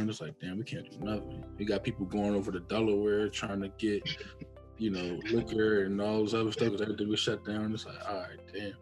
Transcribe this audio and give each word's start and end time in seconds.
down. 0.00 0.10
It's 0.10 0.20
like, 0.20 0.38
damn, 0.40 0.58
we 0.58 0.64
can't 0.64 0.90
do 0.90 0.98
nothing. 0.98 1.44
You 1.58 1.66
got 1.66 1.84
people 1.84 2.06
going 2.06 2.34
over 2.34 2.50
to 2.52 2.60
Delaware 2.60 3.28
trying 3.28 3.60
to 3.60 3.68
get, 3.78 4.02
you 4.78 4.90
know, 4.90 5.20
liquor 5.30 5.84
and 5.84 6.00
all 6.00 6.24
this 6.24 6.34
other 6.34 6.52
stuff 6.52 6.68
because 6.68 6.82
everything 6.82 7.08
was 7.08 7.20
shut 7.20 7.44
down. 7.44 7.72
It's 7.72 7.86
like, 7.86 7.96
all 8.08 8.16
right, 8.16 8.40
damn. 8.52 8.74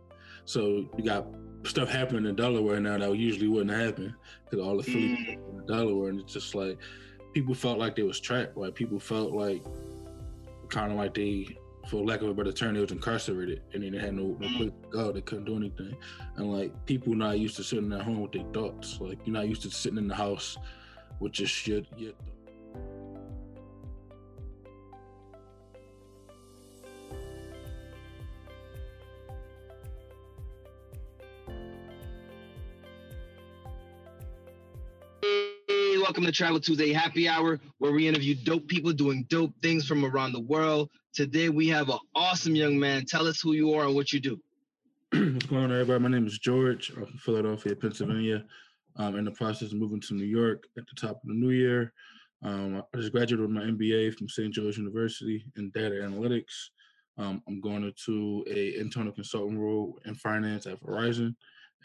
So 0.45 0.89
you 0.97 1.05
got 1.05 1.27
stuff 1.65 1.91
happening 1.91 2.27
in 2.27 2.37
Delaware 2.37 2.81
now 2.81 2.97
that 2.99 3.17
usually 3.17 3.49
wouldn't 3.49 3.79
happen 3.79 4.15
because 4.45 4.65
all 4.65 4.77
the 4.77 4.83
Philly 4.83 5.39
mm. 5.39 5.61
in 5.61 5.67
Delaware, 5.67 6.11
and 6.11 6.21
it's 6.21 6.33
just 6.33 6.55
like 6.55 6.79
people 7.35 7.55
felt 7.55 7.79
like 7.79 7.97
they 7.97 8.03
was 8.03 8.21
trapped. 8.21 8.57
Like 8.57 8.75
people 8.75 8.99
felt 8.99 9.33
like 9.33 9.63
kind 10.71 10.91
of 10.91 10.99
like 10.99 11.15
they 11.15 11.49
for 11.89 12.05
lack 12.05 12.21
of 12.21 12.29
a 12.29 12.35
better 12.35 12.53
term, 12.53 12.75
they 12.75 12.81
was 12.81 12.93
incarcerated 12.93 13.63
and 13.73 13.83
then 13.83 13.93
they 13.93 13.99
had 13.99 14.15
no, 14.15 14.37
no 14.39 14.47
mm. 14.47 14.57
place 14.57 14.71
to 14.83 14.89
go. 14.91 15.11
They 15.11 15.23
couldn't 15.23 15.47
do 15.47 15.57
anything. 15.57 15.97
And 16.37 16.53
like 16.53 16.73
people 16.87 17.15
not 17.15 17.39
used 17.39 17.57
to 17.57 17.65
sitting 17.65 17.93
at 17.93 18.03
home 18.03 18.21
with 18.21 18.33
their 18.33 18.45
thoughts. 18.53 18.99
Like 19.01 19.19
you're 19.25 19.35
not 19.35 19.49
used 19.49 19.63
to 19.63 19.71
sitting 19.71 19.99
in 19.99 20.09
the 20.09 20.15
house 20.15 20.59
with 21.21 21.33
just 21.33 21.53
shit. 21.53 21.87
Yet 21.97 22.15
welcome 36.09 36.25
to 36.25 36.33
Travel 36.33 36.59
Tuesday 36.59 36.93
Happy 36.93 37.29
Hour, 37.29 37.61
where 37.77 37.93
we 37.93 38.09
interview 38.09 38.35
dope 38.35 38.67
people 38.67 38.93
doing 38.93 39.25
dope 39.29 39.53
things 39.63 39.87
from 39.87 40.05
around 40.05 40.33
the 40.33 40.41
world. 40.41 40.91
Today 41.13 41.49
we 41.49 41.69
have 41.69 41.91
an 41.91 41.99
awesome 42.15 42.57
young 42.57 42.77
man. 42.77 43.05
Tell 43.07 43.27
us 43.27 43.41
who 43.41 43.53
you 43.53 43.75
are 43.75 43.85
and 43.85 43.95
what 43.95 44.13
you 44.13 44.19
do. 44.19 44.41
What's 45.13 45.47
going 45.47 45.65
on, 45.65 45.71
everybody? 45.73 46.03
My 46.03 46.09
name 46.09 46.27
is 46.27 46.39
George. 46.39 46.91
I'm 46.97 47.05
from 47.05 47.19
Philadelphia, 47.19 47.77
Pennsylvania. 47.77 48.45
I'm 48.99 49.17
in 49.17 49.25
the 49.25 49.31
process 49.31 49.73
of 49.73 49.79
moving 49.79 50.01
to 50.03 50.15
New 50.15 50.25
York 50.25 50.67
at 50.77 50.85
the 50.87 51.01
top 51.01 51.23
of 51.23 51.29
the 51.29 51.35
new 51.35 51.51
year. 51.51 51.93
Um, 52.43 52.83
I 52.95 52.97
just 52.99 53.13
graduated 53.13 53.41
with 53.41 53.51
my 53.51 53.63
MBA 53.63 54.15
from 54.15 54.29
St. 54.29 54.53
George 54.53 54.79
University 54.79 55.45
in 55.57 55.71
data 55.71 55.97
analytics. 55.97 56.71
Um, 57.17 57.43
I'm 57.49 57.61
going 57.61 57.85
into 57.85 58.45
a 58.49 58.77
internal 58.79 59.13
consultant 59.13 59.59
role 59.59 59.99
in 60.05 60.15
finance 60.15 60.67
at 60.67 60.81
Verizon 60.83 61.35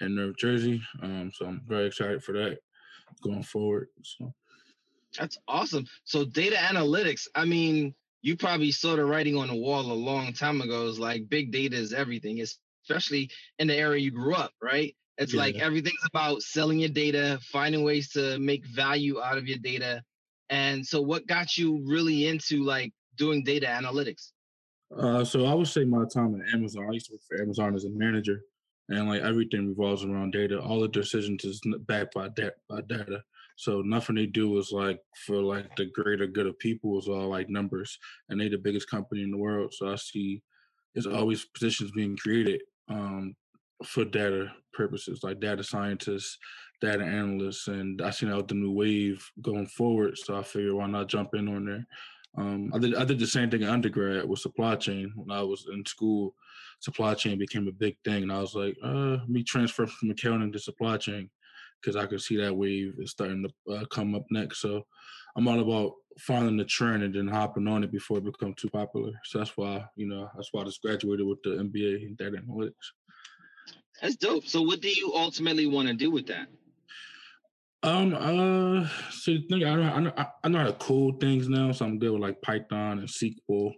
in 0.01 0.15
New 0.15 0.33
Jersey. 0.33 0.81
Um, 1.01 1.31
so 1.33 1.45
I'm 1.45 1.61
very 1.67 1.88
excited 1.88 2.23
for 2.23 2.33
that 2.33 2.59
going 3.23 3.43
forward. 3.43 3.89
So 4.03 4.33
that's 5.17 5.38
awesome. 5.47 5.85
So 6.03 6.25
data 6.25 6.55
analytics, 6.55 7.27
I 7.35 7.45
mean, 7.45 7.93
you 8.21 8.35
probably 8.38 8.71
saw 8.71 8.95
the 8.95 9.05
writing 9.05 9.35
on 9.35 9.47
the 9.47 9.55
wall 9.55 9.91
a 9.91 9.93
long 9.93 10.33
time 10.33 10.61
ago. 10.61 10.88
It's 10.88 10.99
like 10.99 11.29
big 11.29 11.51
data 11.51 11.75
is 11.75 11.93
everything, 11.93 12.41
especially 12.41 13.29
in 13.59 13.67
the 13.67 13.75
area 13.75 14.01
you 14.01 14.11
grew 14.11 14.33
up, 14.33 14.53
right? 14.61 14.95
It's 15.17 15.33
yeah. 15.33 15.42
like 15.42 15.56
everything's 15.56 16.06
about 16.06 16.42
selling 16.42 16.80
your 16.80 16.89
data, 16.89 17.39
finding 17.44 17.83
ways 17.83 18.09
to 18.11 18.39
make 18.39 18.66
value 18.67 19.22
out 19.22 19.38
of 19.38 19.47
your 19.47 19.59
data. 19.59 20.02
And 20.50 20.86
so 20.86 21.02
what 21.02 21.28
got 21.28 21.58
you 21.58 21.83
really 21.86 22.28
into 22.28 22.64
like 22.64 22.92
doing 23.17 23.44
data 23.44 23.67
analytics? 23.67 24.31
Uh, 24.97 25.23
so 25.23 25.45
I 25.45 25.53
would 25.53 25.67
say 25.67 25.86
my 25.86 26.06
time 26.14 26.39
at 26.39 26.53
Amazon. 26.53 26.88
I 26.89 26.94
used 26.94 27.08
to 27.08 27.14
work 27.14 27.22
for 27.28 27.41
Amazon 27.41 27.75
as 27.75 27.86
a 27.86 27.89
manager, 27.89 28.41
and 28.89 29.08
like 29.08 29.22
everything 29.22 29.67
revolves 29.67 30.03
around 30.03 30.31
data. 30.31 30.59
All 30.59 30.81
the 30.81 30.88
decisions 30.88 31.44
is 31.45 31.61
backed 31.88 32.14
by 32.14 32.30
by 32.69 32.81
data. 32.88 33.23
So 33.56 33.81
nothing 33.81 34.16
they 34.16 34.25
do 34.25 34.58
is 34.58 34.72
like 34.72 35.00
for 35.25 35.41
like 35.41 35.75
the 35.75 35.86
greater 35.86 36.28
good 36.28 36.47
of 36.47 36.58
people 36.59 36.97
is 37.00 37.08
all 37.08 37.30
like 37.30 37.50
numbers, 37.50 37.97
and 38.30 38.39
they 38.39 38.50
the 38.50 38.58
biggest 38.58 38.89
company 38.89 39.23
in 39.23 39.31
the 39.31 39.38
world. 39.38 39.73
So 39.73 39.91
I 39.91 39.95
see 39.95 40.41
there's 40.94 41.08
always 41.08 41.45
positions 41.45 41.91
being 41.91 42.17
created 42.17 42.61
um, 42.89 43.36
for 43.83 44.05
data 44.05 44.51
purposes, 44.73 45.23
like 45.23 45.39
data 45.39 45.63
scientists, 45.63 46.37
data 46.81 47.03
analysts, 47.03 47.67
and 47.67 48.01
I 48.01 48.09
see 48.09 48.25
that 48.25 48.47
the 48.47 48.55
new 48.55 48.71
wave 48.71 49.25
going 49.41 49.67
forward. 49.67 50.17
So 50.17 50.35
I 50.35 50.43
figure 50.43 50.75
why 50.75 50.87
not 50.87 51.07
jump 51.07 51.33
in 51.35 51.47
on 51.47 51.65
there. 51.65 51.87
Um, 52.35 52.71
I 52.73 52.79
did 52.79 52.95
I 52.95 53.05
did 53.05 53.19
the 53.19 53.27
same 53.27 53.49
thing 53.49 53.61
in 53.61 53.69
undergrad 53.69 54.27
with 54.27 54.39
supply 54.39 54.75
chain 54.75 55.13
when 55.15 55.35
I 55.35 55.43
was 55.43 55.67
in 55.71 55.85
school. 55.85 56.35
Supply 56.79 57.13
chain 57.13 57.38
became 57.38 57.67
a 57.67 57.72
big 57.72 57.95
thing, 58.03 58.23
and 58.23 58.31
I 58.31 58.41
was 58.41 58.55
like, 58.55 58.75
uh, 58.83 59.17
me 59.27 59.43
transfer 59.43 59.85
from 59.85 60.11
accounting 60.11 60.51
to 60.51 60.59
supply 60.59 60.97
chain 60.97 61.29
because 61.81 61.95
I 61.95 62.05
could 62.05 62.22
see 62.22 62.38
that 62.38 62.55
wave 62.55 62.95
is 62.99 63.11
starting 63.11 63.45
to 63.45 63.73
uh, 63.73 63.85
come 63.85 64.16
up 64.16 64.25
next. 64.31 64.61
So 64.61 64.83
I'm 65.35 65.47
all 65.47 65.59
about 65.59 65.93
finding 66.19 66.57
the 66.57 66.66
trend 66.66 67.03
and 67.03 67.13
then 67.13 67.27
hopping 67.27 67.67
on 67.67 67.83
it 67.83 67.91
before 67.91 68.17
it 68.17 68.25
becomes 68.25 68.55
too 68.55 68.69
popular. 68.69 69.11
So 69.25 69.39
that's 69.39 69.55
why 69.55 69.85
you 69.95 70.07
know 70.07 70.29
that's 70.35 70.49
why 70.51 70.61
I 70.61 70.66
just 70.66 70.81
graduated 70.81 71.25
with 71.25 71.41
the 71.43 71.51
MBA 71.51 72.07
in 72.07 72.16
data 72.16 72.38
analytics. 72.38 72.91
That's 74.01 74.15
dope. 74.15 74.45
So 74.45 74.61
what 74.61 74.81
do 74.81 74.89
you 74.89 75.13
ultimately 75.13 75.67
want 75.67 75.87
to 75.87 75.93
do 75.93 76.11
with 76.11 76.27
that? 76.27 76.47
Um. 77.83 78.13
Uh. 78.13 78.87
So 79.11 79.33
I 79.33 79.39
know, 79.49 79.67
I 79.67 79.99
know 79.99 80.13
I 80.43 80.49
know 80.49 80.59
how 80.59 80.65
to 80.65 80.73
code 80.73 81.19
things 81.19 81.49
now, 81.49 81.71
so 81.71 81.85
I'm 81.85 81.99
good 81.99 82.11
with 82.11 82.21
like 82.21 82.41
Python 82.41 82.99
and 82.99 83.07
SQL 83.07 83.73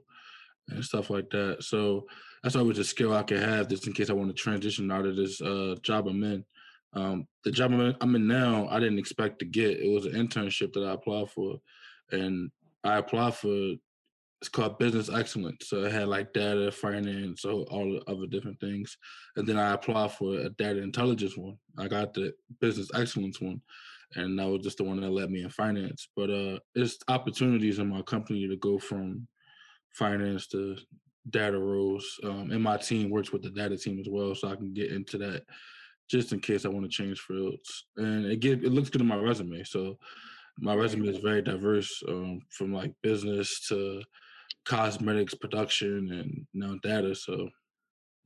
and 0.70 0.84
stuff 0.84 1.10
like 1.10 1.30
that. 1.32 1.64
So 1.64 2.06
that's 2.44 2.56
always 2.56 2.78
a 2.78 2.84
skill 2.84 3.14
I 3.14 3.24
can 3.24 3.38
have, 3.38 3.68
just 3.68 3.88
in 3.88 3.94
case 3.94 4.10
I 4.10 4.14
want 4.14 4.30
to 4.30 4.36
transition 4.36 4.92
out 4.92 5.06
of 5.06 5.16
this 5.16 5.42
uh 5.42 5.76
job 5.82 6.08
I'm 6.08 6.24
in. 6.24 6.46
Um, 6.94 7.28
the 7.44 7.52
job 7.52 7.74
I'm 7.74 7.82
in, 7.82 7.96
I'm 8.00 8.16
in 8.16 8.28
now, 8.28 8.68
I 8.70 8.80
didn't 8.80 9.00
expect 9.00 9.40
to 9.40 9.46
get. 9.46 9.80
It 9.80 9.94
was 9.94 10.06
an 10.06 10.14
internship 10.14 10.72
that 10.74 10.86
I 10.86 10.94
applied 10.94 11.30
for, 11.30 11.60
and 12.12 12.52
I 12.84 12.98
applied 12.98 13.36
for. 13.36 13.76
It's 14.46 14.50
called 14.50 14.78
business 14.78 15.10
excellence. 15.10 15.70
So 15.70 15.86
it 15.86 15.92
had 15.92 16.08
like 16.08 16.32
data, 16.32 16.72
finance, 16.72 17.42
so 17.42 17.64
all 17.64 17.92
the 17.92 18.12
other 18.12 18.28
different 18.28 18.60
things. 18.60 18.96
And 19.36 19.48
then 19.48 19.58
I 19.58 19.74
applied 19.74 20.12
for 20.12 20.36
a 20.36 20.50
data 20.50 20.84
intelligence 20.84 21.36
one. 21.36 21.58
I 21.80 21.88
got 21.88 22.14
the 22.14 22.32
business 22.62 22.92
excellence 22.94 23.42
one 23.42 23.60
and 24.14 24.38
that 24.38 24.48
was 24.48 24.62
just 24.62 24.78
the 24.78 24.84
one 24.84 25.02
that 25.02 25.10
led 25.10 25.32
me 25.32 25.42
in 25.42 25.50
finance. 25.50 26.10
But 26.16 26.30
uh, 26.30 26.60
it's 26.76 26.98
opportunities 27.08 27.80
in 27.80 27.90
my 27.90 28.04
company 28.04 28.48
to 28.48 28.56
go 28.58 28.78
from 28.78 29.28
finance 29.94 30.46
to 30.50 30.78
data 31.32 31.58
roles. 31.58 32.06
Um, 32.24 32.52
and 32.52 32.62
my 32.62 32.78
team 32.78 33.10
works 33.10 33.32
with 33.32 33.42
the 33.42 33.50
data 33.50 33.78
team 33.78 34.00
as 34.00 34.08
well, 34.08 34.36
so 34.36 34.50
I 34.50 34.56
can 34.56 34.76
get 34.76 34.92
into 34.92 35.18
that 35.18 35.44
just 36.08 36.34
in 36.34 36.40
case 36.40 36.66
I 36.66 36.70
want 36.70 36.86
to 36.86 37.04
change 37.04 37.20
fields. 37.22 37.88
And 37.98 38.28
it 38.28 38.42
get, 38.42 38.64
it 38.64 38.72
looks 38.72 38.92
good 38.92 39.02
in 39.02 39.08
my 39.08 39.18
resume. 39.18 39.64
So 39.64 39.98
my 40.60 40.76
resume 40.76 41.08
is 41.08 41.18
very 41.18 41.42
diverse, 41.42 42.04
um, 42.08 42.42
from 42.52 42.72
like 42.72 42.94
business 43.02 43.68
to 43.70 44.04
cosmetics 44.66 45.34
production 45.34 46.12
and 46.12 46.48
now 46.54 46.78
data. 46.82 47.16
So 47.16 47.50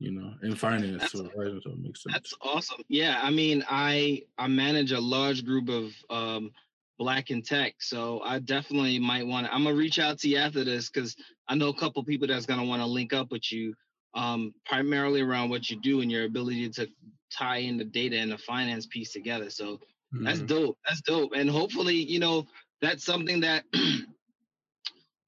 you 0.00 0.12
know, 0.12 0.32
in 0.42 0.56
finance. 0.56 1.02
That's, 1.02 1.12
so, 1.12 1.28
so 1.34 1.70
it 1.70 1.78
makes 1.78 2.02
sense. 2.02 2.14
That's 2.14 2.34
awesome. 2.40 2.82
Yeah, 2.88 3.20
I 3.22 3.30
mean, 3.30 3.62
I 3.68 4.22
I 4.38 4.48
manage 4.48 4.92
a 4.92 5.00
large 5.00 5.44
group 5.44 5.68
of 5.68 5.92
um, 6.08 6.50
black 6.98 7.30
in 7.30 7.42
tech, 7.42 7.74
so 7.80 8.20
I 8.24 8.38
definitely 8.38 8.98
might 8.98 9.26
want 9.26 9.46
to. 9.46 9.54
I'm 9.54 9.64
gonna 9.64 9.76
reach 9.76 9.98
out 9.98 10.18
to 10.20 10.28
you 10.28 10.38
after 10.38 10.64
this 10.64 10.88
because 10.88 11.16
I 11.48 11.54
know 11.54 11.68
a 11.68 11.74
couple 11.74 12.02
people 12.02 12.26
that's 12.26 12.46
gonna 12.46 12.64
want 12.64 12.80
to 12.80 12.86
link 12.86 13.12
up 13.12 13.30
with 13.30 13.52
you, 13.52 13.74
um, 14.14 14.54
primarily 14.64 15.20
around 15.20 15.50
what 15.50 15.68
you 15.68 15.78
do 15.78 16.00
and 16.00 16.10
your 16.10 16.24
ability 16.24 16.70
to 16.70 16.88
tie 17.30 17.58
in 17.58 17.76
the 17.76 17.84
data 17.84 18.18
and 18.18 18.32
the 18.32 18.38
finance 18.38 18.86
piece 18.86 19.12
together. 19.12 19.50
So 19.50 19.74
mm-hmm. 20.14 20.24
that's 20.24 20.40
dope. 20.40 20.78
That's 20.88 21.02
dope, 21.02 21.32
and 21.36 21.48
hopefully, 21.50 21.96
you 21.96 22.20
know, 22.20 22.46
that's 22.80 23.04
something 23.04 23.40
that 23.40 23.64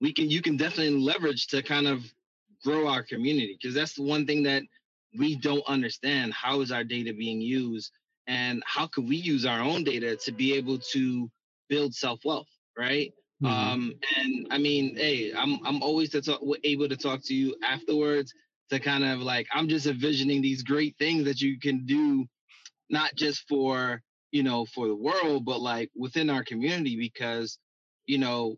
we 0.02 0.12
can 0.12 0.28
you 0.28 0.42
can 0.42 0.58
definitely 0.58 1.00
leverage 1.00 1.46
to 1.46 1.62
kind 1.62 1.86
of 1.86 2.04
grow 2.62 2.88
our 2.88 3.02
community 3.02 3.56
because 3.58 3.74
that's 3.74 3.94
the 3.94 4.02
one 4.02 4.26
thing 4.26 4.42
that 4.42 4.62
we 5.18 5.36
don't 5.36 5.66
understand 5.66 6.32
how 6.34 6.60
is 6.60 6.72
our 6.72 6.84
data 6.84 7.14
being 7.14 7.40
used 7.40 7.92
and 8.26 8.62
how 8.66 8.86
can 8.86 9.08
we 9.08 9.16
use 9.16 9.46
our 9.46 9.60
own 9.60 9.84
data 9.84 10.16
to 10.16 10.32
be 10.32 10.54
able 10.54 10.78
to 10.78 11.30
build 11.68 11.94
self-wealth 11.94 12.48
right 12.76 13.12
mm-hmm. 13.42 13.46
um 13.46 13.92
and 14.18 14.46
i 14.50 14.58
mean 14.58 14.96
hey 14.96 15.32
i'm 15.34 15.58
i'm 15.64 15.82
always 15.82 16.10
to 16.10 16.20
talk, 16.20 16.40
able 16.64 16.88
to 16.88 16.96
talk 16.96 17.22
to 17.22 17.34
you 17.34 17.54
afterwards 17.64 18.32
to 18.70 18.78
kind 18.78 19.04
of 19.04 19.20
like 19.20 19.46
i'm 19.54 19.68
just 19.68 19.86
envisioning 19.86 20.42
these 20.42 20.62
great 20.62 20.96
things 20.98 21.24
that 21.24 21.40
you 21.40 21.58
can 21.58 21.86
do 21.86 22.26
not 22.90 23.14
just 23.14 23.46
for 23.48 24.02
you 24.32 24.42
know 24.42 24.64
for 24.66 24.88
the 24.88 24.94
world 24.94 25.44
but 25.44 25.60
like 25.60 25.90
within 25.94 26.28
our 26.30 26.42
community 26.42 26.96
because 26.96 27.58
you 28.06 28.18
know 28.18 28.56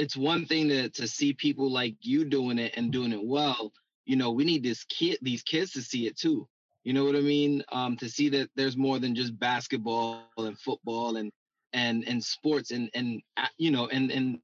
it's 0.00 0.16
one 0.16 0.46
thing 0.46 0.68
to 0.68 0.88
to 0.88 1.06
see 1.06 1.34
people 1.34 1.70
like 1.70 1.94
you 2.00 2.24
doing 2.24 2.58
it 2.58 2.74
and 2.76 2.90
doing 2.90 3.12
it 3.12 3.22
well. 3.22 3.72
You 4.06 4.16
know, 4.16 4.30
we 4.32 4.44
need 4.44 4.62
this 4.62 4.82
kid, 4.84 5.18
these 5.20 5.42
kids 5.42 5.72
to 5.72 5.82
see 5.82 6.06
it 6.06 6.16
too. 6.16 6.48
You 6.84 6.94
know 6.94 7.04
what 7.04 7.16
I 7.16 7.20
mean? 7.20 7.62
Um, 7.70 7.96
to 7.98 8.08
see 8.08 8.30
that 8.30 8.48
there's 8.56 8.76
more 8.76 8.98
than 8.98 9.14
just 9.14 9.38
basketball 9.38 10.24
and 10.38 10.58
football 10.58 11.16
and 11.16 11.30
and 11.74 12.08
and 12.08 12.24
sports 12.24 12.70
and 12.70 12.90
and 12.94 13.20
uh, 13.36 13.46
you 13.58 13.70
know 13.70 13.88
and 13.88 14.10
and 14.10 14.38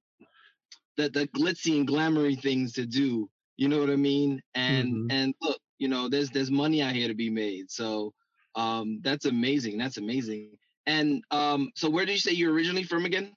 the 0.99 1.09
the 1.09 1.27
glitzy 1.29 1.79
and 1.79 1.89
glamoury 1.89 2.41
things 2.41 2.75
to 2.75 2.85
do. 2.85 3.29
You 3.57 3.69
know 3.69 3.81
what 3.81 3.89
I 3.91 3.97
mean? 3.97 4.43
And 4.55 4.93
mm-hmm. 4.93 5.11
and 5.11 5.35
look, 5.41 5.59
you 5.79 5.89
know, 5.89 6.11
there's 6.11 6.29
there's 6.31 6.51
money 6.51 6.83
out 6.83 6.95
here 6.95 7.09
to 7.09 7.15
be 7.15 7.31
made. 7.31 7.71
So 7.71 8.13
um, 8.55 9.01
that's 9.03 9.25
amazing. 9.25 9.79
That's 9.79 9.97
amazing. 9.97 10.51
And 10.85 11.25
um, 11.31 11.71
so 11.75 11.89
where 11.89 12.05
did 12.05 12.13
you 12.13 12.19
say 12.19 12.33
you're 12.33 12.53
originally 12.53 12.85
from 12.85 13.07
again? 13.07 13.33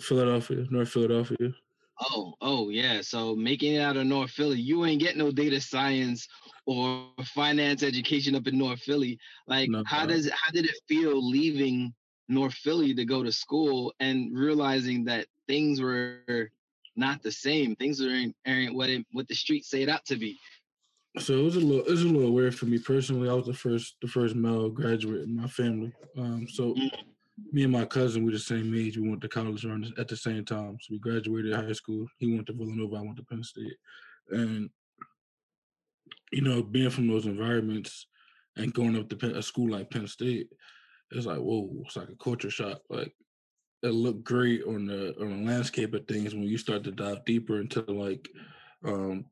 Philadelphia, 0.00 0.66
North 0.70 0.90
Philadelphia. 0.90 1.54
Oh, 2.10 2.34
oh 2.40 2.68
yeah. 2.70 3.00
So 3.00 3.36
making 3.36 3.74
it 3.74 3.80
out 3.80 3.96
of 3.96 4.06
North 4.06 4.30
Philly, 4.30 4.58
you 4.58 4.84
ain't 4.84 5.00
get 5.00 5.16
no 5.16 5.30
data 5.30 5.60
science 5.60 6.26
or 6.66 7.08
finance 7.24 7.82
education 7.82 8.34
up 8.34 8.46
in 8.46 8.58
North 8.58 8.80
Philly. 8.80 9.18
Like, 9.46 9.70
no, 9.70 9.82
how 9.86 10.06
does 10.06 10.28
how 10.30 10.50
did 10.52 10.64
it 10.64 10.76
feel 10.88 11.22
leaving 11.28 11.94
North 12.28 12.54
Philly 12.54 12.94
to 12.94 13.04
go 13.04 13.22
to 13.22 13.30
school 13.30 13.92
and 14.00 14.36
realizing 14.36 15.04
that 15.04 15.26
things 15.46 15.80
were 15.80 16.50
not 16.96 17.22
the 17.22 17.32
same. 17.32 17.76
Things 17.76 18.00
aren't, 18.00 18.34
aren't 18.46 18.74
what 18.74 18.90
it, 18.90 19.06
what 19.12 19.28
the 19.28 19.34
streets 19.34 19.70
say 19.70 19.82
it 19.82 19.88
out 19.88 20.04
to 20.06 20.16
be. 20.16 20.38
So 21.18 21.34
it 21.34 21.42
was 21.42 21.56
a 21.56 21.60
little 21.60 21.84
it 21.84 21.90
was 21.90 22.02
a 22.02 22.08
little 22.08 22.32
weird 22.32 22.54
for 22.54 22.64
me 22.64 22.78
personally. 22.78 23.28
I 23.28 23.34
was 23.34 23.44
the 23.44 23.52
first 23.52 23.96
the 24.00 24.08
first 24.08 24.34
male 24.34 24.70
graduate 24.70 25.22
in 25.22 25.36
my 25.36 25.46
family. 25.46 25.92
Um, 26.16 26.46
so 26.48 26.74
mm. 26.74 26.90
Me 27.52 27.64
and 27.64 27.72
my 27.72 27.84
cousin 27.84 28.24
were 28.24 28.32
the 28.32 28.38
same 28.38 28.74
age. 28.74 28.98
We 28.98 29.08
went 29.08 29.22
to 29.22 29.28
college 29.28 29.64
around 29.64 29.92
at 29.98 30.08
the 30.08 30.16
same 30.16 30.44
time. 30.44 30.76
So 30.80 30.88
we 30.90 30.98
graduated 30.98 31.54
high 31.54 31.72
school. 31.72 32.06
He 32.18 32.32
went 32.32 32.46
to 32.46 32.52
Villanova. 32.52 32.96
I 32.96 33.02
went 33.02 33.16
to 33.16 33.24
Penn 33.24 33.42
State. 33.42 33.76
And 34.30 34.70
you 36.30 36.42
know, 36.42 36.62
being 36.62 36.90
from 36.90 37.08
those 37.08 37.26
environments 37.26 38.06
and 38.56 38.72
going 38.72 38.96
up 38.96 39.08
to 39.08 39.36
a 39.36 39.42
school 39.42 39.70
like 39.70 39.90
Penn 39.90 40.06
State, 40.06 40.48
it's 41.10 41.26
like 41.26 41.38
whoa, 41.38 41.70
it's 41.84 41.96
like 41.96 42.08
a 42.08 42.22
culture 42.22 42.50
shock. 42.50 42.80
Like 42.88 43.12
it 43.82 43.88
looked 43.88 44.24
great 44.24 44.62
on 44.64 44.86
the 44.86 45.14
on 45.20 45.44
the 45.44 45.50
landscape 45.50 45.94
of 45.94 46.06
things 46.06 46.34
when 46.34 46.44
you 46.44 46.58
start 46.58 46.84
to 46.84 46.92
dive 46.92 47.24
deeper 47.24 47.60
into 47.60 47.80
like 47.82 48.28
um 48.84 49.24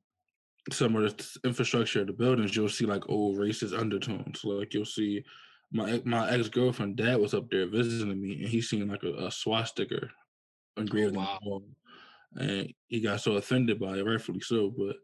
some 0.72 0.94
of 0.94 1.16
the 1.16 1.48
infrastructure 1.48 2.02
of 2.02 2.06
the 2.06 2.12
buildings, 2.12 2.54
you'll 2.54 2.68
see 2.68 2.86
like 2.86 3.08
old 3.08 3.38
racist 3.38 3.78
undertones. 3.78 4.44
Like 4.44 4.74
you'll 4.74 4.84
see 4.84 5.24
my 5.72 6.02
my 6.04 6.30
ex 6.30 6.48
girlfriend 6.48 6.96
dad 6.96 7.20
was 7.20 7.34
up 7.34 7.50
there 7.50 7.66
visiting 7.66 8.20
me, 8.20 8.34
and 8.34 8.48
he 8.48 8.60
seen 8.60 8.88
like 8.88 9.02
a, 9.02 9.26
a 9.26 9.30
swastika 9.30 10.08
engraved 10.76 11.16
oh, 11.16 11.20
wow. 11.20 11.24
on 11.24 11.38
the 11.42 11.48
wall, 11.48 11.62
and 12.36 12.74
he 12.88 13.00
got 13.00 13.20
so 13.20 13.32
offended 13.32 13.78
by 13.78 13.98
it, 13.98 14.06
rightfully 14.06 14.40
so. 14.40 14.72
But 14.76 14.96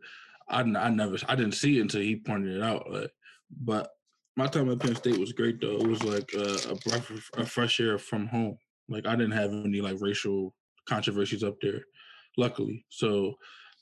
I 0.49 0.61
I 0.61 0.91
never 0.91 1.17
I 1.29 1.37
didn't 1.37 1.53
see 1.55 1.79
it 1.79 1.83
until 1.83 2.01
he 2.01 2.17
pointed 2.17 2.57
it 2.57 2.63
out. 2.63 2.91
Like, 2.91 3.13
but 3.51 3.91
my 4.37 4.47
time 4.47 4.71
at 4.71 4.81
Penn 4.81 4.97
State 4.97 5.19
was 5.19 5.33
great 5.33 5.61
though. 5.61 5.77
It 5.77 5.87
was 5.87 6.03
like 6.03 6.33
a, 6.35 6.71
a 6.71 6.75
breath 6.89 7.11
of 7.11 7.25
a 7.37 7.47
fresh 7.47 7.81
air 7.81 7.99
from 7.99 8.27
home. 8.27 8.59
Like 8.89 9.07
I 9.07 9.17
didn't 9.17 9.33
have 9.33 9.53
any 9.53 9.81
like 9.81 9.97
racial 10.01 10.55
controversies 10.89 11.43
up 11.43 11.57
there, 11.61 11.83
luckily. 12.37 12.85
So 12.89 13.35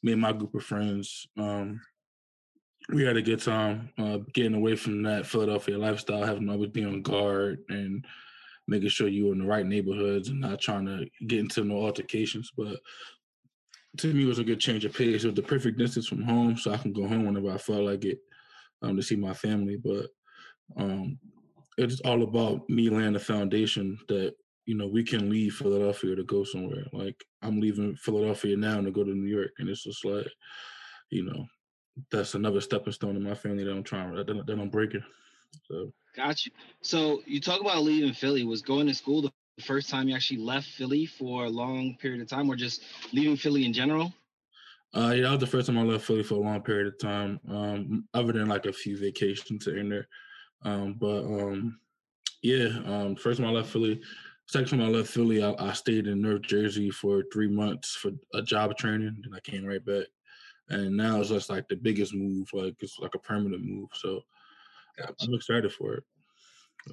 me 0.02 0.12
and 0.12 0.20
my 0.20 0.32
group 0.32 0.54
of 0.54 0.62
friends, 0.62 1.26
um, 1.38 1.80
we 2.90 3.04
had 3.04 3.16
a 3.16 3.22
good 3.22 3.40
time 3.40 3.90
uh, 3.98 4.18
getting 4.32 4.54
away 4.54 4.76
from 4.76 5.02
that 5.02 5.26
Philadelphia 5.26 5.78
lifestyle, 5.78 6.24
having 6.24 6.48
always 6.48 6.70
be 6.70 6.84
on 6.84 7.02
guard 7.02 7.60
and 7.68 8.04
making 8.68 8.88
sure 8.88 9.08
you 9.08 9.26
were 9.26 9.32
in 9.32 9.38
the 9.38 9.46
right 9.46 9.66
neighborhoods 9.66 10.28
and 10.28 10.40
not 10.40 10.60
trying 10.60 10.86
to 10.86 11.06
get 11.26 11.40
into 11.40 11.64
no 11.64 11.76
altercations. 11.76 12.50
But 12.56 12.78
to 13.98 14.12
me, 14.12 14.24
it 14.24 14.28
was 14.28 14.38
a 14.38 14.44
good 14.44 14.60
change 14.60 14.84
of 14.84 14.92
pace. 14.92 15.24
It 15.24 15.28
was 15.28 15.36
the 15.36 15.42
perfect 15.42 15.78
distance 15.78 16.06
from 16.06 16.22
home, 16.22 16.56
so 16.56 16.72
I 16.72 16.76
can 16.76 16.92
go 16.92 17.06
home 17.06 17.26
whenever 17.26 17.50
I 17.50 17.58
felt 17.58 17.82
like 17.82 18.04
it 18.04 18.18
um, 18.82 18.96
to 18.96 19.02
see 19.02 19.16
my 19.16 19.34
family. 19.34 19.76
But 19.76 20.06
um, 20.76 21.18
it's 21.78 22.00
all 22.00 22.22
about 22.22 22.68
me 22.68 22.90
laying 22.90 23.14
the 23.14 23.20
foundation 23.20 23.98
that 24.08 24.34
you 24.66 24.74
know, 24.74 24.86
we 24.86 25.04
can 25.04 25.28
leave 25.28 25.54
Philadelphia 25.54 26.16
to 26.16 26.24
go 26.24 26.44
somewhere. 26.44 26.84
Like 26.92 27.22
I'm 27.42 27.60
leaving 27.60 27.96
Philadelphia 27.96 28.56
now 28.56 28.80
to 28.80 28.90
go 28.90 29.04
to 29.04 29.10
New 29.10 29.28
York, 29.28 29.50
and 29.58 29.68
it's 29.68 29.84
just 29.84 30.04
like, 30.04 30.26
you 31.10 31.24
know, 31.24 31.44
that's 32.10 32.34
another 32.34 32.60
stepping 32.60 32.92
stone 32.92 33.16
in 33.16 33.22
my 33.22 33.34
family 33.34 33.64
that 33.64 33.70
I'm 33.70 33.82
trying 33.82 34.14
that, 34.14 34.26
that 34.26 34.58
I'm 34.58 34.70
breaking. 34.70 35.04
So 35.68 35.92
got 36.16 36.44
you. 36.44 36.52
So 36.82 37.22
you 37.26 37.40
talk 37.40 37.60
about 37.60 37.82
leaving 37.82 38.12
Philly. 38.12 38.44
Was 38.44 38.62
going 38.62 38.86
to 38.86 38.94
school 38.94 39.22
the 39.22 39.32
first 39.62 39.88
time 39.88 40.08
you 40.08 40.14
actually 40.14 40.40
left 40.40 40.68
Philly 40.68 41.06
for 41.06 41.44
a 41.44 41.50
long 41.50 41.96
period 42.00 42.20
of 42.20 42.28
time, 42.28 42.48
or 42.48 42.56
just 42.56 42.82
leaving 43.12 43.36
Philly 43.36 43.64
in 43.64 43.72
general? 43.72 44.12
Uh, 44.96 45.12
yeah, 45.16 45.22
that 45.22 45.30
was 45.32 45.40
the 45.40 45.46
first 45.46 45.66
time 45.66 45.78
I 45.78 45.82
left 45.82 46.04
Philly 46.04 46.22
for 46.22 46.34
a 46.34 46.38
long 46.38 46.62
period 46.62 46.86
of 46.86 46.98
time. 46.98 47.40
Um, 47.48 48.08
other 48.14 48.32
than 48.32 48.48
like 48.48 48.66
a 48.66 48.72
few 48.72 48.96
vacations 48.96 49.64
here 49.64 49.78
and 49.78 49.90
there. 49.90 50.08
Um, 50.62 50.94
but 50.98 51.24
um, 51.24 51.78
yeah, 52.42 52.68
um, 52.86 53.16
first 53.16 53.40
time 53.40 53.48
I 53.48 53.52
left 53.52 53.70
Philly, 53.70 54.00
Second 54.46 54.68
time 54.68 54.82
I 54.82 54.88
left 54.88 55.08
Philly, 55.08 55.42
I, 55.42 55.54
I, 55.58 55.72
stayed 55.72 56.06
in 56.06 56.20
North 56.20 56.42
Jersey 56.42 56.90
for 56.90 57.24
three 57.32 57.48
months 57.48 57.96
for 57.96 58.10
a 58.34 58.42
job 58.42 58.76
training, 58.76 59.22
and 59.24 59.34
I 59.34 59.40
came 59.40 59.64
right 59.64 59.84
back. 59.84 60.04
And 60.68 60.96
now 60.96 61.20
it's 61.20 61.28
just 61.28 61.50
like 61.50 61.68
the 61.68 61.76
biggest 61.76 62.14
move, 62.14 62.48
like 62.52 62.74
it's 62.80 62.98
like 62.98 63.14
a 63.14 63.18
permanent 63.18 63.64
move. 63.64 63.88
So 63.94 64.22
gotcha. 64.98 65.14
I'm 65.22 65.34
excited 65.34 65.72
for 65.72 65.94
it. 65.94 66.04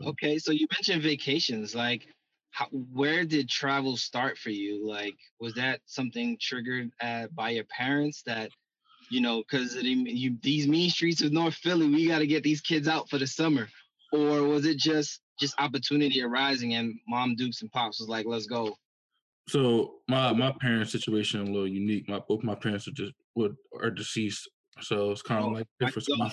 Okay, 0.05 0.37
so 0.37 0.51
you 0.51 0.67
mentioned 0.73 1.03
vacations. 1.03 1.75
Like, 1.75 2.07
how, 2.51 2.67
where 2.67 3.25
did 3.25 3.49
travel 3.49 3.97
start 3.97 4.37
for 4.37 4.49
you? 4.49 4.87
Like, 4.87 5.15
was 5.39 5.53
that 5.55 5.79
something 5.85 6.37
triggered 6.39 6.91
at, 6.99 7.33
by 7.35 7.51
your 7.51 7.65
parents 7.65 8.23
that, 8.25 8.51
you 9.09 9.21
know, 9.21 9.39
because 9.39 9.75
these 9.75 10.67
mean 10.67 10.89
streets 10.89 11.21
of 11.21 11.31
North 11.31 11.55
Philly, 11.55 11.87
we 11.87 12.07
got 12.07 12.19
to 12.19 12.27
get 12.27 12.43
these 12.43 12.61
kids 12.61 12.87
out 12.87 13.09
for 13.09 13.17
the 13.17 13.27
summer, 13.27 13.67
or 14.11 14.43
was 14.43 14.65
it 14.65 14.77
just 14.77 15.21
just 15.39 15.59
opportunity 15.59 16.21
arising 16.21 16.75
and 16.75 16.93
mom 17.07 17.35
dukes 17.35 17.61
and 17.63 17.71
pops 17.71 17.99
was 17.99 18.07
like 18.07 18.27
let's 18.27 18.45
go 18.45 18.77
so 19.51 19.95
my 20.07 20.31
my 20.31 20.53
parents 20.61 20.91
situation 20.91 21.41
a 21.41 21.43
little 21.43 21.67
unique 21.67 22.07
my 22.07 22.21
both 22.27 22.43
my 22.43 22.55
parents 22.55 22.87
are 22.87 22.91
just 22.91 23.13
would 23.35 23.55
are 23.81 23.91
deceased 23.91 24.49
so 24.79 25.11
it's 25.11 25.21
kind 25.21 25.43
of 25.43 25.51
oh, 25.51 25.53
like 25.53 25.67
different 25.79 26.07
my, 26.17 26.31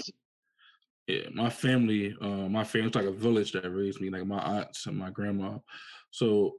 yeah 1.09 1.29
my 1.35 1.51
family 1.51 2.15
uh, 2.21 2.49
my 2.49 2.63
family's 2.63 2.95
like 2.95 3.07
a 3.07 3.11
village 3.11 3.53
that 3.53 3.69
raised 3.69 4.01
me 4.01 4.09
like 4.09 4.27
my 4.27 4.39
aunts 4.39 4.87
and 4.87 4.97
my 4.97 5.11
grandma 5.11 5.59
so 6.11 6.55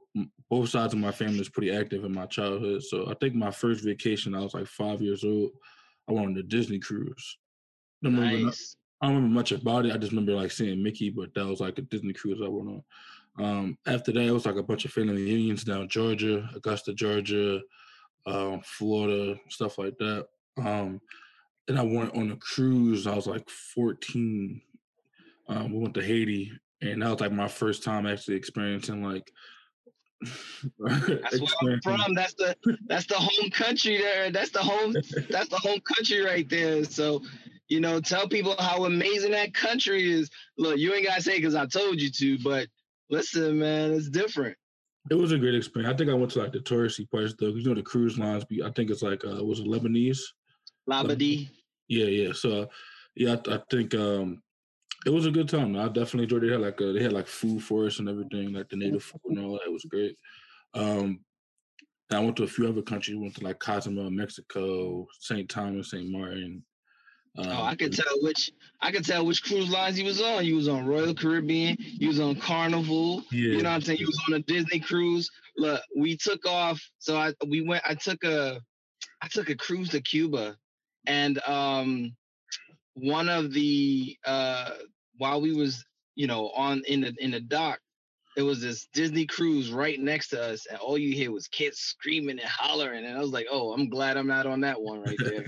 both 0.50 0.68
sides 0.68 0.92
of 0.92 1.00
my 1.00 1.10
family 1.10 1.40
is 1.40 1.48
pretty 1.48 1.74
active 1.74 2.04
in 2.04 2.12
my 2.12 2.26
childhood 2.26 2.82
so 2.82 3.10
i 3.10 3.14
think 3.14 3.34
my 3.34 3.50
first 3.50 3.82
vacation 3.82 4.34
i 4.34 4.40
was 4.40 4.54
like 4.54 4.66
five 4.66 5.00
years 5.00 5.24
old 5.24 5.50
i 6.08 6.12
went 6.12 6.26
on 6.26 6.36
a 6.36 6.42
disney 6.42 6.78
cruise 6.78 7.38
nice. 8.02 8.76
I 9.00 9.06
don't 9.06 9.16
remember 9.16 9.34
much 9.34 9.52
about 9.52 9.86
it. 9.86 9.92
I 9.92 9.96
just 9.96 10.12
remember 10.12 10.34
like 10.34 10.50
seeing 10.50 10.82
Mickey, 10.82 11.10
but 11.10 11.32
that 11.34 11.46
was 11.46 11.60
like 11.60 11.78
a 11.78 11.82
Disney 11.82 12.12
cruise 12.12 12.40
I 12.44 12.48
went 12.48 12.68
on. 12.68 12.82
Um, 13.38 13.78
after 13.86 14.12
that, 14.12 14.22
it 14.22 14.32
was 14.32 14.46
like 14.46 14.56
a 14.56 14.62
bunch 14.62 14.84
of 14.84 14.92
family 14.92 15.22
reunions 15.22 15.64
down 15.64 15.88
Georgia, 15.88 16.48
Augusta, 16.54 16.92
Georgia, 16.92 17.60
um, 18.26 18.60
Florida, 18.64 19.38
stuff 19.48 19.78
like 19.78 19.96
that. 19.98 20.26
Um, 20.58 21.00
and 21.68 21.78
I 21.78 21.82
went 21.82 22.14
on 22.16 22.32
a 22.32 22.36
cruise. 22.36 23.06
I 23.06 23.14
was 23.14 23.26
like 23.26 23.48
14. 23.48 24.60
Um, 25.48 25.72
we 25.72 25.78
went 25.78 25.94
to 25.94 26.02
Haiti, 26.02 26.52
and 26.82 27.02
that 27.02 27.10
was 27.10 27.20
like 27.20 27.32
my 27.32 27.48
first 27.48 27.82
time 27.82 28.06
actually 28.06 28.36
experiencing 28.36 29.02
like. 29.02 29.30
that's 30.78 31.40
where 31.62 31.74
I'm 31.74 31.80
from. 31.82 32.14
That's 32.14 32.34
the 32.34 32.54
that's 32.86 33.06
the 33.06 33.14
home 33.14 33.50
country 33.50 33.98
there. 33.98 34.30
That's 34.30 34.50
the 34.50 34.58
home 34.58 34.92
that's 35.30 35.48
the 35.48 35.56
home 35.56 35.80
country 35.80 36.20
right 36.22 36.48
there. 36.48 36.84
So 36.84 37.22
you 37.68 37.80
know, 37.80 38.00
tell 38.00 38.28
people 38.28 38.54
how 38.58 38.84
amazing 38.84 39.30
that 39.30 39.54
country 39.54 40.12
is. 40.12 40.28
Look, 40.58 40.78
you 40.78 40.92
ain't 40.92 41.06
gotta 41.06 41.22
say 41.22 41.36
because 41.36 41.54
I 41.54 41.66
told 41.66 42.00
you 42.00 42.10
to, 42.10 42.38
but 42.40 42.66
listen, 43.10 43.58
man, 43.58 43.92
it's 43.92 44.08
different. 44.08 44.56
It 45.10 45.14
was 45.14 45.32
a 45.32 45.38
great 45.38 45.54
experience. 45.54 45.92
I 45.92 45.96
think 45.96 46.10
I 46.10 46.14
went 46.14 46.32
to 46.32 46.40
like 46.40 46.52
the 46.52 46.60
touristy 46.60 47.10
parts 47.10 47.34
though. 47.38 47.48
You 47.48 47.64
know, 47.64 47.74
the 47.74 47.82
cruise 47.82 48.18
lines. 48.18 48.44
Be, 48.44 48.62
I 48.62 48.70
think 48.70 48.90
it's 48.90 49.02
like 49.02 49.24
uh, 49.24 49.42
was 49.44 49.60
it 49.60 49.66
Lebanese? 49.66 50.20
Labadee. 50.88 51.48
Yeah, 51.88 52.06
yeah. 52.06 52.32
So, 52.32 52.68
yeah, 53.16 53.36
I, 53.48 53.54
I, 53.54 53.60
think 53.70 53.94
um, 53.94 54.42
it 55.06 55.10
was 55.10 55.26
a 55.26 55.30
good 55.30 55.48
time. 55.48 55.76
I 55.76 55.86
definitely 55.86 56.24
enjoyed 56.24 56.44
it. 56.44 56.46
They 56.48 56.52
had 56.52 56.60
like 56.60 56.80
a, 56.80 56.92
they 56.92 57.02
had 57.02 57.12
like 57.12 57.26
food 57.26 57.62
for 57.62 57.86
us 57.86 57.98
and 57.98 58.08
everything, 58.08 58.52
like 58.52 58.68
the 58.68 58.76
native 58.76 59.02
food 59.02 59.20
and 59.24 59.40
all 59.40 59.52
that. 59.52 59.66
It 59.66 59.72
was 59.72 59.84
great. 59.84 60.16
Um, 60.74 61.20
I 62.12 62.18
went 62.18 62.36
to 62.36 62.44
a 62.44 62.48
few 62.48 62.68
other 62.68 62.82
countries. 62.82 63.16
Went 63.16 63.36
to 63.36 63.44
like 63.44 63.58
Cozumel, 63.58 64.10
Mexico, 64.10 65.06
St. 65.18 65.48
Thomas, 65.48 65.90
St. 65.90 66.10
Martin, 66.10 66.62
um, 67.38 67.46
oh, 67.48 67.62
I 67.62 67.76
could 67.76 67.92
tell 67.92 68.22
which 68.22 68.50
I 68.80 68.90
could 68.90 69.04
tell 69.04 69.24
which 69.24 69.44
cruise 69.44 69.70
lines 69.70 69.96
he 69.96 70.02
was 70.02 70.20
on. 70.20 70.42
He 70.42 70.52
was 70.52 70.68
on 70.68 70.86
Royal 70.86 71.14
Caribbean. 71.14 71.76
He 71.78 72.06
was 72.06 72.18
on 72.18 72.34
Carnival. 72.36 73.22
Yeah. 73.30 73.52
You 73.52 73.62
know 73.62 73.68
what 73.70 73.76
I'm 73.76 73.80
saying? 73.82 73.98
He 73.98 74.04
was 74.04 74.20
on 74.28 74.34
a 74.34 74.40
Disney 74.40 74.80
cruise. 74.80 75.30
Look, 75.56 75.80
we 75.96 76.16
took 76.16 76.46
off. 76.46 76.80
So 76.98 77.16
I 77.16 77.32
we 77.46 77.62
went. 77.62 77.82
I 77.86 77.94
took 77.94 78.24
a 78.24 78.60
I 79.22 79.28
took 79.28 79.48
a 79.48 79.56
cruise 79.56 79.90
to 79.90 80.00
Cuba, 80.00 80.56
and 81.06 81.40
um, 81.46 82.16
one 82.94 83.28
of 83.28 83.52
the 83.52 84.16
uh, 84.24 84.70
while 85.18 85.40
we 85.40 85.52
was 85.52 85.84
you 86.16 86.26
know 86.26 86.50
on 86.50 86.82
in 86.88 87.02
the 87.02 87.14
in 87.18 87.30
the 87.30 87.40
dock, 87.40 87.78
it 88.36 88.42
was 88.42 88.60
this 88.60 88.88
Disney 88.92 89.26
cruise 89.26 89.70
right 89.70 90.00
next 90.00 90.28
to 90.28 90.42
us, 90.42 90.66
and 90.66 90.78
all 90.78 90.98
you 90.98 91.14
hear 91.14 91.30
was 91.30 91.46
kids 91.48 91.78
screaming 91.78 92.40
and 92.40 92.48
hollering, 92.48 93.04
and 93.04 93.16
I 93.16 93.20
was 93.20 93.30
like, 93.30 93.46
oh, 93.50 93.72
I'm 93.72 93.88
glad 93.88 94.16
I'm 94.16 94.26
not 94.26 94.46
on 94.46 94.62
that 94.62 94.80
one 94.80 95.02
right 95.02 95.18
there. 95.24 95.46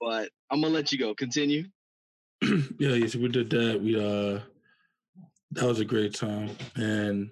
but 0.00 0.30
I'm 0.50 0.60
gonna 0.60 0.74
let 0.74 0.92
you 0.92 0.98
go. 0.98 1.14
Continue. 1.14 1.64
yeah, 2.42 2.94
yes, 2.94 3.14
we 3.14 3.28
did 3.28 3.50
that. 3.50 3.80
We 3.80 3.96
uh 3.96 4.40
that 5.52 5.66
was 5.66 5.80
a 5.80 5.84
great 5.84 6.14
time. 6.14 6.50
And 6.76 7.30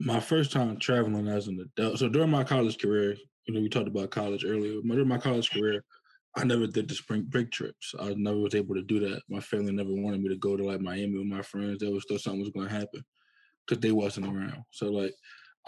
my 0.00 0.20
first 0.20 0.52
time 0.52 0.78
traveling 0.78 1.28
as 1.28 1.48
an 1.48 1.60
adult. 1.60 1.98
So 1.98 2.08
during 2.08 2.30
my 2.30 2.44
college 2.44 2.78
career, 2.78 3.16
you 3.46 3.54
know, 3.54 3.60
we 3.60 3.68
talked 3.68 3.88
about 3.88 4.10
college 4.10 4.44
earlier. 4.44 4.80
During 4.82 5.08
my 5.08 5.18
college 5.18 5.50
career, 5.50 5.84
I 6.36 6.44
never 6.44 6.66
did 6.66 6.88
the 6.88 6.94
spring 6.94 7.26
break 7.28 7.50
trips. 7.50 7.94
I 7.98 8.14
never 8.16 8.38
was 8.38 8.54
able 8.54 8.74
to 8.74 8.82
do 8.82 9.00
that. 9.00 9.22
My 9.28 9.40
family 9.40 9.72
never 9.72 9.92
wanted 9.92 10.22
me 10.22 10.28
to 10.30 10.36
go 10.36 10.56
to 10.56 10.64
like 10.64 10.80
Miami 10.80 11.18
with 11.18 11.26
my 11.26 11.42
friends. 11.42 11.80
There 11.80 11.90
was 11.90 12.04
still 12.04 12.18
something 12.18 12.40
was 12.40 12.50
going 12.50 12.68
to 12.68 12.74
happen 12.74 13.04
because 13.66 13.80
they 13.80 13.92
wasn't 13.92 14.26
around. 14.26 14.62
So 14.70 14.86
like, 14.86 15.12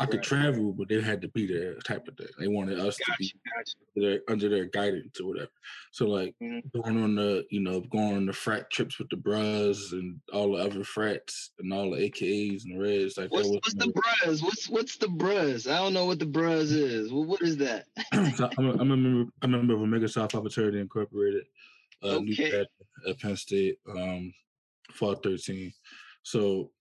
I 0.02 0.06
could 0.06 0.16
Right. 0.16 0.24
travel, 0.24 0.72
but 0.72 0.88
they 0.88 1.00
had 1.00 1.22
to 1.22 1.28
be 1.28 1.46
there 1.46 1.74
type 1.76 2.08
of 2.08 2.16
thing. 2.16 2.26
They 2.36 2.48
wanted 2.48 2.80
us 2.80 2.96
to 2.96 3.12
be 3.18 3.32
gotcha. 3.54 3.76
their, 3.94 4.20
under 4.28 4.48
their 4.48 4.64
guidance 4.64 5.20
or 5.20 5.28
whatever. 5.28 5.50
So 5.92 6.06
like 6.08 6.34
Mhm. 6.42 6.62
going 6.72 7.00
on 7.00 7.14
the, 7.14 7.46
you 7.50 7.60
know, 7.60 7.80
going 7.82 8.16
on 8.16 8.26
the 8.26 8.32
frat 8.32 8.68
trips 8.70 8.98
with 8.98 9.10
the 9.10 9.16
bros 9.16 9.92
and 9.92 10.20
all 10.32 10.52
the 10.52 10.58
other 10.58 10.82
frats 10.82 11.52
and 11.60 11.72
all 11.72 11.92
the 11.92 11.98
AKAs 11.98 12.64
and 12.64 12.74
the 12.74 12.78
reds. 12.78 13.16
Like 13.16 13.30
What's 13.30 13.48
what's 13.48 13.74
the 13.74 13.92
bruz? 13.92 14.42
What's 14.42 14.68
what's 14.68 14.96
the 14.96 15.06
bruz? 15.06 15.70
I 15.70 15.76
don't 15.76 15.94
know 15.94 16.06
what 16.06 16.18
the 16.18 16.26
bruz 16.26 16.72
is. 16.72 17.12
Well, 17.12 17.24
what 17.24 17.40
is 17.42 17.56
that? 17.58 17.86
so 18.36 18.50
I'm 18.58 18.90
a 18.90 19.46
member 19.48 19.74
of 19.74 19.82
Omega 19.82 20.08
Psi 20.08 20.26
Phi 20.26 20.40
Fraternity 20.40 20.80
Incorporated, 20.80 21.46
uh, 22.02 22.18
new 22.18 22.32
Okay. 22.32 22.66
at 23.06 23.18
Penn 23.20 23.36
State, 23.36 23.78
um, 23.88 24.34
fall 24.90 25.14
thirteen. 25.14 25.72
So 26.24 26.72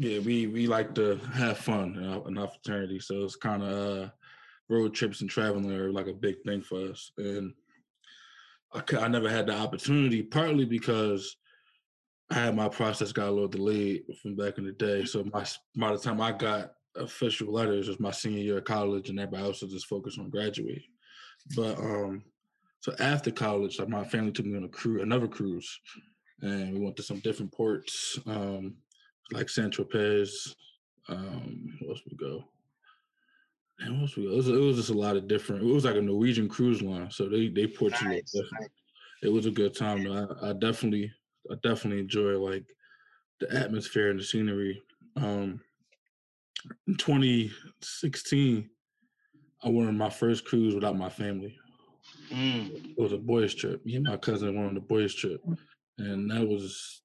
yeah, 0.00 0.18
we 0.20 0.46
we 0.46 0.66
like 0.66 0.94
to 0.94 1.16
have 1.34 1.58
fun 1.58 1.94
in 1.96 2.08
our, 2.08 2.26
in 2.26 2.38
our 2.38 2.48
fraternity. 2.48 3.00
So 3.00 3.22
it's 3.22 3.36
kind 3.36 3.62
of 3.62 4.04
uh, 4.04 4.08
road 4.70 4.94
trips 4.94 5.20
and 5.20 5.28
traveling 5.28 5.70
are 5.70 5.92
like 5.92 6.06
a 6.06 6.14
big 6.14 6.36
thing 6.42 6.62
for 6.62 6.88
us. 6.88 7.12
And 7.18 7.52
I 8.72 8.82
I 8.96 9.08
never 9.08 9.28
had 9.28 9.46
the 9.46 9.54
opportunity, 9.54 10.22
partly 10.22 10.64
because 10.64 11.36
I 12.30 12.36
had 12.36 12.56
my 12.56 12.70
process 12.70 13.12
got 13.12 13.28
a 13.28 13.30
little 13.30 13.46
delayed 13.46 14.04
from 14.22 14.36
back 14.36 14.56
in 14.56 14.64
the 14.64 14.72
day. 14.72 15.04
So 15.04 15.22
my 15.34 15.44
by 15.76 15.92
the 15.92 15.98
time 15.98 16.22
I 16.22 16.32
got 16.32 16.72
official 16.96 17.52
letters, 17.52 17.88
it 17.88 17.90
was 17.90 18.00
my 18.00 18.10
senior 18.10 18.42
year 18.42 18.58
of 18.58 18.64
college, 18.64 19.10
and 19.10 19.20
everybody 19.20 19.44
else 19.44 19.60
was 19.60 19.72
just 19.72 19.86
focused 19.86 20.18
on 20.18 20.30
graduating. 20.30 20.82
But 21.54 21.78
um, 21.78 22.24
so 22.80 22.94
after 23.00 23.30
college, 23.30 23.78
like 23.78 23.90
my 23.90 24.04
family 24.04 24.32
took 24.32 24.46
me 24.46 24.56
on 24.56 24.64
a 24.64 24.68
cruise, 24.68 25.02
another 25.02 25.28
cruise, 25.28 25.78
and 26.40 26.72
we 26.72 26.80
went 26.80 26.96
to 26.96 27.02
some 27.02 27.18
different 27.18 27.52
ports, 27.52 28.18
um, 28.26 28.76
like 29.32 29.48
San 29.48 29.70
Tropez. 29.70 30.54
Um, 31.08 31.76
where 31.80 31.90
else 31.90 32.02
we 32.08 32.16
go? 32.16 32.44
And 33.80 33.94
where 33.94 34.02
else 34.02 34.16
we 34.16 34.24
go? 34.24 34.32
It 34.32 34.36
was, 34.36 34.48
it 34.48 34.54
was 34.54 34.76
just 34.76 34.90
a 34.90 34.94
lot 34.94 35.16
of 35.16 35.28
different. 35.28 35.62
It 35.62 35.72
was 35.72 35.84
like 35.84 35.96
a 35.96 36.02
Norwegian 36.02 36.48
cruise 36.48 36.82
line, 36.82 37.10
so 37.10 37.28
they 37.28 37.48
they 37.48 37.62
a 37.62 37.66
little 37.66 37.90
Nice, 38.02 38.32
different. 38.32 38.70
It 39.22 39.32
was 39.32 39.46
a 39.46 39.50
good 39.50 39.76
time. 39.76 40.04
Though. 40.04 40.28
I, 40.42 40.50
I 40.50 40.52
definitely, 40.52 41.12
I 41.50 41.54
definitely 41.62 42.00
enjoy 42.00 42.38
like 42.38 42.64
the 43.40 43.52
atmosphere 43.52 44.10
and 44.10 44.20
the 44.20 44.24
scenery. 44.24 44.82
Um, 45.16 45.60
in 46.86 46.96
2016, 46.96 48.68
I 49.62 49.68
went 49.68 49.88
on 49.88 49.96
my 49.96 50.10
first 50.10 50.44
cruise 50.44 50.74
without 50.74 50.96
my 50.96 51.08
family. 51.08 51.56
Mm. 52.30 52.90
It 52.96 53.00
was 53.00 53.12
a 53.12 53.18
boys 53.18 53.54
trip. 53.54 53.84
Me 53.84 53.96
and 53.96 54.06
my 54.06 54.16
cousin 54.16 54.54
went 54.54 54.68
on 54.68 54.74
the 54.74 54.80
boys 54.80 55.14
trip, 55.14 55.42
and 55.98 56.30
that 56.30 56.46
was 56.46 57.02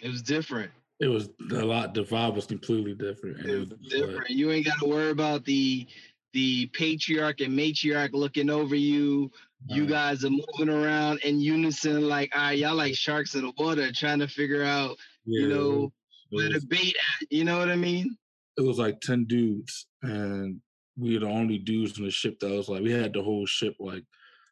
It 0.00 0.08
was 0.08 0.22
different. 0.22 0.72
It 1.00 1.06
was 1.08 1.28
a 1.52 1.64
lot. 1.64 1.94
The 1.94 2.02
vibe 2.04 2.34
was 2.34 2.46
completely 2.46 2.94
different. 2.94 3.38
And 3.38 3.48
It 3.48 3.54
it 3.54 3.58
was 3.60 3.68
was 3.70 3.78
just 3.80 3.94
like- 3.96 4.06
different. 4.10 4.30
You 4.30 4.50
ain't 4.50 4.66
got 4.66 4.78
to 4.80 4.86
worry 4.88 5.10
about 5.10 5.44
the 5.44 5.86
the 6.34 6.66
patriarch 6.74 7.40
and 7.40 7.58
matriarch 7.58 8.12
looking 8.12 8.50
over 8.50 8.74
you. 8.74 9.30
You 9.66 9.82
Right. 9.82 9.90
guys 9.90 10.24
are 10.24 10.30
moving 10.30 10.68
around 10.68 11.20
in 11.20 11.40
unison, 11.40 12.06
like 12.06 12.30
all 12.36 12.42
right, 12.42 12.58
y'all 12.58 12.74
like 12.76 12.94
sharks 12.94 13.34
in 13.34 13.42
the 13.42 13.52
water, 13.58 13.90
trying 13.92 14.18
to 14.20 14.28
figure 14.28 14.62
out, 14.62 14.96
yeah, 15.24 15.40
you 15.42 15.48
know, 15.48 15.92
where 16.30 16.50
the 16.50 16.60
bait 16.68 16.94
at. 17.20 17.26
You 17.32 17.44
know 17.44 17.58
what 17.58 17.70
I 17.70 17.76
mean? 17.76 18.16
it 18.58 18.62
was 18.66 18.76
like 18.78 19.00
10 19.00 19.24
dudes 19.26 19.86
and 20.02 20.60
we 20.96 21.14
were 21.14 21.20
the 21.20 21.26
only 21.32 21.58
dudes 21.58 21.96
on 21.96 22.04
the 22.04 22.10
ship 22.10 22.40
that 22.40 22.50
was 22.50 22.68
like 22.68 22.82
we 22.82 22.90
had 22.90 23.12
the 23.12 23.22
whole 23.22 23.46
ship 23.46 23.76
like 23.78 24.02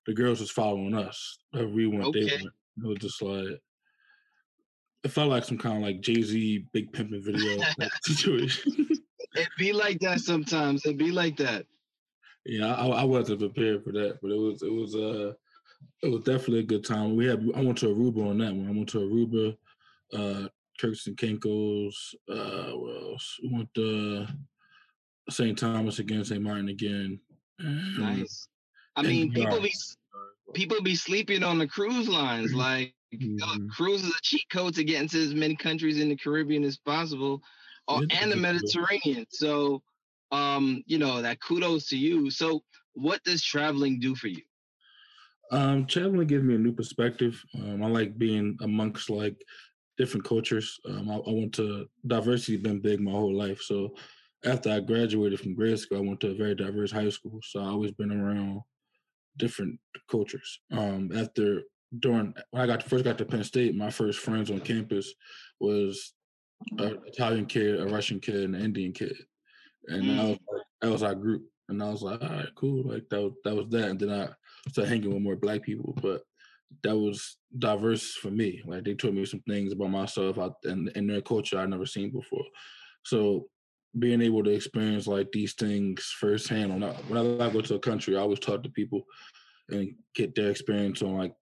the 0.07 0.15
girls 0.15 0.39
was 0.39 0.49
following 0.53 0.95
us 0.95 1.39
we 1.53 1.89
went 1.89 2.13
they 2.15 2.21
went 2.27 2.43
it 2.45 2.53
was 2.85 2.99
just 3.01 3.21
like 3.21 3.61
it 5.05 5.11
felt 5.11 5.31
like 5.31 5.45
some 5.45 5.59
kind 5.59 5.77
of 5.77 5.83
like 5.83 6.01
jay-z 6.01 6.67
big 6.73 6.93
pimping 6.93 7.23
video 7.23 7.57
type 7.79 7.91
situation 8.03 8.89
It 9.39 9.49
be 9.59 9.71
like 9.75 9.99
that 10.01 10.21
sometimes. 10.21 10.87
It 10.87 10.97
be 10.97 11.11
like 11.11 11.37
that. 11.37 11.67
yeah 12.47 12.75
I, 12.75 12.87
I 12.87 13.05
wasn't 13.05 13.41
prepared 13.41 13.85
for 13.85 13.93
that 13.93 14.19
but 14.23 14.31
it 14.31 14.39
was 14.39 14.63
it 14.63 14.73
was 14.73 14.95
uh 14.95 15.33
it 16.03 16.09
was 16.11 16.23
definitely 16.23 16.61
a 16.61 16.63
good 16.73 16.85
time 16.85 17.17
we 17.17 17.27
had 17.27 17.45
i 17.55 17.61
went 17.61 17.77
to 17.79 17.87
aruba 17.87 18.31
on 18.31 18.39
that 18.39 18.55
one 18.55 18.67
i 18.69 18.71
went 18.71 18.89
to 18.91 18.99
aruba 18.99 19.57
uh 20.15 20.49
Turks 20.79 21.07
and 21.07 21.17
Caicos, 21.17 22.15
uh, 22.31 22.71
what 22.73 23.03
else? 23.03 23.39
We 23.43 23.49
went 23.51 23.73
to 23.77 24.27
St. 25.31 25.57
Thomas 25.59 26.01
again, 26.01 26.23
St. 26.23 26.43
Martin 26.43 26.69
again. 26.69 27.19
and- 27.59 27.99
Nice. 27.99 28.47
I 28.95 29.01
mean, 29.01 29.33
people 29.33 29.59
be 29.63 29.73
people 30.53 30.83
be 30.83 30.95
sleeping 30.95 31.43
on 31.43 31.57
the 31.57 31.67
cruise 31.67 32.09
lines. 32.11 32.53
Like 32.53 32.95
uh, 33.43 33.57
Mhm. 33.57 33.69
cruise 33.69 34.03
is 34.05 34.11
a 34.11 34.21
cheat 34.23 34.45
code 34.51 34.75
to 34.75 34.85
get 34.85 35.03
into 35.03 35.19
as 35.19 35.35
many 35.35 35.57
countries 35.57 35.99
in 36.01 36.09
the 36.09 36.17
Caribbean 36.17 36.65
as 36.65 36.79
possible, 36.79 37.43
or, 37.89 38.01
and 38.11 38.33
the. 38.33 38.37
Mediterranean. 38.37 39.27
So, 39.31 39.83
um, 40.33 40.83
you 40.87 40.99
know 40.99 41.23
that 41.23 41.41
kudos 41.41 41.89
to 41.89 41.99
you. 41.99 42.31
So, 42.31 42.65
what 42.95 43.23
does 43.25 43.43
traveling 43.43 44.01
do 44.01 44.15
for 44.15 44.29
you? 44.29 44.43
Um, 45.51 45.87
traveling 45.87 46.27
gives 46.27 46.45
me 46.45 46.57
a 46.57 46.59
new 46.59 46.73
perspective. 46.73 47.43
Um, 47.55 47.83
I 47.83 47.87
like 47.89 48.19
being 48.19 48.57
amongst 48.61 49.11
like 49.11 49.37
different 49.97 50.27
cultures. 50.27 50.79
Um, 50.89 51.09
I, 51.11 51.17
I 51.17 51.31
went 51.33 51.55
to 51.55 51.87
diversity 52.07 52.57
been 52.57 52.81
big 52.81 53.01
my 53.01 53.13
whole 53.13 53.35
life. 53.35 53.61
So 53.63 53.95
after 54.45 54.71
I 54.71 54.81
graduated 54.81 55.41
from 55.41 55.55
grade 55.55 55.79
school, 55.79 55.99
I 55.99 56.01
went 56.07 56.21
to 56.21 56.31
a 56.31 56.35
very 56.35 56.55
diverse 56.55 56.91
high 56.91 57.11
school. 57.11 57.41
So 57.43 57.61
I 57.61 57.67
always 57.69 57.93
been 57.93 58.13
around 58.13 58.63
different 59.39 59.81
cultures. 60.11 60.61
Um, 60.73 61.13
after 61.17 61.63
during 61.99 62.35
when 62.51 62.63
I 62.63 62.67
got 62.67 62.83
first 62.83 63.05
got 63.05 63.19
to 63.19 63.25
Penn 63.25 63.45
State, 63.45 63.75
my 63.75 63.91
first 63.91 64.19
friends 64.19 64.51
on 64.51 64.61
campus 64.61 65.13
was 65.61 66.13
an 66.73 66.79
mm-hmm. 66.79 67.07
Italian 67.07 67.47
kid, 67.47 67.81
a 67.81 67.87
Russian 67.87 68.21
kid, 68.21 68.45
and 68.45 68.55
an 68.55 68.63
Indian 68.63 68.93
kid, 68.93 69.17
and 69.89 70.09
that 70.09 70.17
mm. 70.17 70.29
was 70.29 70.39
like, 70.53 70.63
that 70.81 70.91
was 70.91 71.03
our 71.03 71.15
group. 71.15 71.45
And 71.69 71.83
I 71.83 71.91
was 71.91 72.03
like, 72.03 72.23
all 72.23 72.29
right, 72.29 72.55
cool. 72.55 72.85
Like 72.85 73.09
that 73.11 73.21
was 73.21 73.33
that 73.45 73.55
was 73.55 73.67
that. 73.71 73.89
And 73.91 74.01
then 74.01 74.11
I 74.11 74.29
started 74.71 74.91
hanging 74.91 75.13
with 75.13 75.23
more 75.23 75.37
black 75.37 75.63
people, 75.63 75.97
but 76.01 76.23
that 76.83 76.97
was 76.97 77.37
diverse 77.59 78.15
for 78.15 78.31
me. 78.31 78.63
Like 78.67 78.85
they 78.85 78.95
taught 78.95 79.15
me 79.15 79.25
some 79.25 79.43
things 79.49 79.73
about 79.73 79.91
myself 79.91 80.39
and 80.65 80.89
in 80.91 81.07
their 81.07 81.23
culture 81.23 81.59
I'd 81.59 81.71
never 81.71 81.87
seen 81.87 82.11
before. 82.11 82.45
So 83.05 83.47
being 83.99 84.21
able 84.21 84.45
to 84.45 84.51
experience 84.51 85.07
like 85.07 85.33
these 85.33 85.55
things 85.55 86.15
firsthand 86.21 86.73
when 86.73 86.85
I, 86.85 86.93
when 87.09 87.41
I 87.41 87.51
go 87.51 87.61
to 87.61 87.75
a 87.77 87.81
country, 87.81 88.17
I 88.17 88.21
always 88.21 88.41
talk 88.41 88.63
to 88.63 88.69
people 88.69 89.05
and 89.71 89.95
get 90.15 90.35
their 90.35 90.51
experience 90.51 91.03
on 91.03 91.17
like 91.17 91.33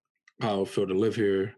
how 0.40 0.62
it 0.62 0.68
feel 0.68 0.86
to 0.86 0.94
live 0.94 1.14
here. 1.14 1.54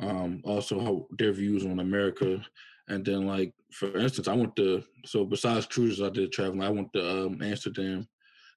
Um, 0.00 0.40
also 0.44 0.80
how 0.80 1.06
their 1.18 1.32
views 1.32 1.64
on 1.64 1.78
America. 1.78 2.44
And 2.88 3.04
then 3.04 3.26
like 3.26 3.52
for 3.72 3.96
instance, 3.96 4.28
I 4.28 4.34
went 4.34 4.56
to 4.56 4.82
so 5.06 5.24
besides 5.24 5.66
cruises 5.66 6.02
I 6.02 6.10
did 6.10 6.32
traveling, 6.32 6.62
I 6.62 6.70
went 6.70 6.92
to 6.94 7.26
um, 7.26 7.42
Amsterdam 7.42 8.06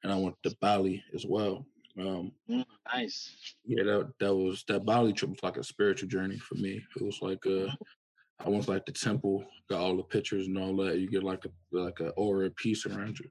and 0.03 0.11
I 0.11 0.17
went 0.17 0.35
to 0.43 0.55
Bali 0.61 1.03
as 1.13 1.25
well. 1.27 1.65
Um, 1.99 2.31
Mm, 2.49 2.63
Nice. 2.93 3.55
yeah, 3.65 3.83
that 3.83 4.13
that 4.19 4.35
was 4.35 4.63
that 4.67 4.85
Bali 4.85 5.13
trip 5.13 5.31
was 5.31 5.43
like 5.43 5.57
a 5.57 5.63
spiritual 5.63 6.09
journey 6.09 6.37
for 6.37 6.55
me. 6.55 6.81
It 6.95 7.01
was 7.03 7.19
like 7.21 7.45
uh 7.45 7.69
I 8.39 8.49
went 8.49 8.65
to 8.65 8.71
like 8.71 8.85
the 8.85 8.91
temple, 8.91 9.43
got 9.67 9.81
all 9.81 9.97
the 9.97 10.03
pictures 10.03 10.45
and 10.47 10.57
all 10.59 10.75
that. 10.77 10.99
You 10.99 11.09
get 11.09 11.23
like 11.23 11.45
a 11.45 11.49
like 11.71 11.99
a 11.99 12.09
aura 12.11 12.47
of 12.47 12.55
peace 12.55 12.85
around 12.85 13.17
you. 13.19 13.29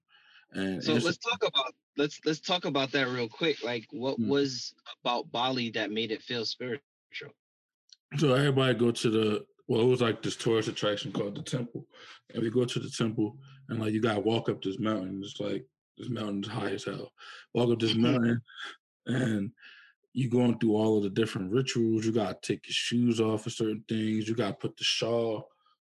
And 0.52 0.82
So 0.82 0.94
let's 0.94 1.18
talk 1.18 1.42
about 1.42 1.74
let's 1.96 2.20
let's 2.24 2.40
talk 2.40 2.64
about 2.64 2.92
that 2.92 3.08
real 3.08 3.28
quick. 3.28 3.62
Like, 3.62 3.86
what 3.90 4.18
Mm. 4.18 4.28
was 4.28 4.74
about 5.04 5.30
Bali 5.32 5.70
that 5.70 5.90
made 5.90 6.10
it 6.12 6.22
feel 6.22 6.44
spiritual? 6.44 6.82
so 8.18 8.34
everybody 8.34 8.72
go 8.78 8.90
to 8.90 9.10
the 9.10 9.46
well, 9.68 9.80
it 9.80 9.86
was 9.86 10.00
like 10.00 10.22
this 10.22 10.36
tourist 10.36 10.68
attraction 10.68 11.10
called 11.10 11.34
the 11.34 11.42
temple. 11.42 11.86
And 12.32 12.42
we 12.42 12.50
go 12.50 12.64
to 12.64 12.78
the 12.78 12.88
temple 12.90 13.36
and 13.68 13.80
like 13.80 13.92
you 13.92 14.00
gotta 14.00 14.20
walk 14.20 14.48
up 14.48 14.62
this 14.62 14.78
mountain. 14.78 15.20
It's 15.24 15.40
like 15.40 15.66
this 15.98 16.08
mountain's 16.08 16.46
high 16.46 16.70
as 16.70 16.84
hell. 16.84 17.12
Walk 17.52 17.70
up 17.70 17.80
this 17.80 17.96
mountain 17.96 18.40
and 19.06 19.50
you 20.12 20.30
going 20.30 20.58
through 20.58 20.76
all 20.76 20.96
of 20.96 21.02
the 21.02 21.10
different 21.10 21.52
rituals. 21.52 22.06
You 22.06 22.12
gotta 22.12 22.38
take 22.40 22.66
your 22.66 22.72
shoes 22.74 23.20
off 23.20 23.42
for 23.42 23.50
certain 23.50 23.84
things. 23.88 24.28
You 24.28 24.36
gotta 24.36 24.54
put 24.54 24.76
the 24.76 24.84
shawl, 24.84 25.48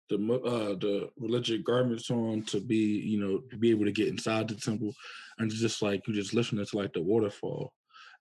the 0.10 0.16
uh 0.46 0.76
the 0.76 1.10
religious 1.18 1.62
garments 1.64 2.12
on 2.12 2.44
to 2.44 2.60
be, 2.60 2.76
you 2.76 3.20
know, 3.20 3.40
to 3.50 3.58
be 3.58 3.72
able 3.72 3.86
to 3.86 3.92
get 3.92 4.08
inside 4.08 4.48
the 4.48 4.56
temple. 4.56 4.94
And 5.38 5.52
it's 5.52 5.60
just 5.60 5.82
like 5.82 6.08
you 6.08 6.14
just 6.14 6.34
listening 6.34 6.66
to 6.66 6.78
like 6.78 6.94
the 6.94 7.02
waterfall. 7.02 7.74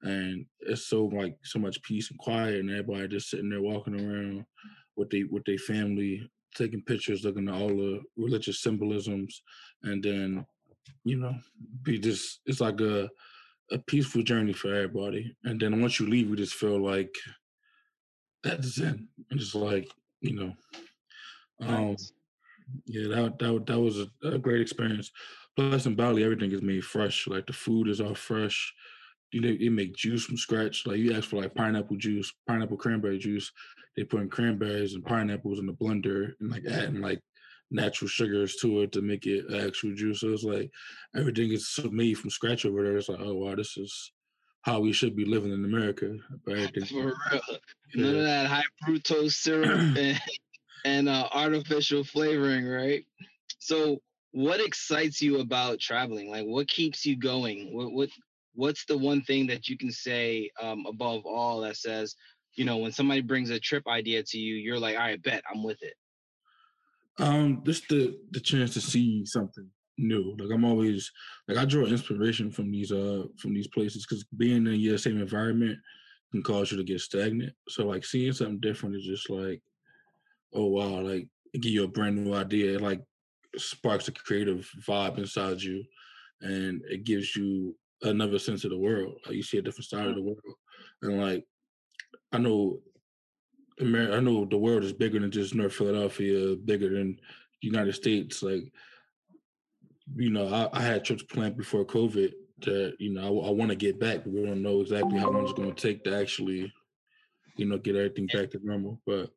And 0.02 0.46
it's 0.60 0.86
so 0.88 1.06
like 1.06 1.36
so 1.44 1.58
much 1.58 1.82
peace 1.82 2.10
and 2.10 2.18
quiet 2.18 2.60
and 2.60 2.70
everybody 2.70 3.08
just 3.08 3.30
sitting 3.30 3.50
there 3.50 3.62
walking 3.62 3.98
around 3.98 4.44
with 4.96 5.10
they 5.10 5.24
with 5.24 5.44
their 5.44 5.58
family, 5.58 6.28
taking 6.54 6.82
pictures, 6.82 7.24
looking 7.24 7.48
at 7.48 7.54
all 7.54 7.68
the 7.68 8.00
religious 8.16 8.60
symbolisms, 8.60 9.42
and 9.82 10.02
then, 10.02 10.46
you 11.04 11.16
know, 11.16 11.34
be 11.82 11.98
just 11.98 12.40
it's 12.46 12.60
like 12.60 12.80
a 12.80 13.08
a 13.70 13.78
peaceful 13.78 14.22
journey 14.22 14.52
for 14.52 14.68
everybody. 14.68 15.34
And 15.44 15.58
then 15.58 15.80
once 15.80 15.98
you 15.98 16.06
leave, 16.06 16.28
you 16.28 16.36
just 16.36 16.54
feel 16.54 16.82
like 16.84 17.14
that's 18.42 18.78
it. 18.78 18.98
And 19.30 19.40
just 19.40 19.54
like, 19.54 19.88
you 20.20 20.34
know, 20.34 20.52
um, 21.60 21.90
Nice. 21.90 22.12
yeah, 22.86 23.08
that 23.08 23.38
that 23.38 23.66
that 23.66 23.80
was 23.80 24.00
a, 24.00 24.08
a 24.28 24.38
great 24.38 24.60
experience. 24.60 25.10
Plus 25.56 25.86
in 25.86 25.94
Bali, 25.94 26.24
everything 26.24 26.52
is 26.52 26.62
made 26.62 26.84
fresh. 26.84 27.26
Like 27.26 27.46
the 27.46 27.52
food 27.52 27.88
is 27.88 28.00
all 28.00 28.14
fresh. 28.14 28.72
You 29.30 29.40
know, 29.40 29.56
they 29.58 29.68
make 29.68 29.94
juice 29.94 30.24
from 30.24 30.36
scratch. 30.36 30.86
Like 30.86 30.98
you 30.98 31.12
ask 31.14 31.28
for 31.28 31.40
like 31.42 31.54
pineapple 31.54 31.96
juice, 31.96 32.32
pineapple 32.46 32.76
cranberry 32.76 33.18
juice. 33.18 33.50
They 33.96 34.04
put 34.04 34.20
in 34.20 34.28
cranberries 34.28 34.94
and 34.94 35.04
pineapples 35.04 35.58
in 35.58 35.66
the 35.66 35.72
blender 35.72 36.32
and 36.40 36.50
like 36.50 36.64
adding 36.66 37.00
like 37.00 37.20
natural 37.70 38.08
sugars 38.08 38.56
to 38.56 38.82
it 38.82 38.92
to 38.92 39.02
make 39.02 39.26
it 39.26 39.44
actual 39.54 39.94
juice. 39.94 40.20
So 40.20 40.32
it's 40.32 40.44
like 40.44 40.70
everything 41.16 41.52
is 41.52 41.78
made 41.90 42.14
from 42.18 42.30
scratch 42.30 42.64
over 42.66 42.82
there. 42.82 42.96
It's 42.96 43.08
like, 43.08 43.20
oh 43.20 43.34
wow, 43.34 43.54
this 43.54 43.76
is 43.76 44.12
how 44.62 44.80
we 44.80 44.92
should 44.92 45.14
be 45.14 45.24
living 45.24 45.52
in 45.52 45.64
America. 45.64 46.16
For 46.46 46.52
real. 46.52 47.14
None 47.94 48.16
of 48.16 48.22
that 48.24 48.46
high 48.46 48.62
fructose 48.86 49.32
syrup 49.32 49.68
and, 49.96 50.20
and 50.84 51.08
uh, 51.08 51.28
artificial 51.32 52.04
flavoring, 52.04 52.66
right? 52.66 53.04
So 53.58 53.98
what 54.32 54.60
excites 54.60 55.22
you 55.22 55.40
about 55.40 55.80
traveling? 55.80 56.30
Like 56.30 56.44
what 56.44 56.68
keeps 56.68 57.06
you 57.06 57.16
going? 57.16 57.74
What 57.74 57.92
what 57.92 58.08
what's 58.54 58.84
the 58.84 58.96
one 58.96 59.22
thing 59.22 59.46
that 59.48 59.68
you 59.68 59.76
can 59.76 59.90
say 59.90 60.50
um, 60.62 60.84
above 60.86 61.26
all 61.26 61.60
that 61.62 61.76
says, 61.76 62.14
you 62.54 62.64
know, 62.64 62.76
when 62.76 62.92
somebody 62.92 63.20
brings 63.20 63.50
a 63.50 63.58
trip 63.58 63.84
idea 63.88 64.22
to 64.22 64.38
you, 64.38 64.54
you're 64.56 64.78
like, 64.78 64.96
all 64.96 65.02
right, 65.02 65.22
bet 65.22 65.42
I'm 65.52 65.62
with 65.62 65.82
it. 65.82 65.94
Um, 67.18 67.62
just 67.64 67.88
the 67.88 68.18
the 68.32 68.40
chance 68.40 68.74
to 68.74 68.80
see 68.80 69.24
something 69.24 69.68
new. 69.98 70.36
Like 70.38 70.50
I'm 70.52 70.64
always 70.64 71.10
like 71.46 71.56
I 71.56 71.64
draw 71.64 71.86
inspiration 71.86 72.50
from 72.50 72.70
these 72.70 72.90
uh 72.90 73.24
from 73.38 73.54
these 73.54 73.68
places 73.68 74.04
because 74.04 74.24
being 74.36 74.66
in 74.66 74.80
your 74.80 74.98
same 74.98 75.20
environment 75.20 75.78
can 76.32 76.42
cause 76.42 76.72
you 76.72 76.76
to 76.76 76.84
get 76.84 77.00
stagnant. 77.00 77.52
So 77.68 77.86
like 77.86 78.04
seeing 78.04 78.32
something 78.32 78.58
different 78.58 78.96
is 78.96 79.04
just 79.04 79.30
like, 79.30 79.62
oh 80.54 80.66
wow, 80.66 81.00
like 81.00 81.28
give 81.54 81.72
you 81.72 81.84
a 81.84 81.88
brand 81.88 82.24
new 82.24 82.34
idea. 82.34 82.74
It 82.74 82.80
like 82.80 83.02
sparks 83.56 84.08
a 84.08 84.12
creative 84.12 84.68
vibe 84.86 85.18
inside 85.18 85.60
you 85.60 85.84
and 86.40 86.82
it 86.88 87.04
gives 87.04 87.36
you 87.36 87.76
another 88.02 88.38
sense 88.38 88.64
of 88.64 88.70
the 88.70 88.78
world. 88.78 89.14
Like 89.26 89.36
you 89.36 89.42
see 89.42 89.58
a 89.58 89.62
different 89.62 89.86
side 89.86 90.06
of 90.06 90.14
mm-hmm. 90.14 90.16
the 90.16 90.22
world. 90.22 90.40
And 91.02 91.20
like 91.20 91.44
I 92.32 92.38
know 92.38 92.80
America, 93.80 94.16
I 94.16 94.20
know 94.20 94.44
the 94.44 94.56
world 94.56 94.84
is 94.84 94.92
bigger 94.92 95.18
than 95.18 95.30
just 95.30 95.54
North 95.54 95.74
Philadelphia, 95.74 96.56
bigger 96.56 96.90
than 96.90 97.18
United 97.60 97.94
States. 97.94 98.42
Like, 98.42 98.72
you 100.16 100.30
know, 100.30 100.48
I, 100.48 100.78
I 100.78 100.82
had 100.82 101.04
trips 101.04 101.22
planned 101.22 101.56
before 101.56 101.84
COVID 101.84 102.32
that, 102.62 102.94
you 102.98 103.12
know, 103.12 103.40
I, 103.42 103.48
I 103.48 103.50
want 103.50 103.70
to 103.70 103.76
get 103.76 103.98
back, 103.98 104.24
but 104.24 104.32
we 104.32 104.44
don't 104.44 104.62
know 104.62 104.80
exactly 104.80 105.18
how 105.18 105.30
long 105.30 105.44
it's 105.44 105.52
going 105.52 105.72
to 105.72 105.82
take 105.82 106.04
to 106.04 106.16
actually, 106.16 106.72
you 107.56 107.66
know, 107.66 107.78
get 107.78 107.96
everything 107.96 108.26
back 108.26 108.50
to 108.50 108.60
normal. 108.62 109.00
But 109.06 109.30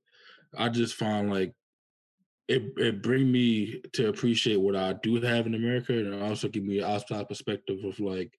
I 0.58 0.70
just 0.70 0.96
find 0.96 1.30
like 1.30 1.54
it 2.48 2.64
it 2.78 3.02
bring 3.02 3.32
me 3.32 3.82
to 3.94 4.10
appreciate 4.10 4.60
what 4.60 4.76
I 4.76 4.94
do 5.04 5.20
have 5.22 5.48
in 5.48 5.56
America, 5.56 5.94
and 5.94 6.22
also 6.24 6.48
give 6.48 6.64
me 6.64 6.80
an 6.80 6.86
outside 6.86 7.28
perspective 7.28 7.84
of 7.84 8.00
like 8.00 8.32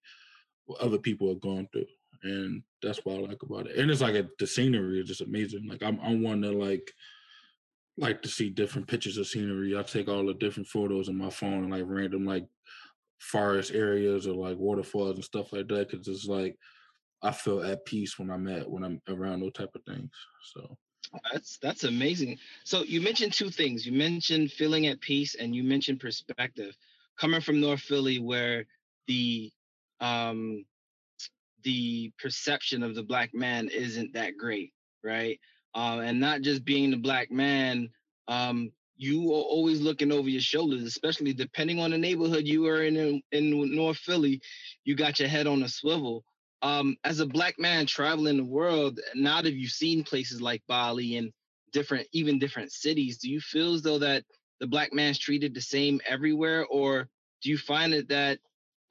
what 0.66 0.80
other 0.80 0.98
people 0.98 1.30
are 1.30 1.36
going 1.36 1.68
through 1.72 1.86
and 2.22 2.62
that's 2.82 3.00
what 3.04 3.16
I 3.16 3.20
like 3.20 3.42
about 3.42 3.66
it. 3.66 3.76
And 3.76 3.90
it's 3.90 4.00
like 4.00 4.14
a, 4.14 4.28
the 4.38 4.46
scenery 4.46 5.00
is 5.00 5.08
just 5.08 5.20
amazing. 5.20 5.66
Like 5.68 5.82
I'm 5.82 5.98
I'm 6.00 6.22
one 6.22 6.40
that 6.42 6.52
like 6.52 6.92
like 7.96 8.22
to 8.22 8.28
see 8.28 8.50
different 8.50 8.86
pictures 8.86 9.16
of 9.18 9.26
scenery. 9.26 9.76
I 9.76 9.82
take 9.82 10.08
all 10.08 10.26
the 10.26 10.34
different 10.34 10.68
photos 10.68 11.08
on 11.08 11.16
my 11.16 11.30
phone 11.30 11.64
and 11.64 11.70
like 11.70 11.84
random 11.86 12.24
like 12.24 12.46
forest 13.18 13.72
areas 13.72 14.26
or 14.26 14.34
like 14.34 14.56
waterfalls 14.56 15.16
and 15.16 15.24
stuff 15.24 15.52
like 15.52 15.68
that 15.68 15.90
because 15.90 16.06
it's 16.06 16.26
like 16.26 16.56
I 17.22 17.32
feel 17.32 17.62
at 17.62 17.84
peace 17.84 18.18
when 18.18 18.30
I'm 18.30 18.46
at 18.48 18.70
when 18.70 18.84
I'm 18.84 19.00
around 19.08 19.40
those 19.40 19.52
type 19.52 19.70
of 19.74 19.82
things. 19.84 20.10
So 20.54 20.76
that's 21.32 21.58
that's 21.58 21.84
amazing. 21.84 22.38
So 22.64 22.84
you 22.84 23.00
mentioned 23.00 23.32
two 23.32 23.50
things. 23.50 23.86
You 23.86 23.92
mentioned 23.92 24.52
feeling 24.52 24.86
at 24.86 25.00
peace 25.00 25.34
and 25.34 25.54
you 25.54 25.64
mentioned 25.64 26.00
perspective. 26.00 26.76
Coming 27.20 27.40
from 27.40 27.60
North 27.60 27.80
Philly 27.80 28.18
where 28.18 28.66
the 29.06 29.50
um 30.00 30.64
the 31.64 32.12
perception 32.18 32.82
of 32.82 32.94
the 32.94 33.02
black 33.02 33.34
man 33.34 33.68
isn't 33.68 34.14
that 34.14 34.36
great, 34.36 34.72
right? 35.02 35.40
Um, 35.74 36.00
and 36.00 36.20
not 36.20 36.42
just 36.42 36.64
being 36.64 36.90
the 36.90 36.96
black 36.96 37.30
man, 37.30 37.90
um, 38.28 38.72
you 38.96 39.30
are 39.32 39.42
always 39.42 39.80
looking 39.80 40.12
over 40.12 40.28
your 40.28 40.40
shoulders, 40.40 40.82
especially 40.82 41.32
depending 41.32 41.78
on 41.80 41.90
the 41.90 41.98
neighborhood 41.98 42.46
you 42.46 42.66
are 42.66 42.82
in 42.82 42.96
in, 42.96 43.22
in 43.32 43.76
North 43.76 43.98
Philly. 43.98 44.40
You 44.84 44.96
got 44.96 45.20
your 45.20 45.28
head 45.28 45.46
on 45.46 45.62
a 45.62 45.68
swivel. 45.68 46.24
Um, 46.62 46.96
as 47.04 47.20
a 47.20 47.26
black 47.26 47.58
man 47.58 47.86
traveling 47.86 48.36
the 48.36 48.44
world, 48.44 48.98
now 49.14 49.40
that 49.42 49.54
you've 49.54 49.70
seen 49.70 50.02
places 50.02 50.42
like 50.42 50.62
Bali 50.66 51.16
and 51.16 51.32
different, 51.72 52.08
even 52.12 52.38
different 52.38 52.72
cities, 52.72 53.18
do 53.18 53.30
you 53.30 53.40
feel 53.40 53.74
as 53.74 53.82
though 53.82 53.98
that 53.98 54.24
the 54.60 54.66
black 54.66 54.92
man's 54.92 55.18
treated 55.18 55.54
the 55.54 55.60
same 55.60 56.00
everywhere, 56.06 56.66
or 56.66 57.08
do 57.42 57.50
you 57.50 57.58
find 57.58 57.94
it 57.94 58.08
that 58.08 58.40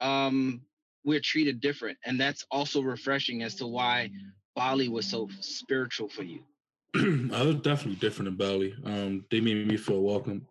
um, 0.00 0.62
we're 1.04 1.20
treated 1.20 1.60
different. 1.60 1.98
And 2.04 2.20
that's 2.20 2.44
also 2.50 2.82
refreshing 2.82 3.42
as 3.42 3.54
to 3.56 3.66
why 3.66 4.10
Bali 4.54 4.88
was 4.88 5.06
so 5.06 5.28
spiritual 5.40 6.08
for 6.08 6.22
you. 6.22 6.40
I 6.94 7.42
was 7.42 7.56
definitely 7.56 7.96
different 7.96 8.28
in 8.28 8.36
Bali. 8.36 8.74
Um, 8.84 9.24
they 9.30 9.40
made 9.40 9.66
me 9.66 9.76
feel 9.76 10.02
welcome. 10.02 10.46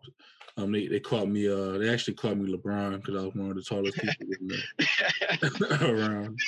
Um, 0.58 0.72
they 0.72 0.88
they 0.88 0.98
called 0.98 1.30
me. 1.30 1.48
Uh, 1.48 1.78
they 1.78 1.88
actually 1.88 2.14
called 2.14 2.38
me 2.38 2.52
LeBron 2.52 2.96
because 2.96 3.14
I 3.14 3.24
was 3.24 3.34
one 3.34 3.50
of 3.50 3.56
the 3.56 3.62
tallest 3.62 3.96
people 3.96 4.56
around. 5.88 6.38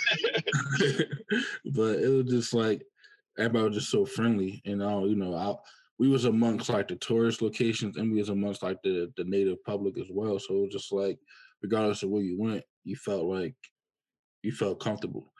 but 1.67 2.01
it 2.01 2.09
was 2.09 2.27
just 2.27 2.53
like 2.53 2.83
everybody 3.39 3.69
was 3.69 3.77
just 3.77 3.91
so 3.91 4.05
friendly, 4.05 4.61
and 4.67 4.83
all 4.83 5.09
you 5.09 5.15
know, 5.15 5.35
I, 5.37 5.55
we 5.99 6.09
was 6.09 6.25
amongst 6.25 6.69
like 6.69 6.89
the 6.89 6.97
tourist 6.97 7.41
locations, 7.41 7.97
and 7.97 8.11
we 8.11 8.19
was 8.19 8.31
amongst 8.31 8.65
like 8.65 8.83
the 8.83 9.13
the 9.17 9.23
native 9.25 9.63
public 9.65 9.97
as 9.97 10.09
well. 10.11 10.41
So 10.41 10.57
it 10.57 10.61
was 10.63 10.73
just 10.73 10.91
like, 10.91 11.21
regardless 11.63 12.03
of 12.03 12.11
where 12.11 12.23
you 12.23 12.37
went, 12.37 12.65
you 12.83 12.97
felt 12.97 13.27
like 13.27 13.55
you 14.43 14.51
felt 14.51 14.81
comfortable. 14.81 15.33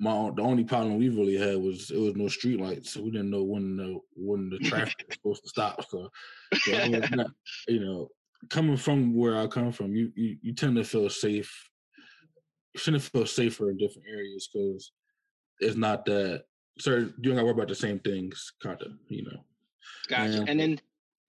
My 0.00 0.30
the 0.34 0.42
only 0.42 0.64
problem 0.64 0.98
we 0.98 1.08
really 1.08 1.36
had 1.36 1.56
was 1.56 1.90
it 1.90 1.98
was 1.98 2.16
no 2.16 2.28
street 2.28 2.60
lights, 2.60 2.92
so 2.92 3.02
we 3.02 3.10
didn't 3.10 3.30
know 3.30 3.44
when 3.44 3.76
the 3.76 3.98
when 4.14 4.50
the 4.50 4.58
traffic 4.58 5.06
was 5.06 5.16
supposed 5.16 5.42
to 5.44 5.48
stop. 5.48 5.88
So, 5.88 6.10
so 6.62 6.88
not, 6.88 7.30
you 7.68 7.80
know, 7.80 8.08
coming 8.50 8.76
from 8.76 9.14
where 9.14 9.38
I 9.38 9.46
come 9.46 9.70
from, 9.70 9.94
you 9.94 10.12
you, 10.16 10.36
you 10.42 10.52
tend 10.52 10.76
to 10.76 10.84
feel 10.84 11.08
safe. 11.08 11.70
You 12.74 12.80
shouldn't 12.80 13.04
feel 13.04 13.26
safer 13.26 13.70
in 13.70 13.76
different 13.76 14.08
areas 14.10 14.48
because 14.52 14.90
it's 15.60 15.76
not 15.76 16.04
that 16.06 16.44
certain 16.80 17.14
you 17.18 17.30
don't 17.30 17.34
got 17.34 17.40
to 17.40 17.44
worry 17.44 17.54
about 17.54 17.68
the 17.68 17.74
same 17.76 18.00
things, 18.00 18.52
kind 18.60 18.82
of, 18.82 18.92
you 19.08 19.22
know. 19.24 19.44
Gotcha. 20.08 20.40
And, 20.40 20.48
and 20.48 20.60
then 20.60 20.80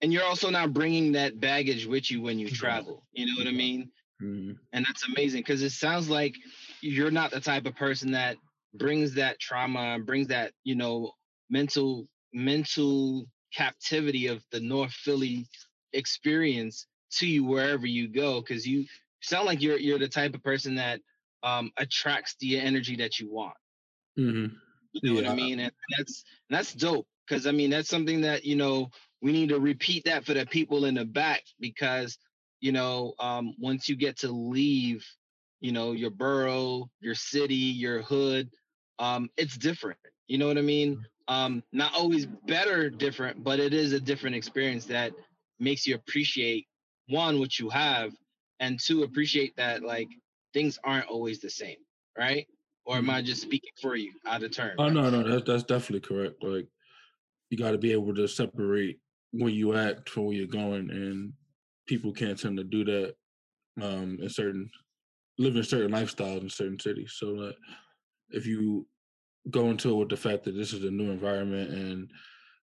and 0.02 0.12
you're 0.12 0.24
also 0.24 0.50
not 0.50 0.72
bringing 0.72 1.12
that 1.12 1.40
baggage 1.40 1.86
with 1.86 2.10
you 2.10 2.20
when 2.20 2.38
you 2.38 2.48
travel. 2.48 3.04
You 3.12 3.26
know 3.26 3.32
what 3.38 3.48
I 3.48 3.56
mean? 3.56 3.90
Mm-hmm. 4.22 4.52
And 4.72 4.86
that's 4.86 5.06
amazing 5.08 5.40
because 5.40 5.62
it 5.62 5.70
sounds 5.70 6.08
like 6.08 6.34
you're 6.80 7.10
not 7.10 7.30
the 7.30 7.40
type 7.40 7.66
of 7.66 7.76
person 7.76 8.10
that 8.12 8.36
brings 8.74 9.14
that 9.14 9.38
trauma, 9.40 9.98
brings 10.04 10.28
that, 10.28 10.52
you 10.64 10.74
know, 10.74 11.12
mental 11.50 12.08
mental 12.32 13.26
captivity 13.54 14.26
of 14.26 14.44
the 14.52 14.60
North 14.60 14.92
Philly 14.92 15.46
experience 15.92 16.86
to 17.12 17.26
you 17.26 17.44
wherever 17.44 17.86
you 17.86 18.08
go 18.08 18.40
because 18.40 18.66
you 18.66 18.84
sound 19.22 19.46
like 19.46 19.62
you're 19.62 19.78
you're 19.78 19.98
the 19.98 20.08
type 20.08 20.34
of 20.34 20.42
person 20.42 20.74
that 20.74 21.00
um 21.42 21.70
attracts 21.76 22.36
the 22.40 22.58
energy 22.58 22.96
that 22.96 23.18
you 23.18 23.32
want. 23.32 23.56
Mm-hmm. 24.18 24.54
You 24.92 25.14
know 25.14 25.20
yeah. 25.20 25.28
what 25.28 25.30
I 25.30 25.34
mean? 25.34 25.60
And 25.60 25.72
that's 25.96 26.24
that's 26.50 26.74
dope 26.74 27.06
because 27.26 27.46
I 27.46 27.52
mean 27.52 27.70
that's 27.70 27.88
something 27.88 28.22
that 28.22 28.44
you 28.44 28.56
know 28.56 28.90
we 29.22 29.32
need 29.32 29.50
to 29.50 29.60
repeat 29.60 30.04
that 30.04 30.24
for 30.24 30.34
the 30.34 30.46
people 30.46 30.84
in 30.84 30.94
the 30.94 31.04
back 31.04 31.42
because 31.60 32.18
you 32.60 32.72
know 32.72 33.14
um 33.18 33.54
once 33.58 33.88
you 33.88 33.96
get 33.96 34.18
to 34.18 34.30
leave 34.30 35.06
you 35.60 35.72
know, 35.72 35.92
your 35.92 36.10
borough, 36.10 36.88
your 37.00 37.14
city, 37.14 37.54
your 37.54 38.02
hood. 38.02 38.48
Um, 38.98 39.28
it's 39.36 39.56
different. 39.56 39.98
You 40.26 40.38
know 40.38 40.46
what 40.46 40.58
I 40.58 40.62
mean? 40.62 40.96
Mm-hmm. 40.96 41.34
Um, 41.34 41.62
not 41.72 41.92
always 41.94 42.26
better, 42.26 42.88
different, 42.88 43.42
but 43.42 43.58
it 43.58 43.74
is 43.74 43.92
a 43.92 44.00
different 44.00 44.36
experience 44.36 44.84
that 44.86 45.12
makes 45.58 45.86
you 45.86 45.94
appreciate 45.94 46.66
one 47.08 47.40
what 47.40 47.58
you 47.58 47.68
have, 47.70 48.12
and 48.60 48.78
two 48.78 49.02
appreciate 49.02 49.56
that 49.56 49.82
like 49.82 50.08
things 50.52 50.78
aren't 50.84 51.08
always 51.08 51.40
the 51.40 51.50
same, 51.50 51.76
right? 52.16 52.46
Or 52.84 52.96
am 52.96 53.10
I 53.10 53.18
mm-hmm. 53.18 53.26
just 53.26 53.42
speaking 53.42 53.72
for 53.80 53.96
you 53.96 54.12
out 54.24 54.44
of 54.44 54.52
turn? 54.52 54.76
Oh 54.78 54.88
no, 54.88 55.10
no, 55.10 55.28
that's 55.28 55.44
that's 55.46 55.64
definitely 55.64 56.06
correct. 56.06 56.42
Like 56.42 56.68
you 57.50 57.58
got 57.58 57.72
to 57.72 57.78
be 57.78 57.92
able 57.92 58.14
to 58.14 58.28
separate 58.28 58.98
where 59.32 59.50
you 59.50 59.74
at 59.74 60.08
from 60.08 60.26
where 60.26 60.36
you're 60.36 60.46
going, 60.46 60.90
and 60.90 61.32
people 61.86 62.12
can't 62.12 62.38
tend 62.38 62.56
to 62.58 62.64
do 62.64 62.84
that 62.84 63.14
um, 63.82 64.18
in 64.20 64.28
certain 64.28 64.70
living 65.38 65.62
certain 65.62 65.92
lifestyles 65.92 66.42
in 66.42 66.50
certain 66.50 66.78
cities. 66.78 67.14
So 67.16 67.34
that 67.36 67.54
if 68.30 68.46
you 68.46 68.86
go 69.50 69.70
into 69.70 69.90
it 69.90 69.94
with 69.94 70.08
the 70.08 70.16
fact 70.16 70.44
that 70.44 70.56
this 70.56 70.72
is 70.72 70.84
a 70.84 70.90
new 70.90 71.10
environment 71.10 71.70
and 71.70 72.10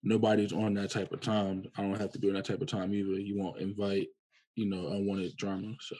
nobody's 0.03 0.53
on 0.53 0.73
that 0.75 0.91
type 0.91 1.11
of 1.11 1.21
time, 1.21 1.65
I 1.77 1.81
don't 1.81 1.99
have 1.99 2.11
to 2.13 2.19
be 2.19 2.29
on 2.29 2.35
that 2.35 2.45
type 2.45 2.61
of 2.61 2.67
time 2.67 2.93
either. 2.93 3.19
You 3.19 3.37
won't 3.37 3.61
invite, 3.61 4.07
you 4.55 4.67
know, 4.69 4.87
unwanted 4.87 5.35
drama. 5.37 5.73
So 5.79 5.95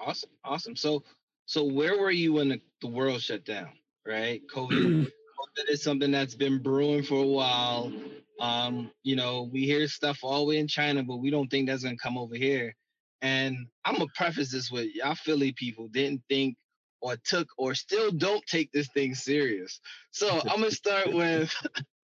awesome, 0.00 0.30
awesome. 0.44 0.76
So 0.76 1.02
so 1.46 1.64
where 1.64 1.98
were 1.98 2.10
you 2.10 2.34
when 2.34 2.50
the, 2.50 2.60
the 2.82 2.88
world 2.88 3.22
shut 3.22 3.44
down? 3.44 3.70
Right, 4.06 4.42
COVID. 4.54 5.06
COVID 5.38 5.70
is 5.70 5.82
something 5.82 6.10
that's 6.10 6.34
been 6.34 6.62
brewing 6.62 7.02
for 7.02 7.22
a 7.22 7.26
while. 7.26 7.92
Um, 8.40 8.90
you 9.02 9.16
know, 9.16 9.48
we 9.52 9.64
hear 9.64 9.88
stuff 9.88 10.18
all 10.22 10.40
the 10.40 10.50
way 10.50 10.58
in 10.58 10.68
China, 10.68 11.02
but 11.02 11.16
we 11.16 11.30
don't 11.30 11.48
think 11.48 11.66
that's 11.66 11.82
gonna 11.82 11.96
come 11.96 12.18
over 12.18 12.36
here. 12.36 12.74
And 13.22 13.66
I'm 13.84 13.94
gonna 13.94 14.06
preface 14.14 14.52
this 14.52 14.70
with 14.70 14.94
y'all 14.94 15.14
Philly 15.14 15.52
people 15.52 15.88
didn't 15.88 16.22
think 16.28 16.56
or 17.00 17.16
took 17.24 17.48
or 17.56 17.74
still 17.74 18.10
don't 18.10 18.44
take 18.46 18.70
this 18.72 18.88
thing 18.88 19.14
serious. 19.14 19.80
So 20.10 20.40
I'm 20.40 20.60
gonna 20.60 20.70
start 20.70 21.12
with, 21.12 21.52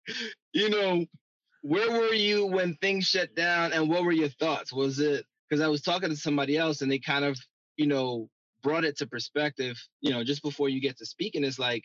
you 0.53 0.69
know, 0.69 1.05
where 1.61 1.91
were 1.91 2.13
you 2.13 2.45
when 2.45 2.75
things 2.75 3.05
shut 3.05 3.35
down, 3.35 3.73
and 3.73 3.89
what 3.89 4.03
were 4.03 4.11
your 4.11 4.29
thoughts? 4.29 4.71
Was 4.71 4.99
it 4.99 5.25
because 5.49 5.61
I 5.61 5.67
was 5.67 5.81
talking 5.81 6.09
to 6.09 6.15
somebody 6.15 6.57
else, 6.57 6.81
and 6.81 6.91
they 6.91 6.99
kind 6.99 7.25
of, 7.25 7.37
you 7.75 7.87
know, 7.87 8.29
brought 8.61 8.85
it 8.85 8.97
to 8.97 9.07
perspective, 9.07 9.77
you 10.01 10.11
know, 10.11 10.23
just 10.23 10.43
before 10.43 10.69
you 10.69 10.81
get 10.81 10.97
to 10.97 11.05
speaking, 11.05 11.43
it's 11.43 11.59
like 11.59 11.83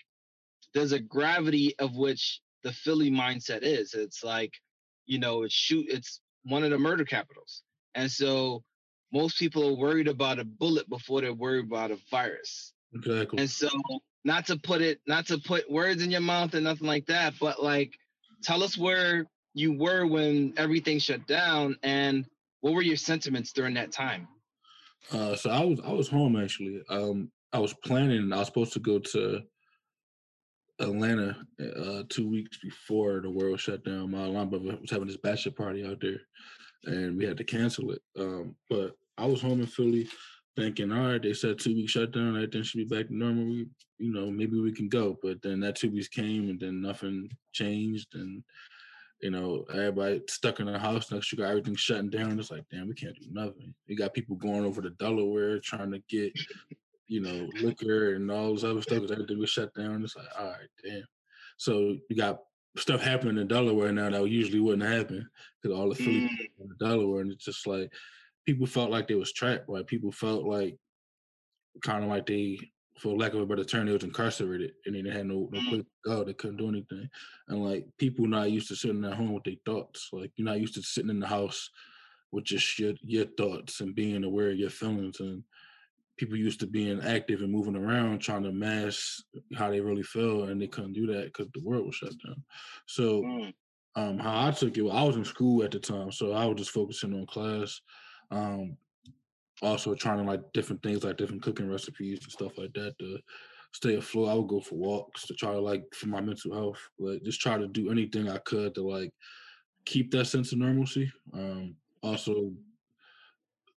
there's 0.74 0.92
a 0.92 1.00
gravity 1.00 1.74
of 1.78 1.96
which 1.96 2.40
the 2.62 2.72
Philly 2.72 3.10
mindset 3.10 3.62
is. 3.62 3.94
It's 3.94 4.24
like, 4.24 4.52
you 5.06 5.18
know, 5.18 5.42
it's 5.42 5.54
shoot, 5.54 5.86
it's 5.88 6.20
one 6.44 6.64
of 6.64 6.70
the 6.70 6.78
murder 6.78 7.04
capitals. 7.04 7.62
And 7.94 8.10
so 8.10 8.62
most 9.14 9.38
people 9.38 9.68
are 9.68 9.76
worried 9.76 10.08
about 10.08 10.40
a 10.40 10.44
bullet 10.44 10.88
before 10.90 11.20
they're 11.20 11.32
worried 11.32 11.66
about 11.66 11.92
a 11.92 11.98
virus. 12.10 12.72
Exactly. 12.94 13.38
And 13.38 13.48
so 13.48 13.68
not 14.24 14.44
to 14.46 14.56
put 14.56 14.82
it, 14.82 15.00
not 15.06 15.26
to 15.28 15.38
put 15.38 15.70
words 15.70 16.02
in 16.02 16.10
your 16.10 16.20
mouth 16.20 16.54
and 16.54 16.64
nothing 16.64 16.88
like 16.88 17.06
that, 17.06 17.34
but 17.40 17.62
like 17.62 17.96
tell 18.42 18.62
us 18.62 18.76
where 18.76 19.26
you 19.54 19.72
were 19.72 20.04
when 20.06 20.52
everything 20.56 20.98
shut 20.98 21.26
down 21.28 21.76
and 21.84 22.26
what 22.60 22.74
were 22.74 22.82
your 22.82 22.96
sentiments 22.96 23.52
during 23.52 23.74
that 23.74 23.92
time? 23.92 24.26
Uh, 25.12 25.36
so 25.36 25.50
I 25.50 25.64
was 25.64 25.80
I 25.84 25.92
was 25.92 26.08
home 26.08 26.34
actually. 26.36 26.82
Um, 26.88 27.30
I 27.52 27.58
was 27.58 27.72
planning. 27.84 28.32
I 28.32 28.38
was 28.38 28.48
supposed 28.48 28.72
to 28.72 28.80
go 28.80 28.98
to 28.98 29.42
Atlanta 30.80 31.36
uh, 31.60 32.02
two 32.08 32.28
weeks 32.28 32.58
before 32.60 33.20
the 33.20 33.30
world 33.30 33.60
shut 33.60 33.84
down. 33.84 34.10
My 34.10 34.24
alarm 34.24 34.50
was 34.50 34.90
having 34.90 35.06
his 35.06 35.18
bachelor 35.18 35.52
party 35.52 35.86
out 35.86 36.00
there, 36.00 36.20
and 36.86 37.16
we 37.16 37.24
had 37.24 37.36
to 37.36 37.44
cancel 37.44 37.92
it. 37.92 38.02
Um, 38.18 38.56
but 38.68 38.96
I 39.18 39.26
was 39.26 39.40
home 39.40 39.60
in 39.60 39.66
Philly, 39.66 40.08
thinking, 40.56 40.92
all 40.92 41.12
right, 41.12 41.22
they 41.22 41.32
said 41.32 41.58
two 41.58 41.74
weeks 41.74 41.92
shutdown, 41.92 42.36
everything 42.36 42.62
should 42.62 42.88
be 42.88 42.96
back 42.96 43.08
to 43.08 43.16
normal. 43.16 43.44
We, 43.44 43.66
you 43.98 44.12
know, 44.12 44.30
maybe 44.30 44.58
we 44.60 44.72
can 44.72 44.88
go. 44.88 45.18
But 45.22 45.42
then 45.42 45.60
that 45.60 45.76
two 45.76 45.90
weeks 45.90 46.08
came, 46.08 46.48
and 46.48 46.58
then 46.58 46.80
nothing 46.80 47.30
changed, 47.52 48.14
and 48.14 48.42
you 49.20 49.30
know, 49.30 49.64
everybody 49.72 50.20
stuck 50.28 50.60
in 50.60 50.66
the 50.66 50.78
house. 50.78 51.10
Next, 51.10 51.32
you 51.32 51.38
got 51.38 51.48
everything 51.48 51.76
shutting 51.76 52.10
down. 52.10 52.38
It's 52.38 52.50
like, 52.50 52.64
damn, 52.70 52.88
we 52.88 52.94
can't 52.94 53.18
do 53.18 53.28
nothing. 53.30 53.72
You 53.86 53.96
got 53.96 54.12
people 54.12 54.36
going 54.36 54.64
over 54.64 54.82
to 54.82 54.90
Delaware 54.90 55.58
trying 55.60 55.92
to 55.92 56.02
get 56.08 56.32
you 57.06 57.20
know, 57.20 57.48
liquor 57.62 58.14
and 58.14 58.30
all 58.30 58.54
this 58.54 58.64
other 58.64 58.82
stuff 58.82 59.00
because 59.00 59.12
everything 59.12 59.38
was 59.38 59.50
shut 59.50 59.74
down. 59.74 60.02
It's 60.02 60.16
like, 60.16 60.26
all 60.38 60.46
right, 60.46 60.68
damn. 60.82 61.04
So 61.56 61.96
you 62.08 62.16
got 62.16 62.40
stuff 62.76 63.02
happening 63.02 63.38
in 63.38 63.46
Delaware 63.46 63.92
now 63.92 64.10
that 64.10 64.28
usually 64.28 64.60
wouldn't 64.60 64.90
happen 64.90 65.28
because 65.62 65.76
all 65.76 65.90
the 65.90 65.94
food 65.94 66.30
mm. 66.30 66.48
in 66.60 66.74
Delaware, 66.80 67.20
and 67.20 67.32
it's 67.32 67.44
just 67.44 67.66
like 67.66 67.92
people 68.46 68.66
felt 68.66 68.90
like 68.90 69.08
they 69.08 69.14
was 69.14 69.32
trapped. 69.32 69.68
Like 69.68 69.86
people 69.86 70.12
felt 70.12 70.44
like 70.44 70.76
kind 71.82 72.04
of 72.04 72.10
like 72.10 72.26
they, 72.26 72.58
for 72.98 73.16
lack 73.16 73.34
of 73.34 73.40
a 73.40 73.46
better 73.46 73.64
term, 73.64 73.86
they 73.86 73.92
was 73.92 74.04
incarcerated 74.04 74.72
and 74.86 74.94
they 74.94 75.10
had 75.10 75.26
no 75.26 75.48
no 75.50 75.60
mm. 75.60 75.68
place 75.68 75.82
to 75.82 76.10
go. 76.10 76.24
They 76.24 76.34
couldn't 76.34 76.58
do 76.58 76.68
anything, 76.68 77.08
and 77.48 77.64
like 77.64 77.86
people 77.98 78.26
not 78.26 78.50
used 78.50 78.68
to 78.68 78.76
sitting 78.76 79.04
at 79.04 79.14
home 79.14 79.32
with 79.32 79.44
their 79.44 79.54
thoughts. 79.66 80.10
Like 80.12 80.30
you're 80.36 80.46
not 80.46 80.60
used 80.60 80.74
to 80.74 80.82
sitting 80.82 81.10
in 81.10 81.20
the 81.20 81.26
house 81.26 81.70
with 82.34 82.44
just 82.44 82.78
your 82.78 82.94
your 83.02 83.26
thoughts 83.36 83.80
and 83.80 83.94
being 83.94 84.24
aware 84.24 84.50
of 84.50 84.58
your 84.58 84.70
feelings 84.70 85.20
and 85.20 85.42
people 86.16 86.36
used 86.36 86.60
to 86.60 86.66
being 86.66 87.00
active 87.02 87.40
and 87.40 87.50
moving 87.50 87.76
around 87.76 88.18
trying 88.18 88.42
to 88.42 88.52
mask 88.52 89.24
how 89.56 89.70
they 89.70 89.80
really 89.80 90.02
feel 90.02 90.44
and 90.44 90.60
they 90.60 90.66
couldn't 90.66 90.92
do 90.92 91.06
that 91.06 91.24
because 91.24 91.48
the 91.54 91.62
world 91.62 91.86
was 91.86 91.94
shut 91.94 92.12
down 92.24 92.42
so 92.86 93.22
mm. 93.22 93.52
um, 93.96 94.18
how 94.18 94.48
i 94.48 94.50
took 94.50 94.76
it 94.76 94.82
well, 94.82 94.96
i 94.96 95.02
was 95.02 95.16
in 95.16 95.24
school 95.24 95.62
at 95.62 95.70
the 95.70 95.78
time 95.78 96.12
so 96.12 96.32
i 96.32 96.44
was 96.44 96.58
just 96.58 96.70
focusing 96.70 97.14
on 97.14 97.26
class 97.26 97.80
um, 98.30 98.76
also 99.62 99.94
trying 99.94 100.18
to 100.18 100.24
like 100.24 100.40
different 100.52 100.82
things 100.82 101.04
like 101.04 101.16
different 101.16 101.42
cooking 101.42 101.70
recipes 101.70 102.20
and 102.22 102.32
stuff 102.32 102.58
like 102.58 102.72
that 102.74 102.94
to 102.98 103.18
stay 103.72 103.96
afloat 103.96 104.28
i 104.28 104.34
would 104.34 104.48
go 104.48 104.60
for 104.60 104.74
walks 104.76 105.26
to 105.26 105.34
try 105.34 105.52
to 105.52 105.60
like 105.60 105.82
for 105.94 106.08
my 106.08 106.20
mental 106.20 106.52
health 106.52 106.78
like 106.98 107.22
just 107.22 107.40
try 107.40 107.56
to 107.56 107.66
do 107.68 107.90
anything 107.90 108.28
i 108.28 108.38
could 108.38 108.74
to 108.74 108.82
like 108.82 109.10
keep 109.84 110.10
that 110.10 110.26
sense 110.26 110.52
of 110.52 110.58
normalcy 110.58 111.10
um, 111.32 111.74
also 112.02 112.52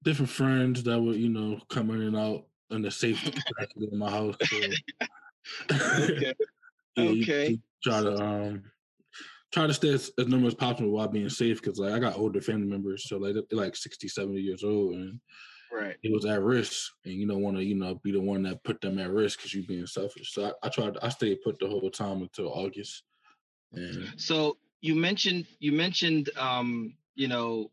different 0.05 0.31
friends 0.31 0.83
that 0.85 1.01
would, 1.01 1.17
you 1.17 1.31
know, 1.31 1.59
come 1.69 1.91
in 1.91 2.03
and 2.03 2.17
out 2.17 2.45
in 2.71 2.83
the 2.83 2.91
safe 2.91 3.27
in 3.77 3.99
my 3.99 4.11
house. 4.11 4.37
So. 4.45 4.57
okay. 6.01 6.35
yeah, 6.97 7.11
okay. 7.11 7.59
Try 7.83 8.03
to 8.03 8.15
um 8.15 8.63
try 9.55 9.67
to 9.67 9.75
stay 9.75 9.95
as, 9.95 10.11
as 10.19 10.27
normal 10.27 10.49
as 10.49 10.55
possible 10.55 10.91
while 10.91 11.09
being 11.09 11.29
safe 11.29 11.63
because 11.63 11.79
like 11.79 11.93
I 11.93 11.99
got 11.99 12.19
older 12.19 12.41
family 12.41 12.67
members, 12.67 13.09
so 13.09 13.19
like 13.19 13.35
they're 13.35 13.45
like 13.53 13.77
60, 13.77 14.09
70 14.09 14.41
years 14.41 14.65
old 14.65 14.95
and 14.95 15.21
right. 15.73 15.97
it 16.03 16.13
was 16.13 16.25
at 16.25 16.43
risk 16.43 16.93
and 17.05 17.15
you 17.15 17.27
don't 17.27 17.43
want 17.43 17.57
to 17.57 17.65
you 17.65 17.75
know 17.75 17.95
be 18.03 18.13
the 18.13 18.21
one 18.21 18.43
that 18.43 18.63
put 18.65 18.81
them 18.81 18.99
at 18.99 19.11
risk 19.11 19.39
because 19.39 19.55
you're 19.55 19.65
being 19.65 19.87
selfish 19.87 20.33
so 20.33 20.47
I, 20.47 20.67
I 20.67 20.69
tried 20.69 20.97
i 21.03 21.09
stayed 21.09 21.43
put 21.43 21.59
the 21.59 21.69
whole 21.69 21.91
time 21.91 22.23
until 22.23 22.53
august 22.53 23.03
and 23.73 24.13
so 24.17 24.57
you 24.81 24.95
mentioned 24.95 25.47
you 25.59 25.73
mentioned 25.73 26.31
um 26.37 26.95
you 27.15 27.29
know 27.29 27.71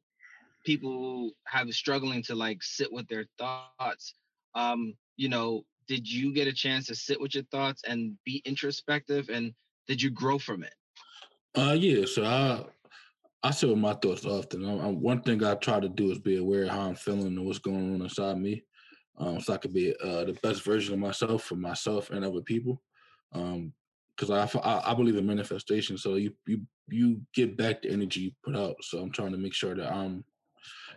people 0.66 1.32
have 1.46 1.70
struggling 1.72 2.24
to 2.24 2.36
like 2.36 2.62
sit 2.62 2.92
with 2.92 3.08
their 3.08 3.26
thoughts. 3.38 4.14
Um 4.56 4.94
you 5.18 5.30
know 5.30 5.66
did 5.88 6.10
you 6.10 6.34
get 6.34 6.48
a 6.48 6.54
chance 6.54 6.88
to 6.88 6.96
sit 6.96 7.20
with 7.20 7.36
your 7.36 7.44
thoughts 7.52 7.84
and 7.88 8.16
be 8.26 8.42
introspective 8.46 9.30
and 9.30 9.54
did 9.88 10.02
you 10.02 10.10
grow 10.10 10.40
from 10.40 10.64
it 10.64 10.74
uh 11.56 11.76
yeah 11.78 12.06
so 12.06 12.24
i 12.24 12.64
i 13.44 13.50
with 13.66 13.78
my 13.78 13.94
thoughts 13.94 14.26
often 14.26 14.66
I, 14.66 14.86
I, 14.86 14.88
one 14.88 15.22
thing 15.22 15.44
i 15.44 15.56
try 15.56 15.80
to 15.80 15.90
do 15.90 16.12
is 16.12 16.20
be 16.20 16.38
aware 16.38 16.64
of 16.64 16.70
how 16.70 16.82
i'm 16.82 16.96
feeling 16.96 17.38
and 17.38 17.46
what's 17.46 17.60
going 17.60 17.96
on 17.96 18.02
inside 18.02 18.38
me 18.38 18.64
um 19.18 19.40
so 19.40 19.54
i 19.54 19.58
could 19.58 19.74
be 19.74 19.94
uh 20.04 20.26
the 20.26 20.38
best 20.42 20.64
version 20.64 20.94
of 20.94 21.00
myself 21.00 21.44
for 21.44 21.56
myself 21.56 22.10
and 22.10 22.24
other 22.24 22.42
people 22.42 22.82
um 23.34 23.74
because 24.18 24.30
I, 24.30 24.60
I, 24.60 24.92
I 24.92 24.94
believe 24.94 25.16
in 25.16 25.26
manifestation 25.26 25.98
so 25.98 26.16
you 26.16 26.34
you 26.46 26.62
you 26.90 27.22
get 27.34 27.58
back 27.58 27.82
the 27.82 27.90
energy 27.90 28.20
you 28.22 28.32
put 28.44 28.56
out 28.56 28.76
so 28.82 29.00
i'm 29.00 29.12
trying 29.12 29.32
to 29.32 29.38
make 29.38 29.54
sure 29.54 29.76
that 29.76 29.92
i'm 29.92 30.24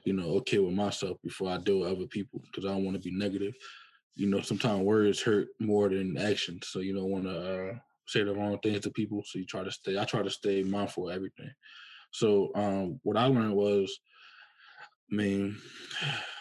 you 0.04 0.12
know, 0.12 0.34
okay 0.36 0.58
with 0.58 0.74
myself 0.74 1.18
before 1.22 1.50
I 1.50 1.58
deal 1.58 1.80
with 1.80 1.92
other 1.92 2.06
people 2.06 2.40
because 2.44 2.64
I 2.64 2.68
don't 2.68 2.84
want 2.84 2.96
to 2.96 3.10
be 3.10 3.16
negative. 3.16 3.54
You 4.14 4.28
know, 4.28 4.40
sometimes 4.40 4.82
words 4.82 5.20
hurt 5.20 5.48
more 5.58 5.88
than 5.88 6.16
actions, 6.18 6.68
so 6.68 6.80
you 6.80 6.94
don't 6.94 7.10
want 7.10 7.24
to 7.24 7.70
uh, 7.70 7.74
say 8.06 8.22
the 8.22 8.34
wrong 8.34 8.58
things 8.62 8.80
to 8.80 8.90
people. 8.90 9.22
So 9.24 9.38
you 9.38 9.46
try 9.46 9.64
to 9.64 9.70
stay. 9.70 9.98
I 9.98 10.04
try 10.04 10.22
to 10.22 10.30
stay 10.30 10.62
mindful 10.62 11.08
of 11.08 11.16
everything. 11.16 11.50
So 12.10 12.50
um, 12.54 13.00
what 13.02 13.16
I 13.16 13.26
learned 13.26 13.54
was, 13.54 13.98
I 15.12 15.16
mean, 15.16 15.56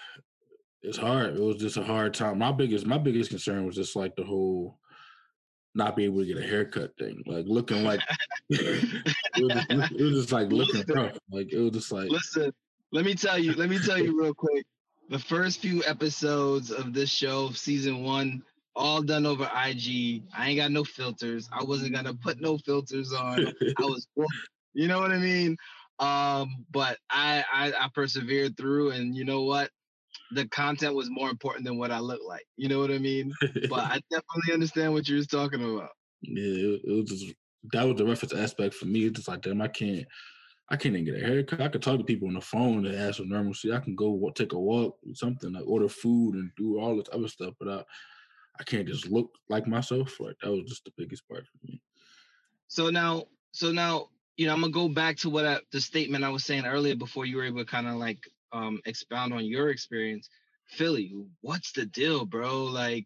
it's 0.81 0.97
hard. 0.97 1.35
It 1.35 1.41
was 1.41 1.57
just 1.57 1.77
a 1.77 1.83
hard 1.83 2.13
time. 2.13 2.39
My 2.39 2.51
biggest 2.51 2.85
my 2.85 2.97
biggest 2.97 3.29
concern 3.29 3.65
was 3.65 3.75
just 3.75 3.95
like 3.95 4.15
the 4.15 4.23
whole 4.23 4.79
not 5.75 5.95
be 5.95 6.05
able 6.05 6.19
to 6.19 6.25
get 6.25 6.37
a 6.37 6.47
haircut 6.47 6.95
thing, 6.97 7.23
like 7.25 7.45
looking 7.47 7.83
like 7.83 7.99
it, 8.49 8.93
was 9.41 9.53
just, 9.53 9.71
it, 9.71 10.01
was 10.01 10.13
just, 10.13 10.31
like 10.31 10.51
looking 10.51 10.83
rough. 10.93 11.17
Like 11.31 11.51
it 11.51 11.59
was 11.59 11.71
just 11.71 11.91
like 11.91 12.09
listen, 12.09 12.53
let 12.91 13.05
me 13.05 13.15
tell 13.15 13.39
you, 13.39 13.53
let 13.53 13.69
me 13.69 13.79
tell 13.79 13.97
you 13.97 14.19
real 14.19 14.33
quick. 14.33 14.65
The 15.09 15.19
first 15.19 15.59
few 15.59 15.83
episodes 15.85 16.71
of 16.71 16.93
this 16.93 17.09
show, 17.09 17.49
season 17.51 18.03
one, 18.03 18.43
all 18.75 19.01
done 19.01 19.25
over 19.25 19.43
IG. 19.43 20.23
I 20.35 20.49
ain't 20.49 20.57
got 20.57 20.71
no 20.71 20.83
filters. 20.83 21.49
I 21.51 21.63
wasn't 21.63 21.93
gonna 21.93 22.13
put 22.13 22.41
no 22.41 22.57
filters 22.57 23.13
on. 23.13 23.45
I 23.77 23.81
was, 23.81 24.07
you 24.73 24.87
know 24.87 24.99
what 24.99 25.11
I 25.11 25.17
mean. 25.17 25.57
Um, 25.99 26.65
but 26.71 26.97
I, 27.09 27.43
I 27.51 27.73
I 27.79 27.89
persevered 27.93 28.57
through, 28.57 28.91
and 28.91 29.15
you 29.15 29.25
know 29.25 29.43
what? 29.43 29.69
The 30.31 30.47
content 30.47 30.95
was 30.95 31.09
more 31.09 31.29
important 31.29 31.65
than 31.65 31.77
what 31.77 31.91
I 31.91 31.99
look 31.99 32.21
like. 32.25 32.45
You 32.57 32.67
know 32.69 32.79
what 32.79 32.91
I 32.91 32.97
mean? 32.97 33.33
but 33.69 33.79
I 33.79 33.99
definitely 34.11 34.53
understand 34.53 34.93
what 34.93 35.07
you 35.07 35.17
was 35.17 35.27
talking 35.27 35.63
about. 35.63 35.89
Yeah, 36.21 36.43
it, 36.43 36.81
it 36.85 36.91
was 36.91 37.09
just 37.09 37.33
that 37.71 37.87
was 37.87 37.97
the 37.97 38.05
reference 38.05 38.33
aspect 38.33 38.73
for 38.73 38.85
me. 38.85 39.05
It's 39.05 39.17
just 39.17 39.27
like, 39.27 39.41
damn, 39.41 39.61
I 39.61 39.67
can't 39.67 40.05
I 40.69 40.75
can't 40.75 40.95
even 40.95 41.05
get 41.05 41.21
a 41.21 41.25
haircut. 41.25 41.61
I 41.61 41.67
could 41.67 41.81
talk 41.81 41.99
to 41.99 42.03
people 42.03 42.27
on 42.27 42.33
the 42.33 42.41
phone 42.41 42.85
and 42.85 42.95
ask 42.95 43.17
for 43.17 43.25
normalcy. 43.25 43.71
I 43.71 43.79
can 43.79 43.95
go 43.95 44.31
take 44.33 44.53
a 44.53 44.59
walk, 44.59 44.97
something 45.13 45.53
like 45.53 45.67
order 45.67 45.89
food 45.89 46.35
and 46.35 46.51
do 46.57 46.79
all 46.79 46.97
this 46.97 47.09
other 47.11 47.27
stuff, 47.27 47.53
but 47.59 47.67
I, 47.67 47.83
I 48.59 48.63
can't 48.63 48.87
just 48.87 49.09
look 49.09 49.29
like 49.49 49.67
myself. 49.67 50.19
Like 50.19 50.35
that 50.41 50.51
was 50.51 50.63
just 50.67 50.85
the 50.85 50.91
biggest 50.97 51.27
part 51.27 51.45
for 51.45 51.65
me. 51.65 51.81
So 52.67 52.89
now, 52.89 53.25
so 53.51 53.71
now, 53.71 54.09
you 54.37 54.47
know, 54.47 54.53
I'm 54.53 54.61
gonna 54.61 54.71
go 54.71 54.89
back 54.89 55.17
to 55.17 55.29
what 55.29 55.45
I, 55.45 55.59
the 55.71 55.81
statement 55.81 56.23
I 56.23 56.29
was 56.29 56.45
saying 56.45 56.65
earlier 56.65 56.95
before 56.95 57.25
you 57.25 57.37
were 57.37 57.45
able 57.45 57.59
to 57.59 57.65
kind 57.65 57.87
of 57.87 57.95
like 57.95 58.19
um, 58.51 58.79
expound 58.85 59.33
on 59.33 59.45
your 59.45 59.69
experience. 59.69 60.29
Philly, 60.67 61.13
what's 61.41 61.71
the 61.73 61.85
deal, 61.85 62.25
bro? 62.25 62.63
Like, 62.65 63.05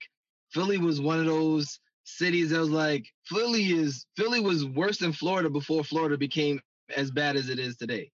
Philly 0.52 0.78
was 0.78 1.02
one 1.02 1.20
of 1.20 1.26
those 1.26 1.80
cities 2.04 2.52
that 2.52 2.60
was 2.60 2.70
like 2.70 3.06
Philly 3.26 3.66
is 3.66 4.06
Philly 4.16 4.40
was 4.40 4.66
worse 4.66 4.98
than 5.00 5.12
Florida 5.12 5.50
before 5.50 5.84
Florida 5.84 6.18
became 6.18 6.62
as 6.96 7.12
bad 7.12 7.36
as 7.36 7.50
it 7.50 7.60
is 7.60 7.76
today. 7.76 8.12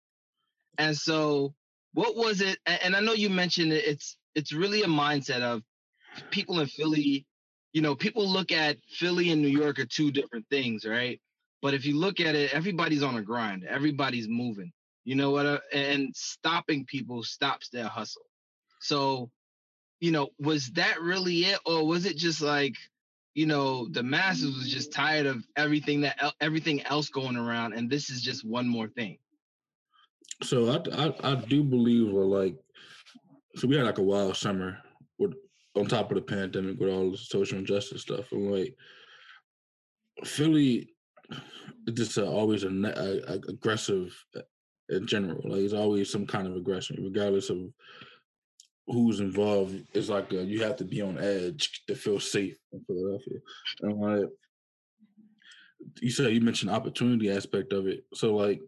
And 0.77 0.97
so, 0.97 1.53
what 1.93 2.15
was 2.15 2.41
it? 2.41 2.57
And 2.65 2.95
I 2.95 2.99
know 2.99 3.13
you 3.13 3.29
mentioned 3.29 3.71
it, 3.71 3.85
it's 3.85 4.17
it's 4.33 4.53
really 4.53 4.81
a 4.81 4.87
mindset 4.87 5.41
of 5.41 5.61
people 6.29 6.59
in 6.59 6.67
Philly. 6.67 7.25
You 7.73 7.81
know, 7.81 7.95
people 7.95 8.27
look 8.27 8.51
at 8.51 8.77
Philly 8.87 9.31
and 9.31 9.41
New 9.41 9.47
York 9.47 9.79
are 9.79 9.85
two 9.85 10.11
different 10.11 10.45
things, 10.49 10.85
right? 10.85 11.19
But 11.61 11.73
if 11.73 11.85
you 11.85 11.97
look 11.97 12.19
at 12.19 12.35
it, 12.35 12.53
everybody's 12.53 13.03
on 13.03 13.15
a 13.15 13.21
grind. 13.21 13.63
Everybody's 13.63 14.27
moving. 14.27 14.71
You 15.05 15.15
know 15.15 15.31
what? 15.31 15.45
Uh, 15.45 15.59
and 15.73 16.15
stopping 16.15 16.85
people 16.85 17.23
stops 17.23 17.69
their 17.69 17.87
hustle. 17.87 18.23
So, 18.79 19.31
you 19.99 20.11
know, 20.11 20.29
was 20.39 20.69
that 20.71 21.01
really 21.01 21.45
it, 21.45 21.59
or 21.65 21.85
was 21.87 22.05
it 22.05 22.17
just 22.17 22.41
like 22.41 22.75
you 23.33 23.45
know 23.45 23.87
the 23.89 24.03
masses 24.03 24.55
was 24.55 24.69
just 24.69 24.93
tired 24.93 25.25
of 25.25 25.43
everything 25.55 26.01
that 26.01 26.33
everything 26.39 26.83
else 26.83 27.09
going 27.09 27.35
around 27.35 27.73
and 27.73 27.89
this 27.89 28.09
is 28.09 28.21
just 28.21 28.45
one 28.45 28.67
more 28.67 28.87
thing 28.87 29.17
So 30.43 30.69
I, 30.69 31.05
I, 31.05 31.31
I 31.31 31.35
do 31.35 31.63
believe 31.63 32.09
like 32.09 32.55
so 33.55 33.67
we 33.67 33.75
had 33.75 33.85
like 33.85 33.97
a 33.97 34.03
wild 34.03 34.35
summer 34.35 34.77
with 35.17 35.33
on 35.75 35.85
top 35.85 36.11
of 36.11 36.15
the 36.15 36.21
pandemic 36.21 36.79
with 36.79 36.89
all 36.89 37.11
the 37.11 37.17
social 37.17 37.57
injustice 37.57 38.01
stuff 38.01 38.31
and 38.31 38.51
like 38.51 38.75
Philly 40.23 40.93
just 41.93 42.17
uh, 42.17 42.25
always 42.25 42.63
a, 42.63 42.69
a, 42.69 43.33
aggressive 43.49 44.15
uh, 44.35 44.41
in 44.89 45.07
general. 45.07 45.41
Like 45.43 45.61
it's 45.61 45.73
always 45.73 46.11
some 46.11 46.25
kind 46.25 46.47
of 46.47 46.55
aggression, 46.55 47.03
regardless 47.03 47.49
of 47.49 47.57
who's 48.87 49.19
involved. 49.19 49.75
It's 49.93 50.09
like 50.09 50.31
a, 50.33 50.43
you 50.43 50.61
have 50.63 50.75
to 50.77 50.85
be 50.85 51.01
on 51.01 51.17
edge 51.17 51.83
to 51.87 51.95
feel 51.95 52.19
safe 52.19 52.57
in 52.71 52.83
Philadelphia. 52.85 53.39
And 53.81 53.99
like 53.99 54.29
you 56.01 56.11
said, 56.11 56.33
you 56.33 56.41
mentioned 56.41 56.71
opportunity 56.71 57.31
aspect 57.31 57.73
of 57.73 57.87
it. 57.87 58.05
So 58.13 58.35
like 58.35 58.61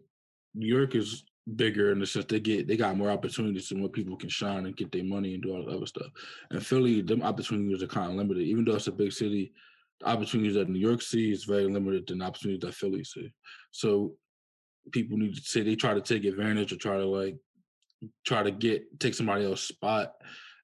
New 0.54 0.74
York 0.74 0.94
is 0.94 1.24
bigger 1.54 1.92
in 1.92 2.00
the 2.00 2.06
sense 2.06 2.24
they 2.28 2.40
get 2.40 2.66
they 2.66 2.76
got 2.76 2.96
more 2.96 3.10
opportunities 3.10 3.70
and 3.70 3.80
more 3.80 3.88
people 3.88 4.16
can 4.16 4.28
shine 4.28 4.66
and 4.66 4.76
get 4.76 4.90
their 4.90 5.04
money 5.04 5.34
and 5.34 5.42
do 5.42 5.54
all 5.54 5.64
the 5.64 5.76
other 5.76 5.86
stuff. 5.86 6.08
And 6.50 6.64
Philly, 6.64 7.02
them 7.02 7.22
opportunities 7.22 7.82
are 7.82 7.86
kind 7.86 8.10
of 8.10 8.16
limited. 8.16 8.42
Even 8.42 8.64
though 8.64 8.74
it's 8.74 8.88
a 8.88 8.92
big 8.92 9.12
city, 9.12 9.52
the 10.00 10.08
opportunities 10.08 10.54
that 10.54 10.68
New 10.68 10.80
York 10.80 11.02
see 11.02 11.30
is 11.30 11.44
very 11.44 11.66
limited 11.66 12.06
than 12.06 12.18
the 12.18 12.24
opportunities 12.24 12.62
that 12.62 12.74
Philly 12.74 13.04
see. 13.04 13.32
So 13.70 14.14
people 14.90 15.18
need 15.18 15.36
to 15.36 15.40
say 15.40 15.62
they 15.62 15.76
try 15.76 15.94
to 15.94 16.00
take 16.00 16.24
advantage 16.24 16.72
or 16.72 16.76
try 16.76 16.96
to 16.96 17.06
like 17.06 17.36
try 18.24 18.42
to 18.42 18.50
get 18.50 18.98
take 18.98 19.14
somebody 19.14 19.44
else's 19.44 19.68
spot 19.68 20.14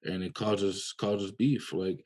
and 0.03 0.21
it 0.21 0.33
causes 0.33 0.93
causes 0.97 1.31
beef. 1.31 1.71
Like 1.71 2.03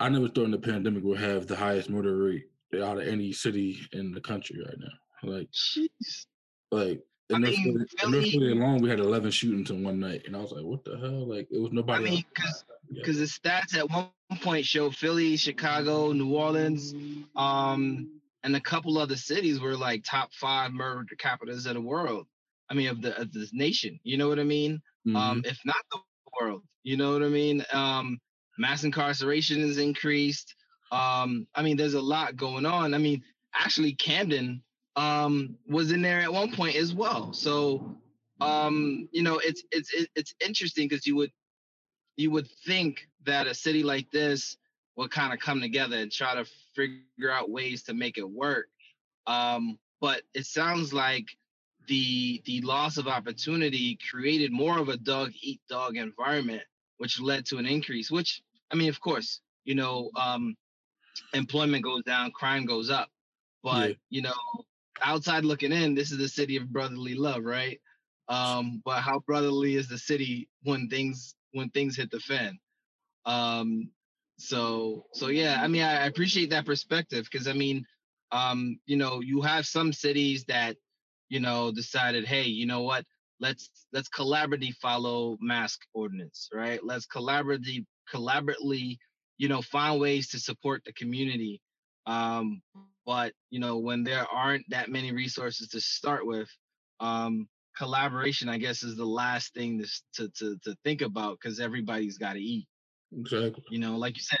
I 0.00 0.08
never 0.08 0.28
thought 0.28 0.46
in 0.46 0.50
the 0.50 0.58
pandemic 0.58 1.04
we'll 1.04 1.16
have 1.16 1.46
the 1.46 1.56
highest 1.56 1.90
murder 1.90 2.16
rate 2.16 2.46
out 2.74 3.00
of 3.00 3.06
any 3.06 3.32
city 3.32 3.80
in 3.92 4.12
the 4.12 4.20
country 4.20 4.58
right 4.64 4.78
now. 4.78 5.30
Like 5.30 5.48
Jeez. 5.52 6.26
like 6.72 7.00
in 7.30 7.42
North, 7.42 7.54
mean, 7.56 7.86
Philly, 7.98 8.30
Philly 8.30 8.52
alone, 8.52 8.80
we 8.80 8.90
had 8.90 9.00
11 9.00 9.30
shootings 9.30 9.70
in 9.70 9.82
one 9.84 10.00
night, 10.00 10.22
and 10.26 10.36
I 10.36 10.40
was 10.40 10.52
like, 10.52 10.64
"What 10.64 10.84
the 10.84 10.98
hell?" 10.98 11.26
Like, 11.26 11.48
it 11.50 11.60
was 11.60 11.72
nobody. 11.72 12.06
I 12.06 12.10
mean, 12.10 12.24
because 12.34 12.64
because 12.92 13.18
the 13.18 13.24
stats 13.24 13.76
at 13.76 13.88
one 13.88 14.08
point 14.40 14.66
show 14.66 14.90
Philly, 14.90 15.36
Chicago, 15.36 16.12
New 16.12 16.34
Orleans, 16.34 16.94
um, 17.36 18.20
and 18.42 18.56
a 18.56 18.60
couple 18.60 18.98
other 18.98 19.16
cities 19.16 19.60
were 19.60 19.76
like 19.76 20.04
top 20.04 20.32
five 20.32 20.72
murder 20.72 21.14
capitals 21.18 21.66
of 21.66 21.74
the 21.74 21.80
world. 21.80 22.26
I 22.68 22.74
mean, 22.74 22.88
of 22.88 23.02
the 23.02 23.18
of 23.20 23.32
this 23.32 23.52
nation. 23.52 23.98
You 24.02 24.18
know 24.18 24.28
what 24.28 24.38
I 24.38 24.44
mean? 24.44 24.80
Um, 25.06 25.12
mm-hmm. 25.12 25.16
Um, 25.16 25.42
if 25.44 25.58
not 25.64 25.76
the 25.92 25.98
world, 26.40 26.62
you 26.82 26.96
know 26.96 27.12
what 27.12 27.22
I 27.22 27.28
mean? 27.28 27.64
Um, 27.72 28.18
mass 28.58 28.84
incarceration 28.84 29.60
is 29.60 29.78
increased. 29.78 30.54
Um, 30.92 31.46
I 31.54 31.62
mean, 31.62 31.76
there's 31.76 31.94
a 31.94 32.00
lot 32.00 32.36
going 32.36 32.66
on. 32.66 32.94
I 32.94 32.98
mean, 32.98 33.22
actually, 33.54 33.94
Camden 33.94 34.62
um, 35.00 35.56
was 35.66 35.92
in 35.92 36.02
there 36.02 36.20
at 36.20 36.32
one 36.32 36.52
point 36.52 36.76
as 36.76 36.92
well. 36.92 37.32
So, 37.32 37.96
um, 38.40 39.08
you 39.12 39.22
know, 39.22 39.38
it's 39.38 39.62
it's 39.72 39.90
it's 40.14 40.34
interesting 40.44 40.88
because 40.88 41.06
you 41.06 41.16
would 41.16 41.32
you 42.16 42.30
would 42.30 42.48
think 42.66 43.08
that 43.24 43.46
a 43.46 43.54
city 43.54 43.82
like 43.82 44.10
this 44.10 44.58
would 44.96 45.10
kind 45.10 45.32
of 45.32 45.38
come 45.38 45.60
together 45.62 45.96
and 45.96 46.12
try 46.12 46.34
to 46.34 46.44
figure 46.74 47.30
out 47.30 47.50
ways 47.50 47.82
to 47.84 47.94
make 47.94 48.18
it 48.18 48.28
work. 48.28 48.66
Um, 49.26 49.78
but 50.02 50.20
it 50.34 50.44
sounds 50.44 50.92
like 50.92 51.26
the 51.88 52.42
the 52.44 52.60
loss 52.60 52.98
of 52.98 53.08
opportunity 53.08 53.98
created 54.10 54.52
more 54.52 54.78
of 54.78 54.90
a 54.90 54.98
dog 54.98 55.32
eat 55.40 55.62
dog 55.70 55.96
environment, 55.96 56.62
which 56.98 57.18
led 57.20 57.46
to 57.46 57.56
an 57.56 57.64
increase. 57.64 58.10
Which 58.10 58.42
I 58.70 58.74
mean, 58.74 58.90
of 58.90 59.00
course, 59.00 59.40
you 59.64 59.74
know, 59.74 60.10
um, 60.14 60.56
employment 61.32 61.84
goes 61.84 62.02
down, 62.02 62.32
crime 62.32 62.66
goes 62.66 62.90
up. 62.90 63.08
But 63.62 63.90
yeah. 63.90 63.94
you 64.10 64.22
know, 64.22 64.34
outside 65.02 65.44
looking 65.44 65.72
in, 65.72 65.94
this 65.94 66.12
is 66.12 66.18
the 66.18 66.28
city 66.28 66.56
of 66.56 66.72
brotherly 66.72 67.14
love, 67.14 67.44
right? 67.44 67.80
Um, 68.28 68.80
but 68.84 69.00
how 69.00 69.20
brotherly 69.20 69.74
is 69.74 69.88
the 69.88 69.98
city 69.98 70.48
when 70.62 70.88
things 70.88 71.34
when 71.52 71.68
things 71.70 71.96
hit 71.96 72.10
the 72.10 72.20
fan? 72.20 72.58
Um, 73.26 73.90
so 74.38 75.06
so 75.12 75.28
yeah, 75.28 75.60
I 75.60 75.68
mean, 75.68 75.82
I, 75.82 76.02
I 76.02 76.06
appreciate 76.06 76.50
that 76.50 76.66
perspective 76.66 77.28
because 77.30 77.48
I 77.48 77.52
mean, 77.52 77.84
um, 78.32 78.78
you 78.86 78.96
know, 78.96 79.20
you 79.20 79.42
have 79.42 79.66
some 79.66 79.92
cities 79.92 80.44
that 80.44 80.76
you 81.28 81.40
know 81.40 81.72
decided, 81.72 82.24
hey, 82.24 82.44
you 82.44 82.66
know 82.66 82.82
what? 82.82 83.04
Let's 83.40 83.70
let's 83.92 84.08
collaboratively 84.08 84.74
follow 84.76 85.36
mask 85.40 85.80
ordinance, 85.92 86.48
right? 86.54 86.80
Let's 86.84 87.06
collaboratively 87.06 87.84
collaboratively, 88.12 88.98
you 89.38 89.48
know, 89.48 89.62
find 89.62 90.00
ways 90.00 90.28
to 90.28 90.38
support 90.38 90.82
the 90.84 90.92
community. 90.92 91.60
Um, 92.06 92.62
but 93.06 93.32
you 93.50 93.60
know, 93.60 93.78
when 93.78 94.04
there 94.04 94.26
aren't 94.32 94.68
that 94.70 94.88
many 94.88 95.12
resources 95.12 95.68
to 95.68 95.80
start 95.80 96.26
with, 96.26 96.48
um, 97.00 97.48
collaboration, 97.76 98.48
I 98.48 98.58
guess, 98.58 98.82
is 98.82 98.96
the 98.96 99.04
last 99.04 99.54
thing 99.54 99.82
to 99.82 99.88
to 100.14 100.28
to, 100.38 100.56
to 100.64 100.76
think 100.84 101.02
about 101.02 101.38
because 101.40 101.60
everybody's 101.60 102.18
got 102.18 102.34
to 102.34 102.40
eat. 102.40 102.66
Exactly. 103.16 103.64
You 103.70 103.78
know, 103.78 103.96
like 103.96 104.16
you 104.16 104.22
said, 104.22 104.38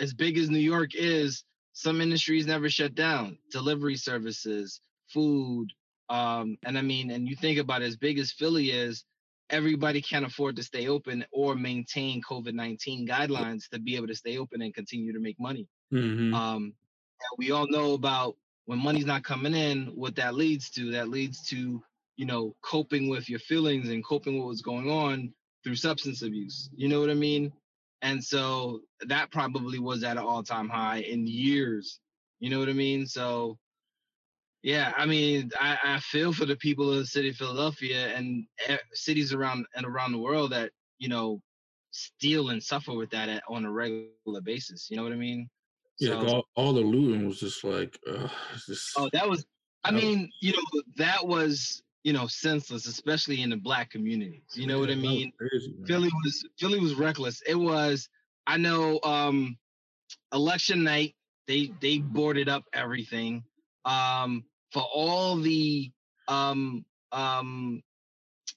as 0.00 0.14
big 0.14 0.38
as 0.38 0.50
New 0.50 0.58
York 0.58 0.94
is, 0.94 1.44
some 1.72 2.00
industries 2.00 2.46
never 2.46 2.68
shut 2.70 2.94
down. 2.94 3.38
Delivery 3.52 3.96
services, 3.96 4.80
food, 5.12 5.68
um, 6.08 6.56
and 6.64 6.78
I 6.78 6.82
mean, 6.82 7.10
and 7.10 7.28
you 7.28 7.36
think 7.36 7.58
about 7.58 7.82
it, 7.82 7.86
as 7.86 7.96
big 7.96 8.18
as 8.18 8.32
Philly 8.32 8.70
is, 8.70 9.04
everybody 9.50 10.00
can't 10.00 10.26
afford 10.26 10.56
to 10.56 10.62
stay 10.62 10.88
open 10.88 11.24
or 11.32 11.54
maintain 11.54 12.22
COVID 12.22 12.54
nineteen 12.54 13.06
guidelines 13.06 13.68
to 13.70 13.78
be 13.78 13.96
able 13.96 14.08
to 14.08 14.14
stay 14.14 14.38
open 14.38 14.62
and 14.62 14.74
continue 14.74 15.12
to 15.12 15.20
make 15.20 15.38
money. 15.38 15.66
Mm-hmm. 15.92 16.34
Um, 16.34 16.72
we 17.36 17.50
all 17.50 17.66
know 17.68 17.94
about 17.94 18.36
when 18.66 18.78
money's 18.78 19.06
not 19.06 19.24
coming 19.24 19.54
in, 19.54 19.86
what 19.94 20.16
that 20.16 20.34
leads 20.34 20.70
to. 20.70 20.90
That 20.92 21.08
leads 21.08 21.42
to, 21.48 21.82
you 22.16 22.26
know, 22.26 22.54
coping 22.62 23.08
with 23.08 23.28
your 23.28 23.40
feelings 23.40 23.88
and 23.88 24.04
coping 24.04 24.38
with 24.38 24.46
what's 24.46 24.62
going 24.62 24.90
on 24.90 25.32
through 25.64 25.76
substance 25.76 26.22
abuse. 26.22 26.68
You 26.74 26.88
know 26.88 27.00
what 27.00 27.10
I 27.10 27.14
mean? 27.14 27.52
And 28.02 28.22
so 28.22 28.80
that 29.06 29.30
probably 29.30 29.78
was 29.78 30.04
at 30.04 30.16
an 30.16 30.22
all-time 30.22 30.68
high 30.68 30.98
in 30.98 31.26
years. 31.26 32.00
You 32.40 32.50
know 32.50 32.58
what 32.58 32.68
I 32.68 32.74
mean? 32.74 33.06
So 33.06 33.58
yeah, 34.62 34.92
I 34.96 35.06
mean, 35.06 35.50
I, 35.58 35.78
I 35.84 36.00
feel 36.00 36.32
for 36.32 36.44
the 36.44 36.56
people 36.56 36.90
of 36.90 36.98
the 36.98 37.06
city 37.06 37.30
of 37.30 37.36
Philadelphia 37.36 38.08
and 38.14 38.44
cities 38.92 39.32
around 39.32 39.66
and 39.74 39.86
around 39.86 40.12
the 40.12 40.18
world 40.18 40.52
that, 40.52 40.72
you 40.98 41.08
know, 41.08 41.40
steal 41.90 42.50
and 42.50 42.62
suffer 42.62 42.92
with 42.92 43.10
that 43.10 43.28
at, 43.28 43.42
on 43.48 43.64
a 43.64 43.70
regular 43.70 44.40
basis. 44.42 44.88
You 44.90 44.96
know 44.96 45.04
what 45.04 45.12
I 45.12 45.16
mean? 45.16 45.48
Yeah, 46.00 46.10
so, 46.10 46.26
all, 46.28 46.44
all, 46.54 46.72
the 46.72 46.80
looting 46.80 47.26
was 47.26 47.40
just 47.40 47.64
like, 47.64 47.98
uh, 48.08 48.28
just, 48.66 48.92
oh, 48.96 49.08
that 49.12 49.28
was. 49.28 49.44
I 49.84 49.90
mean, 49.90 50.30
you 50.40 50.52
know, 50.52 50.82
that 50.96 51.26
was 51.26 51.82
you 52.04 52.12
know 52.12 52.26
senseless, 52.26 52.86
especially 52.86 53.42
in 53.42 53.50
the 53.50 53.56
black 53.56 53.90
communities. 53.90 54.42
You 54.54 54.66
know 54.66 54.78
what 54.78 54.90
I 54.90 54.94
mean? 54.94 55.32
Crazy, 55.38 55.74
Philly 55.86 56.10
was 56.24 56.44
Philly 56.58 56.78
was 56.78 56.94
reckless. 56.94 57.42
It 57.46 57.56
was. 57.56 58.08
I 58.46 58.56
know. 58.56 59.00
um 59.02 59.56
Election 60.32 60.84
night, 60.84 61.14
they 61.46 61.72
they 61.80 61.98
boarded 61.98 62.48
up 62.48 62.64
everything. 62.72 63.42
Um, 63.84 64.44
for 64.72 64.82
all 64.82 65.36
the 65.36 65.90
um 66.28 66.84
um 67.12 67.82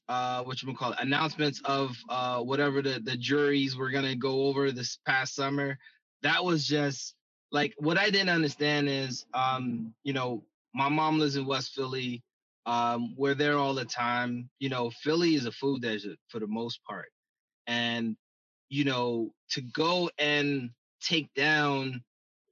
uh 0.09 0.43
what 0.43 0.61
you 0.61 0.73
call 0.73 0.91
it 0.91 0.99
announcements 0.99 1.61
of 1.65 1.95
uh 2.09 2.39
whatever 2.41 2.81
the 2.81 2.99
the 3.03 3.15
juries 3.15 3.77
were 3.77 3.89
gonna 3.89 4.15
go 4.15 4.47
over 4.47 4.71
this 4.71 4.97
past 5.05 5.35
summer 5.35 5.77
that 6.21 6.43
was 6.43 6.67
just 6.67 7.15
like 7.51 7.73
what 7.77 7.97
I 7.97 8.09
didn't 8.09 8.29
understand 8.29 8.89
is, 8.89 9.25
um, 9.33 9.93
you 10.03 10.13
know, 10.13 10.43
my 10.73 10.89
mom 10.89 11.19
lives 11.19 11.35
in 11.35 11.45
West 11.45 11.73
Philly. 11.73 12.23
Um, 12.65 13.15
we're 13.17 13.35
there 13.35 13.57
all 13.57 13.73
the 13.73 13.85
time. 13.85 14.49
You 14.59 14.69
know, 14.69 14.89
Philly 14.89 15.35
is 15.35 15.45
a 15.45 15.51
food 15.51 15.81
desert 15.81 16.17
for 16.29 16.39
the 16.39 16.47
most 16.47 16.83
part, 16.85 17.09
and 17.67 18.15
you 18.69 18.85
know, 18.85 19.33
to 19.49 19.61
go 19.61 20.09
and 20.17 20.69
take 21.01 21.33
down 21.33 22.01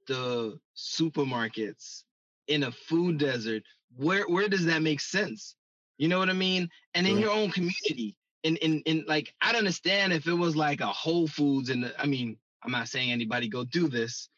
the 0.06 0.58
supermarkets 0.76 2.02
in 2.48 2.64
a 2.64 2.72
food 2.72 3.18
desert, 3.18 3.62
where 3.96 4.24
where 4.24 4.48
does 4.48 4.66
that 4.66 4.82
make 4.82 5.00
sense? 5.00 5.54
You 5.98 6.08
know 6.08 6.18
what 6.18 6.30
I 6.30 6.34
mean? 6.34 6.68
And 6.94 7.06
in 7.06 7.18
your 7.18 7.30
own 7.30 7.50
community, 7.50 8.16
in 8.42 8.56
in 8.56 8.80
in 8.80 9.04
like, 9.06 9.32
I'd 9.40 9.54
understand 9.54 10.12
if 10.12 10.26
it 10.26 10.34
was 10.34 10.56
like 10.56 10.80
a 10.80 10.86
Whole 10.86 11.28
Foods, 11.28 11.70
and 11.70 11.92
I 11.98 12.06
mean, 12.06 12.36
I'm 12.62 12.72
not 12.72 12.88
saying 12.88 13.12
anybody 13.12 13.48
go 13.48 13.64
do 13.64 13.88
this, 13.88 14.28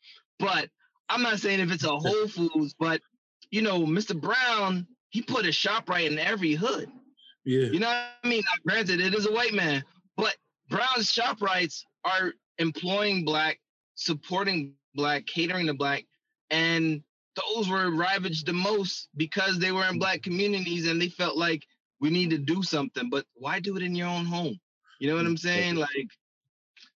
but 0.42 0.68
I'm 1.08 1.22
not 1.22 1.38
saying 1.38 1.60
if 1.60 1.70
it's 1.70 1.84
a 1.84 1.96
Whole 1.96 2.26
Foods, 2.26 2.74
but 2.78 3.00
you 3.50 3.62
know, 3.62 3.86
Mr. 3.86 4.20
Brown, 4.20 4.86
he 5.10 5.22
put 5.22 5.46
a 5.46 5.50
ShopRite 5.50 6.10
in 6.10 6.18
every 6.18 6.54
hood. 6.54 6.90
Yeah. 7.44 7.66
You 7.66 7.78
know 7.78 7.86
what 7.86 8.06
I 8.24 8.28
mean? 8.28 8.42
Now, 8.44 8.58
granted, 8.66 9.00
it 9.00 9.14
is 9.14 9.26
a 9.26 9.32
white 9.32 9.54
man, 9.54 9.84
but 10.16 10.34
Brown's 10.68 11.12
ShopRites 11.12 11.82
are 12.04 12.32
employing 12.58 13.24
black, 13.24 13.60
supporting 13.94 14.74
black, 14.94 15.26
catering 15.26 15.66
to 15.68 15.74
black, 15.74 16.04
and 16.50 17.02
those 17.36 17.68
were 17.68 17.94
ravaged 17.94 18.46
the 18.46 18.52
most 18.52 19.08
because 19.16 19.58
they 19.58 19.70
were 19.70 19.86
in 19.86 19.98
black 19.98 20.20
mm-hmm. 20.20 20.30
communities 20.30 20.88
and 20.88 21.00
they 21.00 21.08
felt 21.08 21.36
like 21.36 21.64
we 22.00 22.10
need 22.10 22.30
to 22.30 22.38
do 22.38 22.62
something. 22.62 23.08
But 23.10 23.26
why 23.34 23.60
do 23.60 23.76
it 23.76 23.82
in 23.82 23.94
your 23.94 24.08
own 24.08 24.24
home? 24.24 24.58
You 24.98 25.08
know 25.08 25.16
what 25.16 25.24
mm, 25.24 25.28
I'm 25.28 25.36
saying? 25.36 25.76
Like 25.76 26.08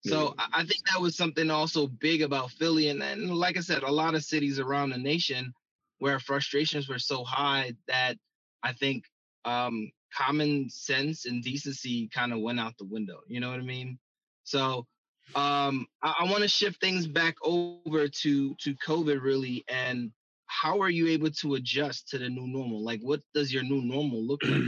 so. 0.08 0.34
I 0.38 0.64
think 0.64 0.86
that 0.86 1.00
was 1.00 1.16
something 1.16 1.50
also 1.50 1.86
big 1.86 2.22
about 2.22 2.50
Philly. 2.52 2.88
And 2.88 3.00
then, 3.00 3.28
like 3.28 3.56
I 3.56 3.60
said, 3.60 3.82
a 3.82 3.90
lot 3.90 4.14
of 4.14 4.24
cities 4.24 4.58
around 4.58 4.90
the 4.90 4.98
nation 4.98 5.52
where 5.98 6.18
frustrations 6.18 6.88
were 6.88 6.98
so 6.98 7.24
high 7.24 7.72
that 7.88 8.16
I 8.62 8.72
think 8.72 9.04
um, 9.44 9.90
common 10.14 10.68
sense 10.70 11.26
and 11.26 11.42
decency 11.42 12.08
kind 12.08 12.32
of 12.32 12.40
went 12.40 12.60
out 12.60 12.76
the 12.78 12.84
window. 12.84 13.20
You 13.28 13.40
know 13.40 13.50
what 13.50 13.60
I 13.60 13.64
mean? 13.64 13.98
So 14.44 14.86
um, 15.34 15.86
I, 16.02 16.14
I 16.20 16.30
want 16.30 16.42
to 16.42 16.48
shift 16.48 16.80
things 16.80 17.06
back 17.06 17.36
over 17.42 18.08
to 18.08 18.54
to 18.54 18.74
COVID 18.86 19.22
really, 19.22 19.64
and 19.68 20.12
how 20.46 20.80
are 20.80 20.90
you 20.90 21.08
able 21.08 21.30
to 21.30 21.54
adjust 21.54 22.08
to 22.08 22.18
the 22.18 22.28
new 22.28 22.46
normal? 22.46 22.82
Like, 22.82 23.00
what 23.00 23.20
does 23.34 23.52
your 23.52 23.62
new 23.62 23.82
normal 23.82 24.22
look 24.22 24.42
like? 24.44 24.62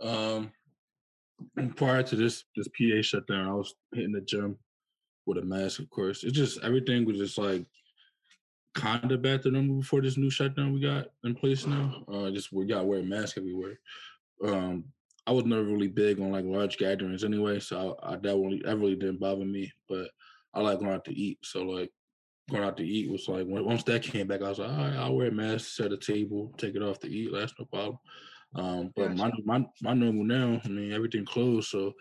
um, 0.00 0.52
prior 1.76 2.02
to 2.02 2.16
this 2.16 2.44
this 2.56 2.68
PA 2.68 3.02
shutdown, 3.02 3.48
I 3.48 3.54
was 3.54 3.74
hitting 3.92 4.12
the 4.12 4.20
gym 4.20 4.56
with 5.26 5.38
a 5.38 5.42
mask, 5.42 5.80
of 5.80 5.90
course. 5.90 6.24
It's 6.24 6.36
just 6.36 6.62
everything 6.62 7.04
was 7.04 7.18
just 7.18 7.38
like 7.38 7.64
kind 8.74 9.10
of 9.10 9.22
back 9.22 9.42
to 9.42 9.50
normal 9.50 9.80
before 9.80 10.00
this 10.00 10.16
new 10.16 10.30
shutdown 10.30 10.72
we 10.72 10.80
got 10.80 11.08
in 11.24 11.34
place 11.34 11.66
now. 11.66 12.04
Uh, 12.12 12.30
just 12.30 12.52
we 12.52 12.66
got 12.66 12.80
to 12.80 12.84
wear 12.84 13.00
a 13.00 13.04
mask 13.04 13.38
everywhere. 13.38 13.78
Um, 14.44 14.84
I 15.26 15.32
was 15.32 15.44
never 15.44 15.62
really 15.62 15.88
big 15.88 16.20
on 16.20 16.32
like 16.32 16.44
large 16.44 16.78
gatherings 16.78 17.24
anyway, 17.24 17.60
so 17.60 17.98
I, 18.02 18.12
I 18.12 18.16
that 18.16 18.36
really 18.36 18.62
that 18.64 18.76
really 18.76 18.96
didn't 18.96 19.20
bother 19.20 19.44
me. 19.44 19.72
But 19.88 20.08
I 20.54 20.60
like 20.60 20.78
going 20.78 20.92
out 20.92 21.04
to 21.06 21.14
eat, 21.14 21.38
so 21.42 21.62
like 21.62 21.90
going 22.50 22.64
out 22.64 22.76
to 22.78 22.86
eat 22.86 23.10
was 23.10 23.28
like 23.28 23.46
once 23.46 23.82
that 23.84 24.02
came 24.02 24.26
back, 24.26 24.42
I 24.42 24.48
was 24.48 24.58
like, 24.58 24.70
all 24.70 24.76
right, 24.76 24.96
I'll 24.96 25.14
wear 25.14 25.28
a 25.28 25.32
mask, 25.32 25.76
set 25.76 25.92
a 25.92 25.96
table, 25.96 26.52
take 26.56 26.74
it 26.74 26.82
off 26.82 26.98
to 27.00 27.08
eat. 27.08 27.30
That's 27.32 27.54
no 27.58 27.66
problem. 27.66 27.98
Um, 28.54 28.92
but 28.96 29.14
my 29.14 29.30
my 29.44 29.64
my 29.80 29.94
normal 29.94 30.24
now, 30.24 30.60
I 30.64 30.68
mean, 30.68 30.92
everything 30.92 31.24
closed, 31.24 31.68
so 31.68 31.94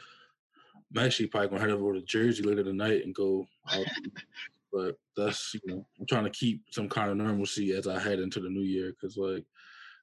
I'm 0.96 1.06
actually 1.06 1.28
probably 1.28 1.50
gonna 1.50 1.62
head 1.62 1.70
over 1.70 1.94
to 1.94 2.02
Jersey 2.02 2.44
later 2.44 2.64
tonight 2.64 3.06
and 3.06 3.14
go 3.14 3.46
out. 3.72 3.86
but 4.74 4.96
that's 5.16 5.54
you 5.54 5.60
know, 5.66 5.86
I'm 6.00 6.06
trying 6.08 6.24
to 6.24 6.32
keep 6.32 6.64
some 6.72 6.90
kind 6.90 7.12
of 7.12 7.18
normalcy 7.18 7.74
as 7.74 7.88
I 7.88 8.00
head 8.00 8.20
into 8.20 8.40
the 8.40 8.50
new 8.50 8.64
year 8.64 8.92
because 8.92 9.18
like 9.18 9.46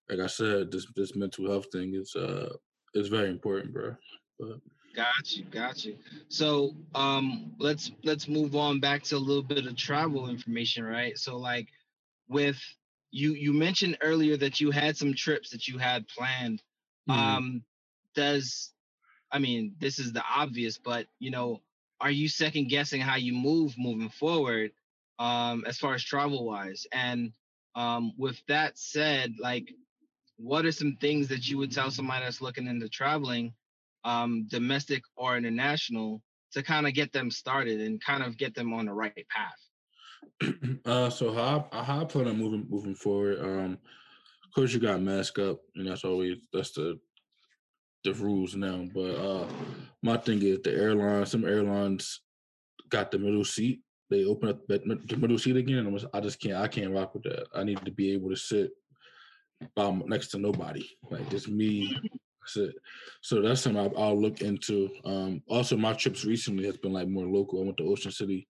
like 0.09 0.21
I 0.21 0.29
said, 0.29 0.71
this 0.71 0.87
this 0.95 1.17
mental 1.17 1.51
health 1.51 1.67
thing 1.73 1.95
is 1.95 2.15
uh 2.15 2.55
is 2.95 3.09
very 3.09 3.31
important, 3.31 3.73
bro. 3.73 3.97
But 4.39 4.61
Got 4.95 5.37
you, 5.37 5.45
got 5.45 5.85
you. 5.85 5.97
So 6.29 6.75
um 6.95 7.53
let's 7.59 7.93
let's 8.03 8.29
move 8.29 8.57
on 8.57 8.81
back 8.81 9.03
to 9.05 9.17
a 9.17 9.19
little 9.19 9.43
bit 9.43 9.67
of 9.67 9.77
travel 9.77 10.31
information, 10.31 10.85
right? 10.85 11.19
So 11.19 11.37
like 11.37 11.69
with 12.29 12.59
you 13.11 13.35
you 13.35 13.53
mentioned 13.53 13.99
earlier 14.01 14.37
that 14.37 14.61
you 14.61 14.71
had 14.71 14.97
some 14.97 15.15
trips 15.15 15.51
that 15.51 15.69
you 15.69 15.79
had 15.79 16.09
planned. 16.09 16.63
Mm-hmm. 17.09 17.21
Um 17.21 17.63
does 18.15 18.73
I 19.31 19.39
mean 19.39 19.75
this 19.79 19.99
is 19.99 20.13
the 20.13 20.23
obvious, 20.29 20.79
but 20.79 21.07
you 21.19 21.31
know, 21.31 21.63
are 22.01 22.11
you 22.11 22.29
second 22.29 22.69
guessing 22.69 23.01
how 23.01 23.17
you 23.17 23.33
move 23.33 23.75
moving 23.79 24.11
forward 24.11 24.73
um 25.19 25.65
as 25.67 25.79
far 25.79 25.95
as 25.95 26.05
travel 26.05 26.45
wise? 26.47 26.87
And 26.93 27.33
um 27.75 28.13
with 28.19 28.41
that 28.49 28.79
said, 28.79 29.35
like 29.41 29.69
what 30.37 30.67
are 30.67 30.73
some 30.73 30.97
things 31.01 31.29
that 31.29 31.49
you 31.49 31.59
would 31.59 31.73
tell 31.73 31.91
somebody 31.91 32.25
that's 32.25 32.41
looking 32.43 32.67
into 32.67 32.89
traveling, 32.89 33.55
um, 34.05 34.47
domestic 34.49 35.03
or 35.17 35.37
international, 35.37 36.23
to 36.53 36.63
kind 36.63 36.87
of 36.87 36.95
get 36.95 37.13
them 37.13 37.31
started 37.31 37.81
and 37.81 38.03
kind 38.03 38.23
of 38.23 38.37
get 38.37 38.55
them 38.55 38.73
on 38.73 38.87
the 38.87 38.93
right 38.93 39.27
path? 39.29 39.66
uh, 40.85 41.11
so 41.11 41.33
how 41.33 41.69
I, 41.73 41.83
how 41.83 42.01
I 42.01 42.05
plan 42.05 42.29
on 42.29 42.39
moving 42.39 42.67
moving 42.69 42.95
forward. 42.95 43.41
Um, 43.41 43.79
of 44.45 44.53
course, 44.55 44.73
you 44.73 44.81
got 44.81 45.03
mask 45.03 45.39
up, 45.39 45.59
and 45.75 45.89
that's 45.89 46.05
always 46.05 46.39
that's 46.53 46.73
the 46.73 46.99
the 48.05 48.15
rules 48.15 48.55
now. 48.55 48.87
But 48.95 49.15
uh, 49.15 49.49
my 50.03 50.17
thing 50.17 50.43
is 50.43 50.61
the 50.63 50.73
airlines. 50.73 51.31
Some 51.31 51.45
airlines 51.45 52.21
got 52.89 53.11
the 53.11 53.19
middle 53.19 53.45
seat. 53.45 53.81
They 54.09 54.25
open 54.25 54.49
up 54.49 54.67
the 54.69 55.17
middle 55.19 55.39
seat 55.39 55.57
again. 55.57 55.87
And 55.87 56.07
I 56.15 56.21
just 56.21 56.41
can't. 56.41 56.57
I 56.57 56.69
can't 56.69 56.93
rock 56.93 57.15
with 57.15 57.25
that. 57.25 57.47
I 57.55 57.65
need 57.65 57.85
to 57.85 57.91
be 57.91 58.13
able 58.13 58.31
to 58.31 58.37
sit 58.37 58.71
um, 59.77 60.05
next 60.07 60.29
to 60.29 60.39
nobody, 60.39 60.89
like 61.11 61.29
just 61.31 61.49
me. 61.49 61.95
That's. 62.55 62.73
So 63.23 63.43
that's 63.43 63.63
something 63.63 63.83
I'll, 63.83 63.99
I'll 63.99 64.21
look 64.21 64.41
into. 64.41 64.89
Um, 65.05 65.43
also, 65.49 65.77
my 65.77 65.95
trips 65.95 66.25
recently 66.25 66.65
has 66.67 66.77
been 66.77 66.93
like 66.93 67.09
more 67.09 67.27
local. 67.27 67.61
I 67.61 67.65
went 67.65 67.77
to 67.79 67.89
Ocean 67.89 68.13
City 68.13 68.47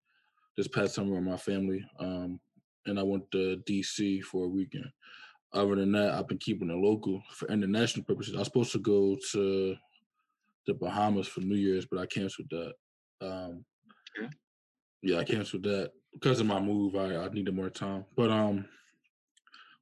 this 0.57 0.69
past 0.69 0.95
summer 0.95 1.15
with 1.15 1.25
my 1.25 1.37
family, 1.37 1.85
um, 1.99 2.41
and 2.87 2.99
I 2.99 3.03
went 3.03 3.31
to 3.33 3.63
DC 3.69 4.23
for 4.23 4.45
a 4.47 4.49
weekend. 4.49 4.87
Other 5.53 5.77
than 5.77 5.93
that, 5.93 6.15
I've 6.15 6.29
been 6.29 6.39
keeping 6.39 6.71
it 6.71 6.77
local 6.77 7.23
for 7.31 7.49
international 7.49 8.05
purposes. 8.05 8.35
I 8.35 8.39
was 8.39 8.49
supposed 8.49 8.73
to 8.73 8.79
go 8.79 9.17
to 9.33 9.77
the 10.67 10.75
Bahamas 10.75 11.29
for 11.29 11.41
New 11.41 11.57
Year's, 11.57 11.87
but 11.87 11.99
I 11.99 12.07
canceled 12.07 12.51
that. 12.51 12.73
Um, 13.21 13.65
yeah, 15.03 15.19
I 15.19 15.25
canceled 15.25 15.63
that 15.65 15.93
because 16.13 16.41
of 16.41 16.47
my 16.47 16.61
move. 16.61 16.97
I, 16.97 17.17
I 17.17 17.29
needed 17.29 17.55
more 17.55 17.71
time, 17.71 18.05
but 18.17 18.31
um, 18.31 18.67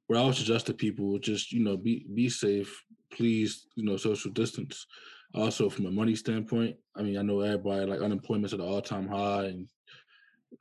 what 0.07 0.19
I 0.19 0.23
would 0.23 0.35
suggest 0.35 0.67
to 0.67 0.73
people 0.73 1.17
just 1.19 1.51
you 1.51 1.63
know 1.63 1.77
be 1.77 2.05
be 2.13 2.29
safe. 2.29 2.83
Please, 3.11 3.67
you 3.75 3.85
know, 3.85 3.97
social 3.97 4.31
distance. 4.31 4.85
Also, 5.33 5.69
from 5.69 5.85
a 5.85 5.91
money 5.91 6.15
standpoint, 6.15 6.75
I 6.95 7.01
mean, 7.01 7.17
I 7.17 7.21
know 7.21 7.41
everybody 7.41 7.85
like 7.85 8.01
unemployment's 8.01 8.53
at 8.53 8.59
an 8.59 8.65
all 8.65 8.81
time 8.81 9.07
high, 9.07 9.45
and 9.45 9.67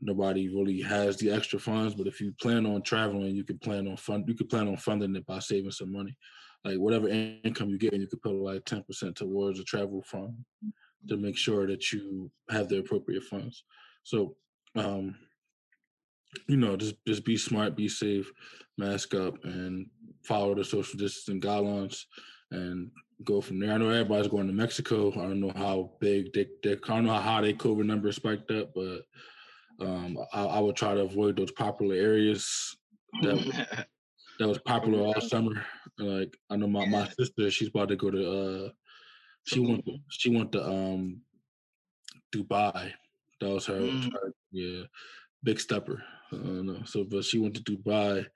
nobody 0.01 0.49
really 0.49 0.81
has 0.81 1.17
the 1.17 1.31
extra 1.31 1.59
funds. 1.59 1.95
But 1.95 2.07
if 2.07 2.21
you 2.21 2.33
plan 2.41 2.67
on 2.67 2.83
traveling, 2.83 3.35
you 3.35 3.45
could 3.45 3.61
plan 3.61 3.87
on 3.89 3.97
fund. 3.97 4.25
You 4.29 4.35
could 4.35 4.49
plan 4.49 4.69
on 4.69 4.77
funding 4.77 5.17
it 5.17 5.27
by 5.27 5.39
saving 5.39 5.71
some 5.71 5.93
money, 5.93 6.17
like 6.65 6.79
whatever 6.79 7.09
income 7.09 7.71
you 7.71 7.79
get, 7.79 7.95
you 7.95 8.07
could 8.07 8.23
put 8.23 8.35
like 8.35 8.65
ten 8.65 8.83
percent 8.83 9.17
towards 9.17 9.61
a 9.61 9.65
travel 9.65 10.03
fund 10.03 10.35
to 11.09 11.17
make 11.17 11.37
sure 11.37 11.67
that 11.67 11.93
you 11.93 12.31
have 12.51 12.69
the 12.69 12.79
appropriate 12.79 13.25
funds. 13.25 13.65
So, 14.05 14.37
um, 14.75 15.15
you 16.49 16.57
know, 16.57 16.77
just 16.77 16.97
just 17.07 17.25
be 17.25 17.37
smart, 17.37 17.77
be 17.77 17.89
safe, 17.89 18.31
mask 18.79 19.15
up, 19.15 19.35
and 19.45 19.87
follow 20.25 20.55
the 20.55 20.65
social 20.65 20.99
distancing 20.99 21.41
guidelines, 21.41 22.05
and 22.51 22.91
go 23.23 23.41
from 23.41 23.61
there. 23.61 23.73
I 23.73 23.79
know 23.79 23.91
everybody's 23.91 24.29
going 24.29 24.47
to 24.49 24.53
Mexico. 24.53 25.13
I 25.13 25.27
don't 25.27 25.41
know 25.41 25.53
how 25.55 25.93
big 26.01 26.33
they, 26.33 26.47
they 26.63 26.73
I 26.73 26.77
don't 26.89 27.05
know 27.05 27.13
how 27.13 27.21
high 27.21 27.41
their 27.43 27.53
COVID 27.53 27.87
numbers 27.87 28.17
spiked 28.17 28.51
up, 28.51 28.73
but 28.75 29.03
um, 29.81 30.19
I, 30.33 30.45
I, 30.45 30.61
would 30.61 30.77
try 30.77 30.95
to 30.95 31.01
avoid 31.01 31.37
those 31.37 31.53
popular 31.53 31.97
areas 31.97 32.77
that 33.23 33.87
that 34.39 34.49
was 34.49 34.59
popular 34.59 35.01
all 35.01 35.21
summer. 35.21 35.65
Like 35.99 36.37
I 36.51 36.57
know 36.57 36.67
my, 36.67 36.87
my 36.87 37.09
sister, 37.09 37.51
she's 37.51 37.69
about 37.69 37.89
to 37.89 37.97
go 37.97 38.11
to 38.11 38.31
uh, 38.31 38.69
she 39.45 39.61
went 39.61 39.85
she 40.11 40.35
went 40.35 40.53
to 40.53 40.65
um 40.65 41.21
Dubai. 42.35 42.93
That 43.41 43.51
was 43.51 43.67
her, 43.67 43.75
mm. 43.75 44.13
her 44.13 44.33
yeah 44.53 44.85
big 45.43 45.61
stepper. 45.61 46.03
Uh, 46.33 46.85
so, 46.85 47.05
but 47.05 47.25
she 47.25 47.39
went 47.39 47.55
to 47.55 47.63
Dubai 47.63 48.27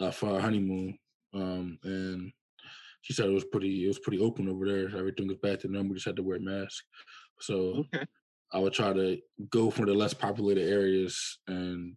uh, 0.00 0.10
for 0.10 0.30
our 0.30 0.40
honeymoon, 0.40 0.98
um, 1.34 1.78
and 1.84 2.32
she 3.02 3.12
said 3.12 3.26
it 3.26 3.32
was 3.34 3.44
pretty. 3.44 3.84
It 3.84 3.88
was 3.88 3.98
pretty 3.98 4.18
open 4.18 4.48
over 4.48 4.66
there. 4.66 4.98
Everything 4.98 5.28
was 5.28 5.36
back 5.38 5.60
to 5.60 5.68
normal. 5.68 5.90
We 5.90 5.96
just 5.96 6.06
had 6.06 6.16
to 6.16 6.22
wear 6.22 6.40
masks. 6.40 6.84
So 7.40 7.84
okay. 7.94 8.06
I 8.54 8.58
would 8.58 8.72
try 8.72 8.92
to 8.92 9.18
go 9.50 9.68
for 9.68 9.84
the 9.84 9.92
less 9.92 10.14
populated 10.14 10.70
areas, 10.70 11.38
and 11.48 11.96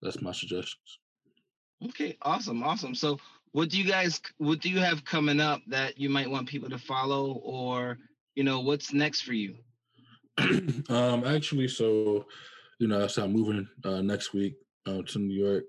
that's 0.00 0.22
my 0.22 0.30
suggestions. 0.30 0.98
Okay, 1.88 2.16
awesome, 2.22 2.62
awesome. 2.62 2.94
So, 2.94 3.18
what 3.50 3.70
do 3.70 3.78
you 3.78 3.84
guys, 3.84 4.20
what 4.38 4.60
do 4.60 4.70
you 4.70 4.78
have 4.78 5.04
coming 5.04 5.40
up 5.40 5.62
that 5.66 5.98
you 5.98 6.08
might 6.08 6.30
want 6.30 6.48
people 6.48 6.70
to 6.70 6.78
follow, 6.78 7.40
or 7.42 7.98
you 8.36 8.44
know, 8.44 8.60
what's 8.60 8.92
next 8.92 9.22
for 9.22 9.32
you? 9.32 9.56
um, 10.88 11.24
actually, 11.24 11.66
so 11.66 12.24
you 12.78 12.86
know, 12.86 13.06
so 13.08 13.24
I'm 13.24 13.32
moving 13.32 13.68
uh, 13.84 14.02
next 14.02 14.32
week 14.32 14.54
uh, 14.86 15.02
to 15.08 15.18
New 15.18 15.34
York. 15.34 15.64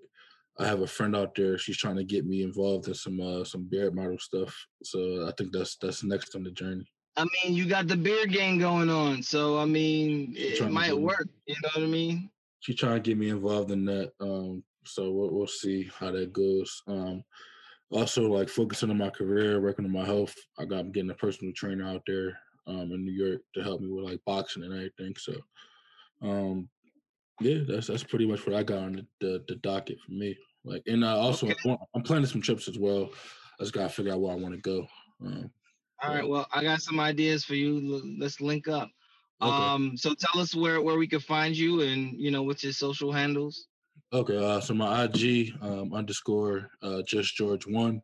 I 0.60 0.68
have 0.68 0.82
a 0.82 0.88
friend 0.88 1.16
out 1.16 1.34
there. 1.34 1.58
She's 1.58 1.78
trying 1.78 1.96
to 1.96 2.04
get 2.04 2.28
me 2.28 2.44
involved 2.44 2.88
in 2.88 2.94
some 2.94 3.20
uh, 3.20 3.44
some 3.44 3.68
beard 3.68 3.96
model 3.96 4.20
stuff. 4.20 4.56
So 4.84 5.28
I 5.28 5.32
think 5.36 5.52
that's 5.52 5.78
that's 5.78 6.04
next 6.04 6.36
on 6.36 6.44
the 6.44 6.52
journey. 6.52 6.86
I 7.18 7.24
mean, 7.24 7.54
you 7.54 7.66
got 7.66 7.88
the 7.88 7.98
beer 7.98 8.26
game 8.26 8.58
going 8.58 8.90
on, 8.90 9.22
so 9.22 9.58
I 9.58 9.66
mean, 9.66 10.34
it 10.36 10.70
might 10.72 10.98
work. 10.98 11.28
You 11.46 11.56
know 11.64 11.70
what 11.76 11.84
I 11.84 11.88
mean? 11.88 12.30
She's 12.62 12.78
trying 12.78 12.96
to 12.96 13.00
get 13.02 13.18
me 13.18 13.30
involved 13.30 13.72
in 13.72 13.86
that. 13.86 14.14
Um, 14.22 14.64
so 14.86 15.12
we'll, 15.12 15.32
we'll 15.32 15.48
see 15.48 15.90
how 16.00 16.12
that 16.12 16.32
goes. 16.32 16.82
Um, 16.88 17.24
also, 17.92 18.32
like 18.32 18.48
focusing 18.48 18.90
on 18.90 18.98
my 18.98 19.10
career, 19.10 19.60
working 19.60 19.86
on 19.86 19.92
my 19.92 20.06
health. 20.06 20.36
I 20.58 20.66
got 20.66 20.80
I'm 20.80 20.92
getting 20.92 21.10
a 21.12 21.16
personal 21.16 21.54
trainer 21.54 21.88
out 21.88 22.04
there 22.08 22.38
um, 22.68 22.92
in 22.92 23.04
New 23.04 23.12
York 23.12 23.42
to 23.56 23.64
help 23.64 23.82
me 23.82 23.92
with 23.92 24.06
like 24.06 24.22
boxing 24.26 24.64
and 24.64 24.74
everything. 24.74 25.14
So 25.18 25.34
um, 26.22 26.70
yeah, 27.42 27.60
that's 27.68 27.88
that's 27.88 28.04
pretty 28.04 28.28
much 28.28 28.46
what 28.46 28.56
I 28.56 28.64
got 28.64 28.80
on 28.80 28.94
the, 28.94 29.06
the, 29.20 29.44
the 29.48 29.56
docket 29.56 30.00
for 30.00 30.12
me. 30.14 30.38
Like, 30.64 30.84
and 30.88 31.04
uh, 31.04 31.18
also 31.18 31.48
okay. 31.48 31.78
I'm 31.96 32.04
planning 32.04 32.28
some 32.28 32.42
trips 32.42 32.68
as 32.68 32.78
well. 32.78 33.10
I 33.60 33.64
just 33.64 33.74
gotta 33.74 33.90
figure 33.90 34.14
out 34.14 34.22
where 34.22 34.34
I 34.34 34.38
want 34.38 34.54
to 34.54 34.62
go. 34.62 34.88
Um, 35.26 35.52
All 36.02 36.14
right. 36.14 36.28
Well, 36.28 36.48
I 36.52 36.64
got 36.64 36.82
some 36.82 37.00
ideas 37.00 37.44
for 37.46 37.56
you. 37.56 38.02
Let's 38.20 38.42
link 38.42 38.68
up. 38.68 38.90
Okay. 39.42 39.52
Um, 39.52 39.98
so 39.98 40.14
tell 40.14 40.42
us 40.42 40.56
where 40.56 40.82
where 40.82 40.98
we 40.98 41.08
can 41.08 41.20
find 41.20 41.56
you, 41.56 41.82
and 41.82 42.20
you 42.20 42.32
know 42.32 42.44
what's 42.44 42.64
your 42.64 42.74
social 42.74 43.12
handles. 43.12 43.68
Okay. 44.14 44.38
Uh, 44.38 44.60
so 44.60 44.74
my 44.74 45.04
IG 45.04 45.54
um, 45.62 45.94
underscore 45.94 46.70
uh, 46.82 47.02
just 47.04 47.36
George 47.36 47.68
one, 47.68 48.02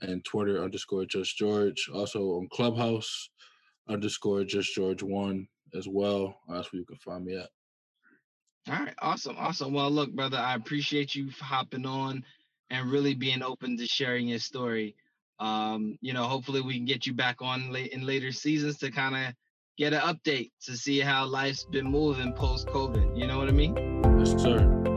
and 0.00 0.24
Twitter 0.24 0.62
underscore 0.62 1.04
just 1.04 1.36
George. 1.36 1.88
Also 1.92 2.20
on 2.32 2.48
Clubhouse 2.52 3.30
underscore 3.88 4.44
just 4.44 4.74
George 4.74 5.02
one 5.02 5.46
as 5.74 5.88
well. 5.88 6.40
That's 6.48 6.72
where 6.72 6.80
you 6.80 6.86
can 6.86 6.98
find 6.98 7.24
me 7.24 7.36
at. 7.36 7.48
All 8.68 8.84
right, 8.84 8.94
awesome, 8.98 9.36
awesome. 9.38 9.72
Well, 9.72 9.90
look, 9.90 10.12
brother, 10.12 10.38
I 10.38 10.56
appreciate 10.56 11.14
you 11.14 11.30
hopping 11.40 11.86
on 11.86 12.24
and 12.70 12.90
really 12.90 13.14
being 13.14 13.42
open 13.42 13.76
to 13.76 13.86
sharing 13.86 14.26
your 14.26 14.40
story. 14.40 14.96
Um, 15.38 15.98
you 16.00 16.12
know, 16.12 16.24
hopefully 16.24 16.60
we 16.60 16.74
can 16.74 16.84
get 16.84 17.06
you 17.06 17.12
back 17.12 17.42
on 17.42 17.70
late 17.70 17.92
in 17.92 18.06
later 18.06 18.32
seasons 18.32 18.78
to 18.78 18.90
kind 18.90 19.14
of 19.14 19.34
get 19.76 19.92
an 19.92 20.00
update 20.00 20.50
to 20.64 20.76
see 20.76 21.00
how 21.00 21.26
life's 21.26 21.64
been 21.64 21.86
moving 21.86 22.32
post 22.32 22.66
COVID. 22.68 23.18
You 23.18 23.26
know 23.26 23.38
what 23.38 23.48
I 23.48 23.52
mean? 23.52 23.76
Yes, 24.18 24.40
sir. 24.42 24.95